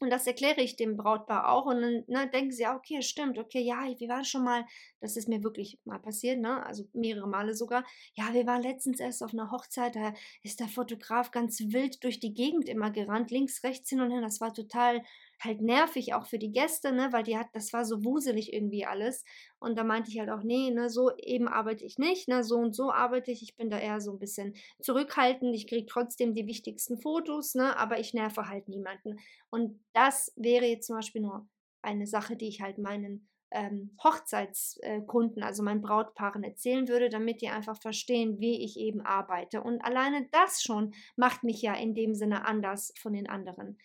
und 0.00 0.10
das 0.10 0.26
erkläre 0.26 0.62
ich 0.62 0.76
dem 0.76 0.96
Brautpaar 0.96 1.48
auch. 1.52 1.66
Und 1.66 1.82
dann 1.82 2.04
ne, 2.06 2.30
denken 2.30 2.52
sie, 2.52 2.66
okay, 2.66 3.02
stimmt, 3.02 3.38
okay, 3.38 3.60
ja, 3.60 3.86
wir 3.98 4.08
waren 4.08 4.24
schon 4.24 4.42
mal, 4.44 4.64
das 5.00 5.16
ist 5.16 5.28
mir 5.28 5.42
wirklich 5.42 5.78
mal 5.84 5.98
passiert, 5.98 6.40
ne? 6.40 6.64
Also 6.66 6.84
mehrere 6.94 7.28
Male 7.28 7.54
sogar. 7.54 7.84
Ja, 8.14 8.32
wir 8.32 8.46
waren 8.46 8.62
letztens 8.62 8.98
erst 8.98 9.22
auf 9.22 9.32
einer 9.34 9.50
Hochzeit, 9.50 9.94
da 9.96 10.14
ist 10.42 10.60
der 10.60 10.68
Fotograf 10.68 11.30
ganz 11.30 11.60
wild 11.60 12.02
durch 12.02 12.18
die 12.18 12.34
Gegend 12.34 12.68
immer 12.68 12.90
gerannt, 12.90 13.30
links, 13.30 13.62
rechts 13.62 13.90
hin 13.90 14.00
und 14.00 14.10
her. 14.10 14.22
Das 14.22 14.40
war 14.40 14.54
total 14.54 15.02
halt 15.40 15.60
nervig 15.62 16.14
auch 16.14 16.26
für 16.26 16.38
die 16.38 16.52
Gäste, 16.52 16.92
ne, 16.92 17.08
weil 17.12 17.22
die 17.22 17.36
hat, 17.38 17.48
das 17.52 17.72
war 17.72 17.84
so 17.84 18.04
wuselig 18.04 18.52
irgendwie 18.52 18.84
alles. 18.84 19.24
Und 19.58 19.78
da 19.78 19.84
meinte 19.84 20.10
ich 20.10 20.18
halt 20.18 20.30
auch, 20.30 20.42
nee, 20.42 20.70
ne, 20.70 20.90
so 20.90 21.10
eben 21.16 21.48
arbeite 21.48 21.84
ich 21.84 21.98
nicht, 21.98 22.28
ne, 22.28 22.44
so 22.44 22.56
und 22.56 22.74
so 22.74 22.92
arbeite 22.92 23.30
ich. 23.30 23.42
Ich 23.42 23.56
bin 23.56 23.70
da 23.70 23.78
eher 23.78 24.00
so 24.00 24.12
ein 24.12 24.18
bisschen 24.18 24.54
zurückhaltend. 24.80 25.54
Ich 25.54 25.66
kriege 25.66 25.86
trotzdem 25.86 26.34
die 26.34 26.46
wichtigsten 26.46 26.98
Fotos, 26.98 27.54
ne, 27.54 27.76
aber 27.78 27.98
ich 27.98 28.14
nerve 28.14 28.48
halt 28.48 28.68
niemanden. 28.68 29.18
Und 29.50 29.80
das 29.94 30.32
wäre 30.36 30.66
jetzt 30.66 30.86
zum 30.86 30.96
Beispiel 30.96 31.22
nur 31.22 31.48
eine 31.82 32.06
Sache, 32.06 32.36
die 32.36 32.48
ich 32.48 32.60
halt 32.60 32.78
meinen 32.78 33.26
ähm, 33.52 33.96
Hochzeitskunden, 34.02 35.42
also 35.42 35.62
meinen 35.62 35.80
Brautpaaren 35.80 36.44
erzählen 36.44 36.86
würde, 36.88 37.08
damit 37.08 37.40
die 37.42 37.48
einfach 37.48 37.80
verstehen, 37.80 38.38
wie 38.40 38.64
ich 38.64 38.78
eben 38.78 39.00
arbeite. 39.00 39.62
Und 39.62 39.80
alleine 39.84 40.28
das 40.30 40.62
schon 40.62 40.94
macht 41.16 41.42
mich 41.42 41.60
ja 41.62 41.74
in 41.74 41.94
dem 41.94 42.14
Sinne 42.14 42.44
anders 42.44 42.92
von 42.98 43.12
den 43.12 43.28
anderen. 43.28 43.78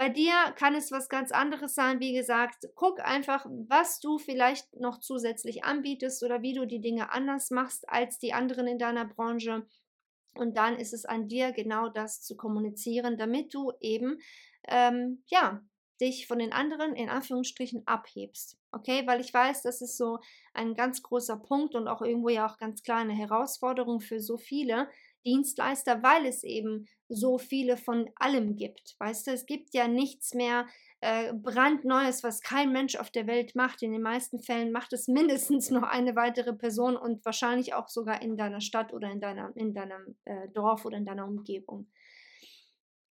Bei 0.00 0.08
dir 0.08 0.32
kann 0.56 0.74
es 0.74 0.90
was 0.90 1.10
ganz 1.10 1.30
anderes 1.30 1.74
sein. 1.74 2.00
Wie 2.00 2.14
gesagt, 2.14 2.64
guck 2.74 3.00
einfach, 3.00 3.44
was 3.68 4.00
du 4.00 4.16
vielleicht 4.16 4.74
noch 4.80 5.00
zusätzlich 5.00 5.64
anbietest 5.64 6.22
oder 6.22 6.40
wie 6.40 6.54
du 6.54 6.66
die 6.66 6.80
Dinge 6.80 7.12
anders 7.12 7.50
machst 7.50 7.86
als 7.86 8.18
die 8.18 8.32
anderen 8.32 8.66
in 8.66 8.78
deiner 8.78 9.04
Branche. 9.04 9.66
Und 10.32 10.56
dann 10.56 10.78
ist 10.78 10.94
es 10.94 11.04
an 11.04 11.28
dir, 11.28 11.52
genau 11.52 11.90
das 11.90 12.22
zu 12.22 12.34
kommunizieren, 12.34 13.18
damit 13.18 13.52
du 13.52 13.72
eben, 13.82 14.16
ähm, 14.68 15.22
ja, 15.26 15.60
dich 16.00 16.26
von 16.26 16.38
den 16.38 16.54
anderen 16.54 16.94
in 16.96 17.10
Anführungsstrichen 17.10 17.86
abhebst. 17.86 18.56
Okay, 18.72 19.06
weil 19.06 19.20
ich 19.20 19.34
weiß, 19.34 19.60
das 19.60 19.82
ist 19.82 19.98
so 19.98 20.18
ein 20.54 20.72
ganz 20.72 21.02
großer 21.02 21.36
Punkt 21.36 21.74
und 21.74 21.88
auch 21.88 22.00
irgendwo 22.00 22.30
ja 22.30 22.46
auch 22.46 22.56
ganz 22.56 22.82
klar 22.82 23.00
eine 23.00 23.12
Herausforderung 23.12 24.00
für 24.00 24.18
so 24.18 24.38
viele, 24.38 24.88
Dienstleister, 25.26 26.02
weil 26.02 26.24
es 26.24 26.42
eben 26.42 26.86
so 27.10 27.38
viele 27.38 27.76
von 27.76 28.08
allem 28.16 28.56
gibt. 28.56 28.96
Weißt 28.98 29.26
du, 29.26 29.32
es 29.32 29.46
gibt 29.46 29.74
ja 29.74 29.88
nichts 29.88 30.34
mehr, 30.34 30.66
äh, 31.02 31.32
brandneues, 31.32 32.22
was 32.22 32.42
kein 32.42 32.72
Mensch 32.72 32.96
auf 32.96 33.10
der 33.10 33.26
Welt 33.26 33.54
macht. 33.54 33.82
In 33.82 33.92
den 33.92 34.02
meisten 34.02 34.38
Fällen 34.38 34.70
macht 34.70 34.92
es 34.92 35.08
mindestens 35.08 35.70
noch 35.70 35.82
eine 35.82 36.14
weitere 36.14 36.52
Person 36.52 36.96
und 36.96 37.24
wahrscheinlich 37.24 37.74
auch 37.74 37.88
sogar 37.88 38.20
in 38.22 38.36
deiner 38.36 38.60
Stadt 38.60 38.92
oder 38.92 39.10
in, 39.10 39.20
deiner, 39.20 39.50
in 39.56 39.72
deinem 39.74 40.16
äh, 40.24 40.48
Dorf 40.48 40.84
oder 40.84 40.98
in 40.98 41.06
deiner 41.06 41.26
Umgebung. 41.26 41.90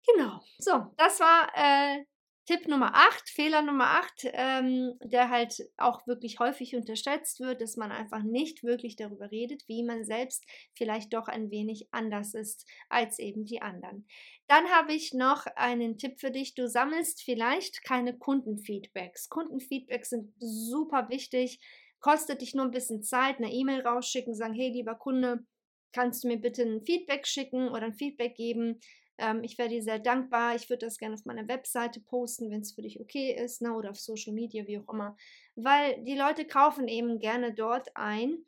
Genau, 0.05 0.41
so, 0.57 0.93
das 0.97 1.19
war 1.19 1.49
äh, 1.55 2.03
Tipp 2.45 2.67
Nummer 2.67 2.91
8, 2.93 3.29
Fehler 3.29 3.61
Nummer 3.61 4.01
8, 4.01 4.31
ähm, 4.33 4.93
der 5.01 5.29
halt 5.29 5.69
auch 5.77 6.05
wirklich 6.07 6.39
häufig 6.39 6.75
unterschätzt 6.75 7.39
wird, 7.39 7.61
dass 7.61 7.77
man 7.77 7.91
einfach 7.91 8.21
nicht 8.21 8.63
wirklich 8.63 8.97
darüber 8.97 9.31
redet, 9.31 9.63
wie 9.67 9.81
man 9.81 10.03
selbst 10.03 10.45
vielleicht 10.73 11.13
doch 11.13 11.29
ein 11.29 11.51
wenig 11.51 11.87
anders 11.91 12.33
ist 12.33 12.67
als 12.89 13.17
eben 13.19 13.45
die 13.45 13.61
anderen. 13.61 14.05
Dann 14.47 14.65
habe 14.71 14.93
ich 14.93 15.13
noch 15.13 15.45
einen 15.55 15.97
Tipp 15.97 16.19
für 16.19 16.31
dich. 16.31 16.53
Du 16.53 16.67
sammelst 16.67 17.23
vielleicht 17.23 17.81
keine 17.85 18.17
Kundenfeedbacks. 18.17 19.29
Kundenfeedbacks 19.29 20.09
sind 20.09 20.33
super 20.37 21.07
wichtig, 21.07 21.61
kostet 22.01 22.41
dich 22.41 22.53
nur 22.53 22.65
ein 22.65 22.71
bisschen 22.71 23.03
Zeit, 23.03 23.37
eine 23.37 23.53
E-Mail 23.53 23.87
rausschicken, 23.87 24.35
sagen, 24.35 24.53
hey 24.53 24.69
lieber 24.69 24.95
Kunde, 24.95 25.45
kannst 25.93 26.23
du 26.23 26.27
mir 26.27 26.37
bitte 26.37 26.63
ein 26.63 26.81
Feedback 26.81 27.25
schicken 27.25 27.69
oder 27.69 27.83
ein 27.83 27.93
Feedback 27.93 28.35
geben? 28.35 28.81
Ähm, 29.17 29.43
ich 29.43 29.57
wäre 29.57 29.69
dir 29.69 29.83
sehr 29.83 29.99
dankbar. 29.99 30.55
Ich 30.55 30.69
würde 30.69 30.85
das 30.85 30.97
gerne 30.97 31.15
auf 31.15 31.25
meiner 31.25 31.47
Webseite 31.47 31.99
posten, 32.01 32.49
wenn 32.49 32.61
es 32.61 32.73
für 32.73 32.81
dich 32.81 32.99
okay 32.99 33.31
ist, 33.33 33.61
ne, 33.61 33.73
oder 33.73 33.91
auf 33.91 33.99
Social 33.99 34.33
Media, 34.33 34.65
wie 34.67 34.79
auch 34.79 34.91
immer. 34.91 35.15
Weil 35.55 36.03
die 36.03 36.17
Leute 36.17 36.45
kaufen 36.45 36.87
eben 36.87 37.19
gerne 37.19 37.53
dort 37.53 37.89
ein 37.95 38.45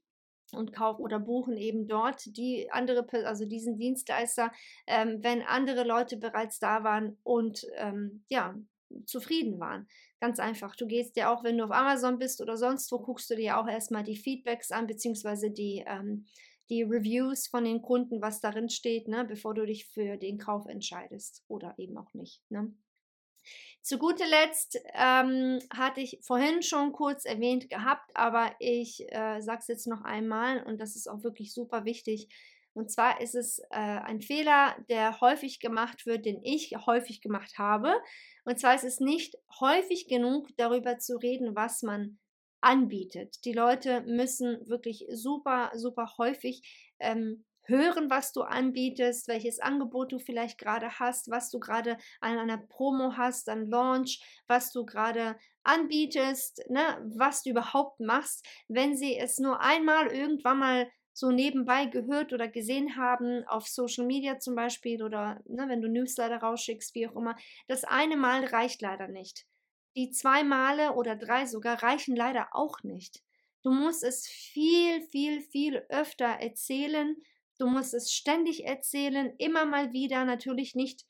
und 0.52 0.74
kaufen 0.74 1.02
oder 1.02 1.20
buchen 1.20 1.58
eben 1.58 1.88
dort 1.88 2.24
die 2.38 2.72
andere, 2.72 3.06
also 3.26 3.46
diesen 3.46 3.78
Dienstleister, 3.78 4.52
ähm, 4.88 5.20
wenn 5.22 5.42
andere 5.42 5.84
Leute 5.84 6.18
bereits 6.18 6.60
da 6.60 6.84
waren 6.84 7.18
und 7.24 7.66
ähm, 7.76 8.24
ja, 8.30 8.56
zufrieden 9.06 9.60
waren. 9.60 9.88
Ganz 10.20 10.40
einfach. 10.40 10.76
Du 10.76 10.88
gehst 10.88 11.18
ja 11.18 11.34
auch, 11.34 11.44
wenn 11.44 11.58
du 11.58 11.66
auf 11.66 11.72
Amazon 11.72 12.20
bist 12.20 12.42
oder 12.42 12.58
sonst 12.58 12.92
wo, 12.92 13.00
guckst 13.00 13.30
du 13.30 13.36
dir 13.36 13.58
auch 13.58 13.68
erstmal 13.68 14.04
die 14.04 14.16
Feedbacks 14.16 14.72
an, 14.72 14.88
beziehungsweise 14.88 15.52
die, 15.52 15.84
ähm, 15.88 16.26
die 16.70 16.84
Reviews 16.84 17.48
von 17.48 17.64
den 17.64 17.82
Kunden, 17.82 18.22
was 18.22 18.42
darin 18.42 18.70
steht, 18.70 19.08
ne, 19.08 19.26
bevor 19.26 19.54
du 19.54 19.66
dich 19.66 19.88
für 19.88 20.18
den 20.18 20.38
Kauf 20.38 20.66
entscheidest 20.68 21.44
oder 21.48 21.76
eben 21.78 21.98
auch 21.98 22.14
nicht. 22.14 22.42
Ne? 22.50 22.74
Zu 23.82 24.00
guter 24.00 24.26
Letzt 24.26 24.80
ähm, 24.94 25.60
hatte 25.72 26.02
ich 26.02 26.20
vorhin 26.24 26.64
schon 26.64 26.92
kurz 26.92 27.26
erwähnt 27.26 27.70
gehabt, 27.70 28.10
aber 28.16 28.56
ich 28.60 29.06
äh, 29.12 29.42
sage 29.42 29.60
es 29.60 29.68
jetzt 29.68 29.88
noch 29.88 30.02
einmal 30.02 30.64
und 30.64 30.80
das 30.80 30.96
ist 30.96 31.08
auch 31.08 31.24
wirklich 31.24 31.54
super 31.54 31.86
wichtig. 31.86 32.28
Und 32.74 32.92
zwar 32.92 33.22
ist 33.22 33.36
es 33.36 33.60
äh, 33.70 33.78
ein 33.78 34.22
Fehler, 34.22 34.76
der 34.90 35.22
häufig 35.22 35.60
gemacht 35.60 36.06
wird, 36.06 36.26
den 36.26 36.44
ich 36.44 36.76
häufig 36.86 37.22
gemacht 37.22 37.58
habe. 37.58 37.94
Und 38.44 38.60
zwar 38.60 38.76
ist 38.76 38.84
es 38.84 39.00
nicht 39.00 39.36
häufig 39.60 40.08
genug 40.08 40.50
darüber 40.58 40.98
zu 40.98 41.18
reden, 41.18 41.56
was 41.56 41.84
man 41.84 42.20
anbietet. 42.62 43.44
Die 43.46 43.54
Leute 43.54 44.02
müssen 44.02 44.68
wirklich 44.68 45.06
super, 45.10 45.72
super 45.76 46.14
häufig 46.18 46.92
ähm, 47.00 47.46
hören, 47.68 48.10
was 48.10 48.32
du 48.32 48.42
anbietest, 48.42 49.28
welches 49.28 49.60
Angebot 49.60 50.12
du 50.12 50.20
vielleicht 50.20 50.58
gerade 50.58 51.00
hast, 51.00 51.30
was 51.30 51.50
du 51.50 51.60
gerade 51.60 51.98
an 52.22 52.38
einer 52.38 52.58
Promo 52.58 53.18
hast, 53.18 53.50
an 53.50 53.70
Launch, 53.70 54.22
was 54.48 54.72
du 54.72 54.86
gerade 54.86 55.36
anbietest, 55.64 56.62
ne, 56.70 57.12
was 57.16 57.44
du 57.44 57.50
überhaupt 57.52 58.00
machst. 58.00 58.46
Wenn 58.68 58.96
sie 58.96 59.18
es 59.18 59.40
nur 59.40 59.62
einmal 59.62 60.08
irgendwann 60.08 60.60
mal 60.60 60.92
so 61.14 61.32
nebenbei 61.32 61.86
gehört 61.86 62.34
oder 62.34 62.48
gesehen 62.48 62.98
haben, 62.98 63.44
auf 63.48 63.68
Social 63.68 64.06
Media 64.06 64.38
zum 64.40 64.56
Beispiel 64.56 65.02
oder 65.02 65.40
ne, 65.46 65.66
wenn 65.70 65.82
du 65.82 65.88
Newsletter 65.88 66.38
rausschickst, 66.38 66.94
wie 66.94 67.08
auch 67.08 67.16
immer, 67.16 67.36
das 67.68 67.84
eine 67.84 68.18
Mal 68.18 68.46
reicht 68.46 68.82
leider 68.82 69.08
nicht. 69.08 69.46
Die 69.96 70.12
zwei 70.12 70.44
Male 70.44 70.94
oder 70.94 71.16
drei 71.16 71.46
sogar 71.46 71.82
reichen 71.82 72.16
leider 72.16 72.50
auch 72.52 72.84
nicht. 72.84 73.24
Du 73.64 73.72
musst 73.72 74.04
es 74.04 74.28
viel, 74.28 75.02
viel, 75.02 75.42
viel 75.42 75.86
öfter 75.90 76.26
erzählen. 76.26 77.16
Du 77.58 77.68
musst 77.68 77.94
es 77.94 78.12
ständig 78.12 78.66
erzählen, 78.66 79.34
immer 79.38 79.66
mal 79.66 79.94
wieder, 79.94 80.26
natürlich 80.26 80.76
nicht 80.76 81.06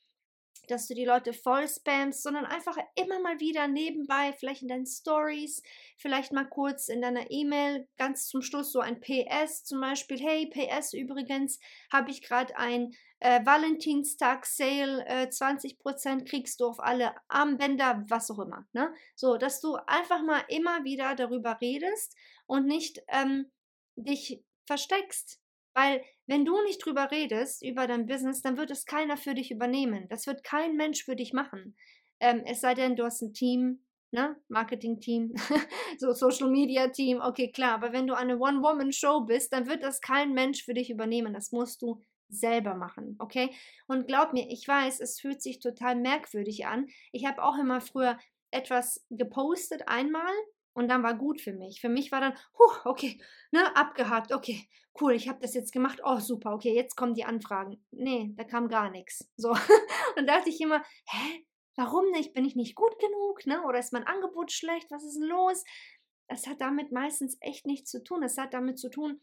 dass 0.67 0.87
du 0.87 0.93
die 0.93 1.05
Leute 1.05 1.33
voll 1.33 1.67
spammst, 1.67 2.23
sondern 2.23 2.45
einfach 2.45 2.77
immer 2.95 3.19
mal 3.19 3.39
wieder 3.39 3.67
nebenbei, 3.67 4.33
vielleicht 4.33 4.61
in 4.61 4.67
deinen 4.67 4.85
Stories, 4.85 5.61
vielleicht 5.97 6.31
mal 6.31 6.45
kurz 6.45 6.87
in 6.87 7.01
deiner 7.01 7.29
E-Mail, 7.31 7.87
ganz 7.97 8.27
zum 8.27 8.41
Schluss 8.41 8.71
so 8.71 8.79
ein 8.79 8.99
PS 8.99 9.63
zum 9.63 9.81
Beispiel. 9.81 10.19
Hey, 10.19 10.47
PS 10.47 10.93
übrigens, 10.93 11.59
habe 11.91 12.11
ich 12.11 12.21
gerade 12.21 12.57
ein 12.57 12.93
äh, 13.25 13.43
Valentinstag-Sale, 13.43 15.03
äh, 15.07 15.27
20% 15.29 16.29
kriegst 16.29 16.59
du 16.59 16.67
auf 16.67 16.79
alle 16.79 17.15
Armbänder, 17.27 18.05
was 18.07 18.29
auch 18.29 18.37
immer. 18.37 18.67
Ne? 18.71 18.93
So, 19.15 19.37
dass 19.37 19.61
du 19.61 19.77
einfach 19.87 20.21
mal 20.21 20.43
immer 20.47 20.83
wieder 20.83 21.15
darüber 21.15 21.59
redest 21.59 22.15
und 22.45 22.67
nicht 22.67 23.01
ähm, 23.07 23.51
dich 23.95 24.43
versteckst. 24.67 25.41
Weil 25.73 26.03
wenn 26.27 26.45
du 26.45 26.61
nicht 26.65 26.85
drüber 26.85 27.09
redest, 27.09 27.63
über 27.63 27.87
dein 27.87 28.05
Business, 28.05 28.43
dann 28.43 28.57
wird 28.57 28.69
es 28.69 28.85
keiner 28.85 29.17
für 29.17 29.33
dich 29.33 29.49
übernehmen. 29.49 30.07
Das 30.07 30.27
wird 30.27 30.43
kein 30.43 30.75
Mensch 30.75 31.03
für 31.03 31.15
dich 31.15 31.33
machen. 31.33 31.75
Ähm, 32.19 32.43
es 32.45 32.61
sei 32.61 32.75
denn, 32.75 32.95
du 32.95 33.05
hast 33.05 33.23
ein 33.23 33.33
Team, 33.33 33.83
ne? 34.11 34.35
Marketing-Team, 34.49 35.33
so 35.97 36.11
Social-Media-Team, 36.11 37.21
okay, 37.21 37.51
klar. 37.51 37.73
Aber 37.73 37.91
wenn 37.91 38.05
du 38.05 38.13
eine 38.13 38.37
One-Woman-Show 38.37 39.21
bist, 39.21 39.51
dann 39.51 39.65
wird 39.65 39.81
das 39.81 39.99
kein 39.99 40.33
Mensch 40.33 40.63
für 40.63 40.75
dich 40.75 40.91
übernehmen. 40.91 41.33
Das 41.33 41.51
musst 41.51 41.81
du 41.81 42.03
selber 42.29 42.75
machen, 42.75 43.15
okay? 43.19 43.53
Und 43.87 44.07
glaub 44.07 44.33
mir, 44.33 44.47
ich 44.49 44.67
weiß, 44.67 44.99
es 44.99 45.19
fühlt 45.19 45.41
sich 45.41 45.59
total 45.59 45.95
merkwürdig 45.95 46.65
an. 46.65 46.87
Ich 47.11 47.25
habe 47.25 47.43
auch 47.43 47.57
immer 47.57 47.81
früher 47.81 48.17
etwas 48.51 49.05
gepostet 49.09 49.87
einmal 49.87 50.33
und 50.73 50.89
dann 50.89 51.03
war 51.03 51.15
gut 51.15 51.41
für 51.41 51.53
mich. 51.53 51.81
Für 51.81 51.89
mich 51.89 52.11
war 52.11 52.21
dann, 52.21 52.37
huh, 52.57 52.89
okay, 52.89 53.21
ne, 53.51 53.75
abgehakt, 53.75 54.33
okay, 54.33 54.67
cool, 54.99 55.13
ich 55.13 55.27
habe 55.27 55.39
das 55.41 55.53
jetzt 55.53 55.71
gemacht, 55.71 56.01
oh 56.03 56.19
super, 56.19 56.53
okay, 56.53 56.73
jetzt 56.73 56.95
kommen 56.95 57.13
die 57.13 57.25
Anfragen. 57.25 57.83
Nee, 57.91 58.33
da 58.35 58.43
kam 58.43 58.67
gar 58.67 58.89
nichts. 58.89 59.29
So. 59.37 59.49
und 60.17 60.27
da 60.27 60.37
dachte 60.37 60.49
ich 60.49 60.59
immer, 60.61 60.83
hä, 61.07 61.45
warum 61.75 62.09
nicht? 62.11 62.33
Bin 62.33 62.45
ich 62.45 62.55
nicht 62.55 62.75
gut 62.75 62.97
genug, 62.99 63.45
ne? 63.45 63.63
Oder 63.63 63.79
ist 63.79 63.93
mein 63.93 64.07
Angebot 64.07 64.51
schlecht? 64.51 64.91
Was 64.91 65.03
ist 65.03 65.15
denn 65.15 65.27
los? 65.27 65.63
Das 66.27 66.47
hat 66.47 66.61
damit 66.61 66.91
meistens 66.91 67.37
echt 67.41 67.65
nichts 67.65 67.91
zu 67.91 68.03
tun. 68.03 68.23
Es 68.23 68.37
hat 68.37 68.53
damit 68.53 68.79
zu 68.79 68.89
tun, 68.89 69.21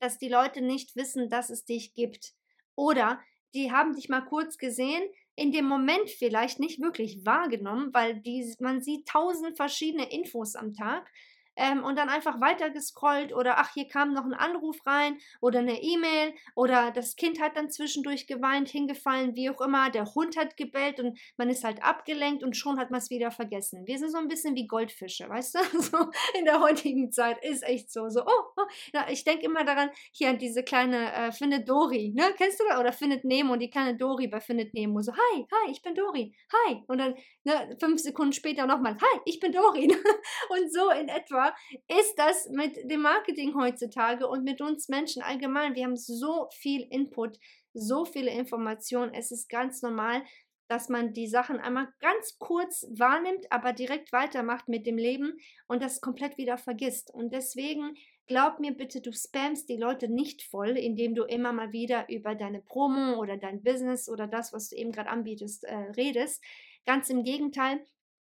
dass 0.00 0.18
die 0.18 0.28
Leute 0.28 0.60
nicht 0.60 0.96
wissen, 0.96 1.28
dass 1.28 1.50
es 1.50 1.64
dich 1.64 1.94
gibt. 1.94 2.34
Oder 2.74 3.20
die 3.54 3.72
haben 3.72 3.94
dich 3.94 4.08
mal 4.08 4.22
kurz 4.22 4.58
gesehen, 4.58 5.02
in 5.34 5.52
dem 5.52 5.66
Moment 5.66 6.10
vielleicht 6.10 6.60
nicht 6.60 6.80
wirklich 6.80 7.24
wahrgenommen, 7.24 7.92
weil 7.92 8.20
die, 8.20 8.54
man 8.60 8.80
sieht 8.80 9.06
tausend 9.06 9.56
verschiedene 9.56 10.10
Infos 10.10 10.54
am 10.54 10.72
Tag 10.72 11.10
ähm, 11.56 11.84
und 11.84 11.96
dann 11.96 12.08
einfach 12.08 12.40
weiter 12.40 12.70
gescrollt 12.70 13.34
oder 13.34 13.58
ach, 13.58 13.72
hier 13.74 13.88
kam 13.88 14.12
noch 14.12 14.24
ein 14.24 14.34
Anruf 14.34 14.86
rein 14.86 15.18
oder 15.40 15.60
eine 15.60 15.82
E-Mail 15.82 16.34
oder 16.54 16.90
das 16.90 17.16
Kind 17.16 17.40
hat 17.40 17.56
dann 17.56 17.70
zwischendurch 17.70 18.26
geweint, 18.26 18.68
hingefallen, 18.68 19.34
wie 19.34 19.50
auch 19.50 19.60
immer, 19.60 19.90
der 19.90 20.14
Hund 20.14 20.36
hat 20.36 20.56
gebellt 20.56 21.00
und 21.00 21.18
man 21.36 21.48
ist 21.48 21.64
halt 21.64 21.82
abgelenkt 21.82 22.42
und 22.42 22.56
schon 22.56 22.78
hat 22.78 22.90
man 22.90 22.98
es 22.98 23.10
wieder 23.10 23.30
vergessen. 23.30 23.86
Wir 23.86 23.98
sind 23.98 24.12
so 24.12 24.18
ein 24.18 24.28
bisschen 24.28 24.54
wie 24.54 24.66
Goldfische, 24.66 25.28
weißt 25.28 25.54
du? 25.54 25.58
So 25.86 26.10
in 26.36 26.44
der 26.44 26.60
heutigen 26.60 27.12
Zeit 27.12 27.44
ist 27.44 27.62
echt 27.62 27.92
so. 27.92 28.08
So, 28.08 28.22
oh, 28.26 28.42
oh. 28.56 28.62
Ich 29.08 29.24
denke 29.24 29.44
immer 29.44 29.64
daran, 29.64 29.90
hier 30.10 30.30
an 30.30 30.38
diese 30.38 30.64
kleine 30.64 31.12
äh, 31.12 31.32
Findet 31.32 31.68
Dory, 31.68 32.12
ne? 32.14 32.34
Kennst 32.36 32.58
du 32.58 32.64
das? 32.68 32.78
Oder 32.78 32.92
Findet 32.92 33.24
Nemo, 33.24 33.56
die 33.56 33.70
kleine 33.70 33.96
Dory 33.96 34.26
bei 34.26 34.40
Findet 34.40 34.74
Nemo. 34.74 35.00
So, 35.02 35.12
hi, 35.12 35.46
hi, 35.52 35.70
ich 35.70 35.82
bin 35.82 35.94
Dory, 35.94 36.34
hi. 36.52 36.82
Und 36.88 36.98
dann 36.98 37.14
ne, 37.44 37.76
fünf 37.78 38.00
Sekunden 38.00 38.32
später 38.32 38.66
nochmal, 38.66 38.96
hi, 39.00 39.20
ich 39.26 39.38
bin 39.38 39.52
Dory. 39.52 39.86
und 40.48 40.72
so 40.72 40.90
in 40.90 41.08
etwa 41.08 41.45
ist 41.88 42.14
das 42.16 42.48
mit 42.50 42.90
dem 42.90 43.02
Marketing 43.02 43.54
heutzutage 43.54 44.26
und 44.26 44.44
mit 44.44 44.60
uns 44.60 44.88
Menschen 44.88 45.22
allgemein. 45.22 45.74
Wir 45.74 45.84
haben 45.84 45.96
so 45.96 46.48
viel 46.52 46.86
Input, 46.90 47.38
so 47.74 48.04
viele 48.04 48.30
Informationen. 48.30 49.12
Es 49.14 49.30
ist 49.30 49.48
ganz 49.48 49.82
normal, 49.82 50.22
dass 50.68 50.88
man 50.88 51.12
die 51.12 51.28
Sachen 51.28 51.60
einmal 51.60 51.88
ganz 52.00 52.38
kurz 52.38 52.86
wahrnimmt, 52.90 53.46
aber 53.50 53.72
direkt 53.72 54.12
weitermacht 54.12 54.68
mit 54.68 54.86
dem 54.86 54.98
Leben 54.98 55.38
und 55.68 55.82
das 55.82 56.00
komplett 56.00 56.38
wieder 56.38 56.58
vergisst. 56.58 57.12
Und 57.12 57.32
deswegen 57.32 57.94
glaub 58.26 58.58
mir 58.58 58.72
bitte, 58.72 59.00
du 59.00 59.12
spammst 59.12 59.68
die 59.68 59.76
Leute 59.76 60.08
nicht 60.08 60.42
voll, 60.42 60.70
indem 60.76 61.14
du 61.14 61.24
immer 61.24 61.52
mal 61.52 61.72
wieder 61.72 62.08
über 62.08 62.34
deine 62.34 62.60
Promo 62.60 63.18
oder 63.20 63.36
dein 63.36 63.62
Business 63.62 64.08
oder 64.08 64.26
das, 64.26 64.52
was 64.52 64.70
du 64.70 64.76
eben 64.76 64.92
gerade 64.92 65.10
anbietest, 65.10 65.64
äh, 65.64 65.74
redest. 65.96 66.42
Ganz 66.84 67.10
im 67.10 67.22
Gegenteil, 67.22 67.84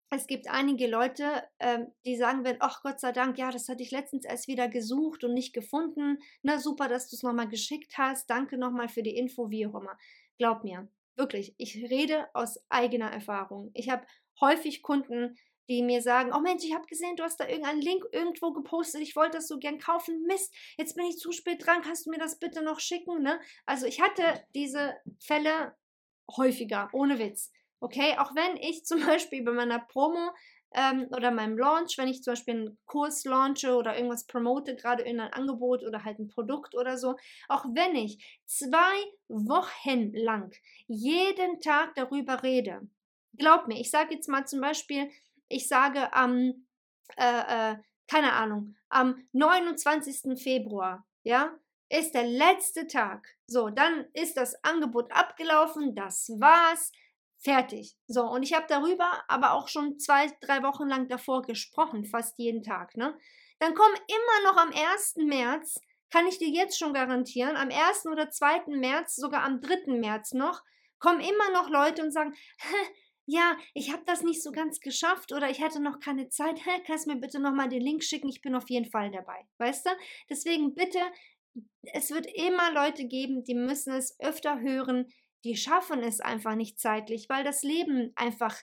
es 0.09 0.27
gibt 0.27 0.47
einige 0.49 0.87
Leute, 0.87 1.43
ähm, 1.59 1.87
die 2.05 2.15
sagen 2.15 2.43
werden, 2.43 2.57
ach 2.59 2.81
Gott 2.83 2.99
sei 2.99 3.11
Dank, 3.11 3.37
ja, 3.37 3.51
das 3.51 3.67
hatte 3.67 3.83
ich 3.83 3.91
letztens 3.91 4.25
erst 4.25 4.47
wieder 4.47 4.67
gesucht 4.67 5.23
und 5.23 5.33
nicht 5.33 5.53
gefunden. 5.53 6.19
Na 6.41 6.59
super, 6.59 6.87
dass 6.87 7.09
du 7.09 7.15
es 7.15 7.23
nochmal 7.23 7.49
geschickt 7.49 7.97
hast. 7.97 8.29
Danke 8.29 8.57
nochmal 8.57 8.87
für 8.87 9.03
die 9.03 9.15
Info, 9.15 9.49
wie 9.49 9.67
auch 9.67 9.75
immer. 9.75 9.97
Glaub 10.37 10.63
mir, 10.63 10.87
wirklich, 11.15 11.55
ich 11.57 11.75
rede 11.89 12.27
aus 12.33 12.59
eigener 12.69 13.11
Erfahrung. 13.11 13.71
Ich 13.73 13.89
habe 13.89 14.05
häufig 14.39 14.83
Kunden, 14.83 15.37
die 15.69 15.81
mir 15.81 16.01
sagen, 16.01 16.31
oh 16.33 16.39
Mensch, 16.39 16.63
ich 16.63 16.75
habe 16.75 16.85
gesehen, 16.85 17.15
du 17.15 17.23
hast 17.23 17.39
da 17.39 17.47
irgendeinen 17.47 17.81
Link 17.81 18.05
irgendwo 18.11 18.51
gepostet, 18.53 19.01
ich 19.01 19.15
wollte 19.15 19.37
das 19.37 19.47
so 19.47 19.57
gern 19.57 19.79
kaufen. 19.79 20.23
Mist, 20.27 20.53
jetzt 20.77 20.95
bin 20.95 21.05
ich 21.05 21.17
zu 21.17 21.31
spät 21.31 21.65
dran, 21.65 21.81
kannst 21.81 22.05
du 22.05 22.11
mir 22.11 22.19
das 22.19 22.37
bitte 22.37 22.63
noch 22.63 22.79
schicken? 22.79 23.23
Ne? 23.23 23.39
Also 23.65 23.87
ich 23.87 24.01
hatte 24.01 24.45
diese 24.53 24.95
Fälle 25.19 25.75
häufiger, 26.37 26.89
ohne 26.93 27.17
Witz. 27.17 27.51
Okay, 27.85 28.15
auch 28.17 28.33
wenn 28.33 28.57
ich 28.57 28.83
zum 28.83 28.99
Beispiel 29.05 29.43
bei 29.43 29.51
meiner 29.51 29.77
Promo 29.77 30.31
ähm, 30.73 31.07
oder 31.11 31.29
meinem 31.29 31.55
Launch, 31.55 31.99
wenn 31.99 32.07
ich 32.07 32.23
zum 32.23 32.31
Beispiel 32.31 32.55
einen 32.55 32.77
Kurs 32.87 33.25
launche 33.25 33.75
oder 33.75 33.95
irgendwas 33.95 34.25
promote, 34.25 34.75
gerade 34.75 35.03
in 35.03 35.19
ein 35.19 35.31
Angebot 35.31 35.83
oder 35.83 36.03
halt 36.03 36.17
ein 36.17 36.27
Produkt 36.27 36.73
oder 36.73 36.97
so, 36.97 37.15
auch 37.47 37.63
wenn 37.75 37.95
ich 37.95 38.41
zwei 38.47 38.95
Wochen 39.27 40.13
lang 40.15 40.51
jeden 40.87 41.61
Tag 41.61 41.93
darüber 41.93 42.41
rede, 42.41 42.81
glaub 43.37 43.67
mir, 43.67 43.79
ich 43.79 43.91
sage 43.91 44.15
jetzt 44.15 44.29
mal 44.29 44.47
zum 44.47 44.61
Beispiel, 44.61 45.11
ich 45.47 45.67
sage 45.67 46.11
am, 46.11 46.65
äh, 47.17 47.73
äh, 47.73 47.75
keine 48.07 48.33
Ahnung, 48.33 48.75
am 48.89 49.27
29. 49.33 50.41
Februar, 50.41 51.05
ja, 51.21 51.55
ist 51.89 52.15
der 52.15 52.25
letzte 52.25 52.87
Tag. 52.87 53.27
So, 53.45 53.69
dann 53.69 54.07
ist 54.13 54.37
das 54.37 54.55
Angebot 54.63 55.11
abgelaufen, 55.11 55.93
das 55.93 56.31
war's. 56.39 56.91
Fertig. 57.45 57.95
So, 58.07 58.23
und 58.23 58.41
ich 58.41 58.53
habe 58.55 58.65
darüber 58.67 59.23
aber 59.27 59.53
auch 59.53 59.67
schon 59.67 59.99
zwei, 59.99 60.25
drei 60.41 60.63
Wochen 60.63 60.87
lang 60.87 61.07
davor 61.07 61.43
gesprochen, 61.43 62.03
fast 62.03 62.39
jeden 62.39 62.63
Tag, 62.63 62.97
ne? 62.97 63.15
Dann 63.59 63.75
kommen 63.75 63.95
immer 64.07 64.51
noch 64.51 64.57
am 64.57 64.71
1. 64.73 65.17
März, 65.17 65.79
kann 66.09 66.25
ich 66.25 66.39
dir 66.39 66.49
jetzt 66.49 66.79
schon 66.79 66.91
garantieren, 66.91 67.55
am 67.55 67.69
1. 67.69 68.07
oder 68.07 68.31
2. 68.31 68.63
März, 68.77 69.15
sogar 69.15 69.43
am 69.43 69.61
3. 69.61 69.93
März 69.99 70.33
noch, 70.33 70.63
kommen 70.97 71.19
immer 71.19 71.51
noch 71.53 71.69
Leute 71.69 72.01
und 72.01 72.11
sagen, 72.11 72.33
ja, 73.27 73.55
ich 73.75 73.93
habe 73.93 74.01
das 74.07 74.23
nicht 74.23 74.41
so 74.41 74.51
ganz 74.51 74.79
geschafft 74.79 75.31
oder 75.31 75.47
ich 75.47 75.61
hatte 75.61 75.79
noch 75.79 75.99
keine 75.99 76.29
Zeit. 76.29 76.59
Kannst 76.87 77.05
mir 77.05 77.17
bitte 77.17 77.39
nochmal 77.39 77.69
den 77.69 77.81
Link 77.81 78.03
schicken? 78.03 78.27
Ich 78.27 78.41
bin 78.41 78.55
auf 78.55 78.69
jeden 78.69 78.89
Fall 78.89 79.11
dabei. 79.11 79.45
Weißt 79.59 79.85
du? 79.85 79.91
Deswegen 80.31 80.73
bitte, 80.73 80.99
es 81.93 82.09
wird 82.09 82.25
immer 82.25 82.71
Leute 82.71 83.05
geben, 83.05 83.43
die 83.43 83.55
müssen 83.55 83.93
es 83.93 84.19
öfter 84.19 84.61
hören 84.61 85.11
die 85.45 85.55
schaffen 85.55 86.03
es 86.03 86.19
einfach 86.19 86.55
nicht 86.55 86.79
zeitlich, 86.79 87.29
weil 87.29 87.43
das 87.43 87.61
Leben 87.61 88.11
einfach 88.15 88.57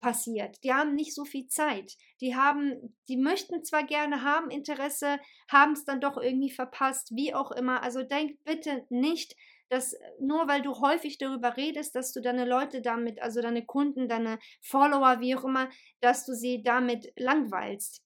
passiert. 0.00 0.56
Die 0.64 0.72
haben 0.72 0.94
nicht 0.94 1.14
so 1.14 1.24
viel 1.24 1.46
Zeit. 1.46 1.92
Die 2.20 2.34
haben, 2.34 2.96
die 3.08 3.16
möchten 3.16 3.62
zwar 3.64 3.84
gerne 3.84 4.22
haben 4.22 4.50
Interesse, 4.50 5.20
haben 5.48 5.72
es 5.72 5.84
dann 5.84 6.00
doch 6.00 6.16
irgendwie 6.16 6.50
verpasst, 6.50 7.12
wie 7.14 7.34
auch 7.34 7.52
immer. 7.52 7.82
Also 7.82 8.02
denk 8.02 8.42
bitte 8.44 8.84
nicht, 8.90 9.36
dass 9.68 9.94
nur 10.20 10.48
weil 10.48 10.62
du 10.62 10.80
häufig 10.80 11.18
darüber 11.18 11.56
redest, 11.56 11.94
dass 11.94 12.12
du 12.12 12.20
deine 12.20 12.44
Leute 12.44 12.82
damit, 12.82 13.22
also 13.22 13.40
deine 13.40 13.64
Kunden, 13.64 14.08
deine 14.08 14.38
Follower, 14.60 15.20
wie 15.20 15.36
auch 15.36 15.44
immer, 15.44 15.70
dass 16.00 16.26
du 16.26 16.34
sie 16.34 16.62
damit 16.62 17.12
langweilst 17.16 18.02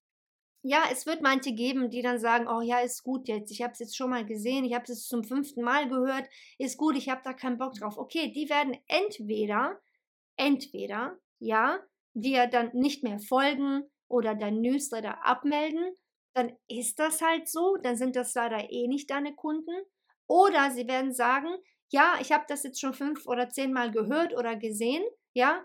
ja, 0.69 0.85
es 0.91 1.07
wird 1.07 1.23
manche 1.23 1.53
geben, 1.53 1.91
die 1.91 2.03
dann 2.03 2.19
sagen, 2.19 2.49
oh 2.49 2.61
ja, 2.61 2.81
ist 2.81 3.05
gut 3.05 3.29
jetzt, 3.29 3.53
ich 3.53 3.63
habe 3.63 3.73
es 3.73 3.79
jetzt 3.79 3.97
schon 3.97 4.11
mal 4.11 4.27
gesehen, 4.27 4.65
ich 4.65 4.75
habe 4.75 4.83
es 4.83 4.89
jetzt 4.89 5.09
zum 5.09 5.23
fünften 5.23 5.63
Mal 5.63 5.89
gehört, 5.89 6.29
ist 6.59 6.77
gut, 6.77 6.97
ich 6.97 7.09
habe 7.09 7.21
da 7.23 7.33
keinen 7.35 7.57
Bock 7.57 7.75
drauf. 7.75 7.97
Okay, 7.97 8.33
die 8.33 8.51
werden 8.51 8.77
entweder, 8.89 9.81
entweder, 10.37 11.19
ja, 11.39 11.79
dir 12.15 12.49
dann 12.49 12.71
nicht 12.73 13.05
mehr 13.05 13.21
folgen 13.21 13.85
oder 14.09 14.35
dein 14.35 14.61
Newsletter 14.61 15.25
abmelden, 15.25 15.95
dann 16.35 16.53
ist 16.67 16.99
das 16.99 17.23
halt 17.23 17.49
so, 17.49 17.77
dann 17.77 17.97
sind 17.97 18.17
das 18.17 18.35
leider 18.35 18.69
eh 18.69 18.89
nicht 18.89 19.09
deine 19.11 19.37
Kunden. 19.37 19.75
Oder 20.27 20.73
sie 20.73 20.89
werden 20.89 21.15
sagen, 21.15 21.49
ja, 21.91 22.15
ich 22.21 22.33
habe 22.33 22.45
das 22.49 22.65
jetzt 22.65 22.81
schon 22.81 22.93
fünf 22.93 23.27
oder 23.27 23.49
zehn 23.49 23.73
Mal 23.73 23.93
gehört 23.93 24.37
oder 24.37 24.57
gesehen, 24.57 25.05
ja, 25.33 25.65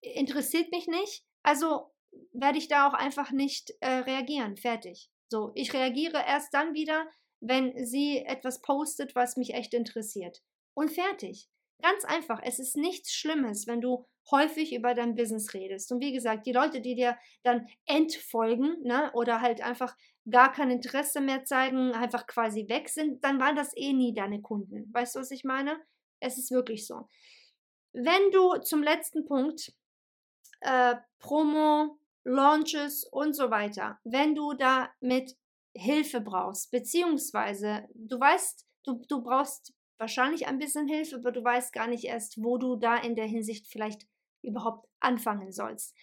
interessiert 0.00 0.72
mich 0.72 0.88
nicht. 0.88 1.24
Also 1.44 1.93
werde 2.32 2.58
ich 2.58 2.68
da 2.68 2.88
auch 2.88 2.94
einfach 2.94 3.30
nicht 3.30 3.72
äh, 3.80 3.88
reagieren. 3.88 4.56
Fertig. 4.56 5.10
So, 5.28 5.52
ich 5.54 5.72
reagiere 5.72 6.22
erst 6.26 6.52
dann 6.54 6.74
wieder, 6.74 7.06
wenn 7.40 7.84
sie 7.84 8.18
etwas 8.18 8.62
postet, 8.62 9.14
was 9.14 9.36
mich 9.36 9.54
echt 9.54 9.74
interessiert. 9.74 10.42
Und 10.74 10.90
fertig. 10.90 11.48
Ganz 11.82 12.04
einfach. 12.04 12.40
Es 12.42 12.58
ist 12.58 12.76
nichts 12.76 13.12
Schlimmes, 13.12 13.66
wenn 13.66 13.80
du 13.80 14.06
häufig 14.30 14.74
über 14.74 14.94
dein 14.94 15.14
Business 15.14 15.52
redest. 15.54 15.92
Und 15.92 16.00
wie 16.00 16.12
gesagt, 16.12 16.46
die 16.46 16.52
Leute, 16.52 16.80
die 16.80 16.94
dir 16.94 17.18
dann 17.42 17.68
entfolgen, 17.86 18.76
ne, 18.82 19.10
oder 19.12 19.40
halt 19.40 19.60
einfach 19.60 19.94
gar 20.30 20.52
kein 20.52 20.70
Interesse 20.70 21.20
mehr 21.20 21.44
zeigen, 21.44 21.92
einfach 21.92 22.26
quasi 22.26 22.68
weg 22.68 22.88
sind, 22.88 23.22
dann 23.22 23.38
waren 23.38 23.56
das 23.56 23.76
eh 23.76 23.92
nie 23.92 24.14
deine 24.14 24.40
Kunden. 24.40 24.88
Weißt 24.92 25.14
du, 25.14 25.20
was 25.20 25.30
ich 25.30 25.44
meine? 25.44 25.78
Es 26.20 26.38
ist 26.38 26.50
wirklich 26.50 26.86
so. 26.86 27.08
Wenn 27.92 28.30
du 28.32 28.56
zum 28.62 28.82
letzten 28.82 29.26
Punkt 29.26 29.72
äh, 30.60 30.94
Promo, 31.18 31.98
Launches 32.24 33.04
und 33.04 33.34
so 33.34 33.50
weiter, 33.50 33.98
wenn 34.04 34.34
du 34.34 34.54
da 34.54 34.90
mit 35.00 35.36
Hilfe 35.76 36.20
brauchst, 36.20 36.70
beziehungsweise 36.70 37.86
du 37.94 38.18
weißt, 38.18 38.66
du, 38.84 39.04
du 39.08 39.22
brauchst 39.22 39.74
wahrscheinlich 39.98 40.46
ein 40.46 40.58
bisschen 40.58 40.88
Hilfe, 40.88 41.16
aber 41.16 41.32
du 41.32 41.42
weißt 41.42 41.72
gar 41.72 41.86
nicht 41.86 42.04
erst, 42.04 42.42
wo 42.42 42.58
du 42.58 42.76
da 42.76 42.96
in 42.96 43.14
der 43.14 43.26
Hinsicht 43.26 43.66
vielleicht 43.68 44.06
überhaupt 44.42 44.88
anfangen 45.00 45.52
sollst. 45.52 45.94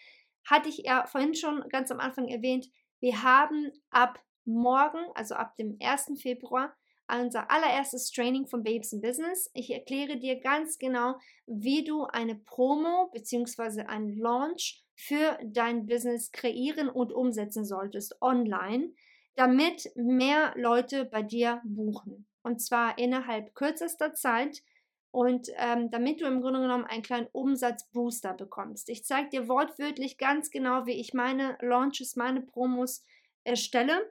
Hatte 0.46 0.70
ich 0.70 0.80
ja 0.80 1.06
vorhin 1.08 1.36
schon 1.36 1.68
ganz 1.70 1.92
am 1.92 2.00
Anfang 2.00 2.28
erwähnt, 2.28 2.68
wir 3.00 3.24
haben 3.24 3.72
ab 3.90 4.20
morgen, 4.46 5.00
also 5.16 5.36
ab 5.36 5.56
dem 5.58 5.78
1. 5.82 6.14
Februar, 6.22 6.76
unser 7.08 7.52
allererstes 7.52 8.12
Training 8.12 8.48
von 8.48 8.64
Babes 8.64 8.94
in 8.94 9.02
Business. 9.02 9.50
Ich 9.54 9.72
erkläre 9.72 10.18
dir 10.18 10.40
ganz 10.40 10.78
genau, 10.78 11.16
wie 11.46 11.84
du 11.84 12.06
eine 12.06 12.36
Promo 12.36 13.10
bzw. 13.12 13.82
einen 13.82 14.18
Launch 14.18 14.84
für 14.96 15.38
dein 15.44 15.86
Business 15.86 16.32
kreieren 16.32 16.90
und 16.90 17.12
umsetzen 17.12 17.66
solltest 17.66 18.22
online, 18.22 18.92
damit 19.36 19.92
mehr 19.96 20.54
Leute 20.56 21.06
bei 21.06 21.24
dir 21.24 21.62
buchen. 21.64 22.28
Und 22.44 22.62
zwar 22.62 22.98
innerhalb 22.98 23.54
kürzester 23.56 24.14
Zeit 24.14 24.64
und 25.12 25.50
ähm, 25.58 25.92
damit 25.92 26.22
du 26.22 26.26
im 26.26 26.42
Grunde 26.42 26.62
genommen 26.62 26.86
einen 26.86 27.04
kleinen 27.04 27.28
Umsatzbooster 27.32 28.34
bekommst. 28.34 28.90
Ich 28.90 29.04
zeige 29.06 29.30
dir 29.30 29.48
wortwörtlich 29.48 30.18
ganz 30.18 30.52
genau, 30.52 30.86
wie 30.86 31.00
ich 31.00 31.14
meine 31.14 31.58
Launches, 31.62 32.16
meine 32.16 32.42
Promos 32.42 33.04
erstelle 33.44 34.10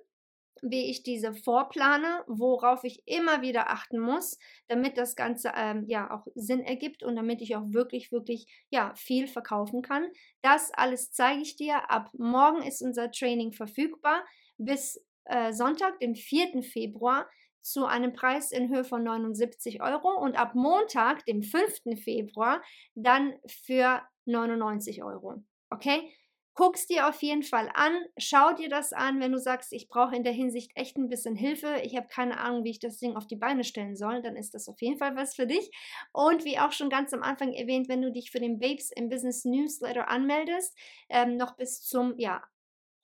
wie 0.62 0.90
ich 0.90 1.02
diese 1.02 1.32
vorplane, 1.32 2.24
worauf 2.26 2.84
ich 2.84 3.02
immer 3.06 3.42
wieder 3.42 3.70
achten 3.70 3.98
muss, 3.98 4.38
damit 4.68 4.98
das 4.98 5.16
Ganze 5.16 5.52
ähm, 5.56 5.84
ja 5.86 6.11
auch 6.11 6.26
Sinn 6.34 6.61
ergibt 6.61 7.02
und 7.02 7.16
damit 7.16 7.42
ich 7.42 7.56
auch 7.56 7.72
wirklich, 7.72 8.12
wirklich 8.12 8.46
ja 8.70 8.92
viel 8.96 9.26
verkaufen 9.26 9.82
kann. 9.82 10.06
Das 10.42 10.70
alles 10.72 11.12
zeige 11.12 11.42
ich 11.42 11.56
dir. 11.56 11.90
Ab 11.90 12.11
morgen 12.14 12.62
ist 12.62 12.82
unser 12.82 13.11
Training 13.11 13.52
verfügbar 13.52 14.24
bis 14.58 15.02
äh, 15.24 15.52
Sonntag, 15.52 15.98
den 16.00 16.14
4. 16.14 16.62
Februar 16.62 17.28
zu 17.62 17.86
einem 17.86 18.12
Preis 18.12 18.52
in 18.52 18.68
Höhe 18.68 18.84
von 18.84 19.02
79 19.02 19.82
Euro 19.82 20.18
und 20.18 20.36
ab 20.36 20.54
Montag, 20.54 21.24
dem 21.26 21.42
5. 21.42 22.00
Februar, 22.02 22.62
dann 22.94 23.34
für 23.46 24.02
99 24.24 25.02
Euro. 25.02 25.42
Okay? 25.70 26.11
Guck's 26.55 26.86
dir 26.86 27.09
auf 27.09 27.22
jeden 27.22 27.42
Fall 27.42 27.70
an, 27.74 27.92
schau 28.18 28.53
dir 28.53 28.68
das 28.68 28.92
an, 28.92 29.20
wenn 29.20 29.32
du 29.32 29.38
sagst, 29.38 29.72
ich 29.72 29.88
brauche 29.88 30.14
in 30.16 30.24
der 30.24 30.32
Hinsicht 30.32 30.72
echt 30.74 30.96
ein 30.96 31.09
bisschen 31.09 31.36
Hilfe, 31.36 31.80
ich 31.84 31.96
habe 31.96 32.09
keine 32.09 32.38
Ahnung, 32.38 32.64
wie 32.64 32.70
ich 32.70 32.80
das 32.80 32.98
Ding 32.98 33.16
auf 33.16 33.26
die 33.26 33.36
Beine 33.36 33.64
stellen 33.64 33.96
soll, 33.96 34.20
dann 34.20 34.36
ist 34.36 34.53
das 34.53 34.68
auf 34.68 34.80
jeden 34.82 34.98
Fall 34.98 35.16
was 35.16 35.34
für 35.34 35.46
dich. 35.46 35.70
Und 36.12 36.44
wie 36.44 36.59
auch 36.59 36.72
schon 36.72 36.90
ganz 36.90 37.12
am 37.12 37.22
Anfang 37.22 37.53
erwähnt, 37.53 37.88
wenn 37.88 38.03
du 38.03 38.12
dich 38.12 38.30
für 38.30 38.40
den 38.40 38.59
Babes 38.59 38.90
im 38.90 39.09
Business 39.09 39.44
Newsletter 39.44 40.09
anmeldest, 40.09 40.76
ähm, 41.09 41.36
noch 41.36 41.57
bis 41.57 41.82
zum, 41.82 42.14
ja, 42.18 42.42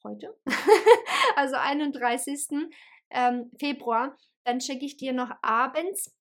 heute, 0.05 0.37
also 1.37 1.57
31. 1.57 2.69
Ähm, 3.11 3.51
Februar, 3.59 4.17
dann 4.45 4.61
schicke 4.61 4.85
ich 4.85 4.97
dir 4.97 5.13
noch 5.13 5.31
abends 5.43 6.16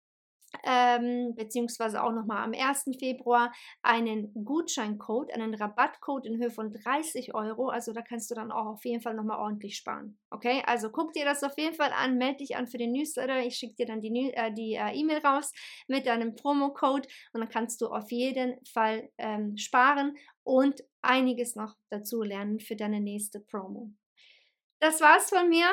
ähm, 0.63 1.35
beziehungsweise 1.35 2.03
auch 2.03 2.11
nochmal 2.11 2.43
am 2.43 2.53
1. 2.53 2.85
Februar 2.99 3.51
einen 3.81 4.33
Gutscheincode, 4.45 5.33
einen 5.33 5.53
Rabattcode 5.53 6.25
in 6.25 6.37
Höhe 6.37 6.51
von 6.51 6.71
30 6.71 7.33
Euro. 7.33 7.69
Also 7.69 7.93
da 7.93 8.01
kannst 8.01 8.31
du 8.31 8.35
dann 8.35 8.51
auch 8.51 8.65
auf 8.65 8.85
jeden 8.85 9.01
Fall 9.01 9.13
nochmal 9.13 9.39
ordentlich 9.39 9.77
sparen. 9.77 10.17
Okay, 10.29 10.63
also 10.65 10.89
guck 10.89 11.13
dir 11.13 11.25
das 11.25 11.43
auf 11.43 11.57
jeden 11.57 11.75
Fall 11.75 11.91
an, 11.93 12.17
melde 12.17 12.37
dich 12.37 12.55
an 12.55 12.67
für 12.67 12.77
den 12.77 12.91
Newsletter. 12.91 13.39
Ich 13.39 13.57
schicke 13.57 13.75
dir 13.75 13.85
dann 13.85 14.01
die 14.01 14.33
äh, 14.33 14.53
die 14.53 14.73
äh, 14.75 14.93
E-Mail 14.93 15.19
raus 15.19 15.51
mit 15.87 16.05
deinem 16.05 16.35
Promocode 16.35 17.07
und 17.33 17.41
dann 17.41 17.49
kannst 17.49 17.81
du 17.81 17.87
auf 17.87 18.11
jeden 18.11 18.63
Fall 18.65 19.09
ähm, 19.17 19.57
sparen 19.57 20.15
und 20.43 20.83
einiges 21.01 21.55
noch 21.55 21.75
dazu 21.89 22.23
lernen 22.23 22.59
für 22.59 22.75
deine 22.75 23.01
nächste 23.01 23.39
Promo. 23.39 23.91
Das 24.79 25.01
war's 25.01 25.29
von 25.29 25.49
mir. 25.49 25.67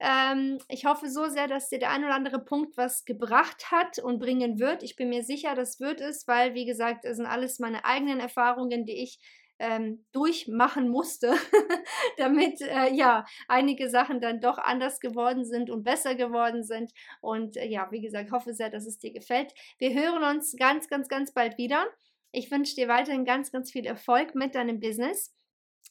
Ähm, 0.00 0.58
ich 0.68 0.84
hoffe 0.84 1.08
so 1.10 1.28
sehr, 1.28 1.48
dass 1.48 1.68
dir 1.68 1.78
der 1.78 1.90
ein 1.90 2.04
oder 2.04 2.14
andere 2.14 2.38
Punkt 2.44 2.76
was 2.76 3.04
gebracht 3.04 3.70
hat 3.72 3.98
und 3.98 4.20
bringen 4.20 4.58
wird. 4.58 4.82
Ich 4.82 4.96
bin 4.96 5.08
mir 5.08 5.24
sicher, 5.24 5.54
das 5.54 5.80
wird 5.80 6.00
es, 6.00 6.28
weil, 6.28 6.54
wie 6.54 6.66
gesagt, 6.66 7.04
es 7.04 7.16
sind 7.16 7.26
alles 7.26 7.58
meine 7.58 7.84
eigenen 7.84 8.20
Erfahrungen, 8.20 8.84
die 8.84 9.02
ich 9.02 9.18
ähm, 9.58 10.04
durchmachen 10.12 10.88
musste, 10.88 11.34
damit 12.16 12.60
äh, 12.60 12.92
ja 12.94 13.24
einige 13.48 13.90
Sachen 13.90 14.20
dann 14.20 14.40
doch 14.40 14.58
anders 14.58 15.00
geworden 15.00 15.44
sind 15.44 15.68
und 15.70 15.82
besser 15.82 16.14
geworden 16.14 16.62
sind. 16.62 16.92
Und 17.20 17.56
äh, 17.56 17.66
ja, 17.66 17.88
wie 17.90 18.00
gesagt, 18.00 18.30
hoffe 18.30 18.54
sehr, 18.54 18.70
dass 18.70 18.86
es 18.86 18.98
dir 18.98 19.12
gefällt. 19.12 19.52
Wir 19.78 19.94
hören 19.94 20.36
uns 20.36 20.54
ganz, 20.56 20.88
ganz, 20.88 21.08
ganz 21.08 21.32
bald 21.32 21.58
wieder. 21.58 21.86
Ich 22.30 22.50
wünsche 22.50 22.76
dir 22.76 22.88
weiterhin 22.88 23.24
ganz, 23.24 23.50
ganz 23.50 23.72
viel 23.72 23.86
Erfolg 23.86 24.34
mit 24.34 24.54
deinem 24.54 24.80
Business. 24.80 25.34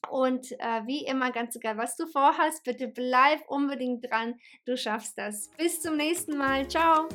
Und 0.09 0.51
äh, 0.53 0.85
wie 0.85 1.05
immer, 1.05 1.31
ganz 1.31 1.55
egal, 1.55 1.77
was 1.77 1.95
du 1.97 2.05
vorhast, 2.07 2.63
bitte 2.63 2.87
bleib 2.87 3.47
unbedingt 3.47 4.09
dran. 4.09 4.35
Du 4.65 4.77
schaffst 4.77 5.17
das. 5.17 5.49
Bis 5.57 5.81
zum 5.81 5.97
nächsten 5.97 6.37
Mal. 6.37 6.67
Ciao. 6.67 7.07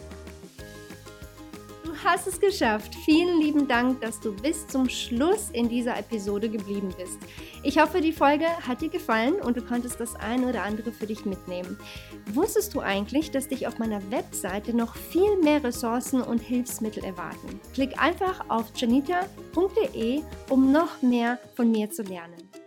Du 1.85 1.99
hast 2.05 2.27
es 2.27 2.41
geschafft. 2.41 2.95
Vielen 3.05 3.41
lieben 3.41 3.67
Dank, 3.67 4.01
dass 4.01 4.21
du 4.21 4.33
bis 4.35 4.67
zum 4.67 4.89
Schluss 4.89 5.51
in 5.51 5.69
dieser 5.69 5.99
Episode 5.99 6.49
geblieben 6.49 6.95
bist. 6.97 7.19
Ich 7.65 7.79
hoffe, 7.79 8.01
die 8.01 8.13
Folge 8.13 8.47
hat 8.67 8.81
dir 8.81 8.89
gefallen 8.89 9.35
und 9.35 9.57
du 9.57 9.63
konntest 9.63 10.01
das 10.01 10.15
eine 10.17 10.49
oder 10.49 10.63
andere 10.63 10.93
für 10.93 11.07
dich 11.07 11.25
mitnehmen. 11.25 11.77
Wusstest 12.33 12.75
du 12.75 12.81
eigentlich, 12.81 13.31
dass 13.31 13.49
dich 13.49 13.67
auf 13.67 13.79
meiner 13.79 14.01
Webseite 14.11 14.77
noch 14.77 14.97
viel 14.97 15.37
mehr 15.43 15.63
Ressourcen 15.63 16.23
und 16.23 16.39
Hilfsmittel 16.39 17.05
erwarten? 17.05 17.61
Klick 17.75 18.01
einfach 18.01 18.49
auf 18.49 18.73
janita.de, 18.77 20.23
um 20.49 20.73
noch 20.73 21.03
mehr 21.03 21.39
von 21.57 21.71
mir 21.71 21.91
zu 21.91 22.03
lernen. 22.05 22.62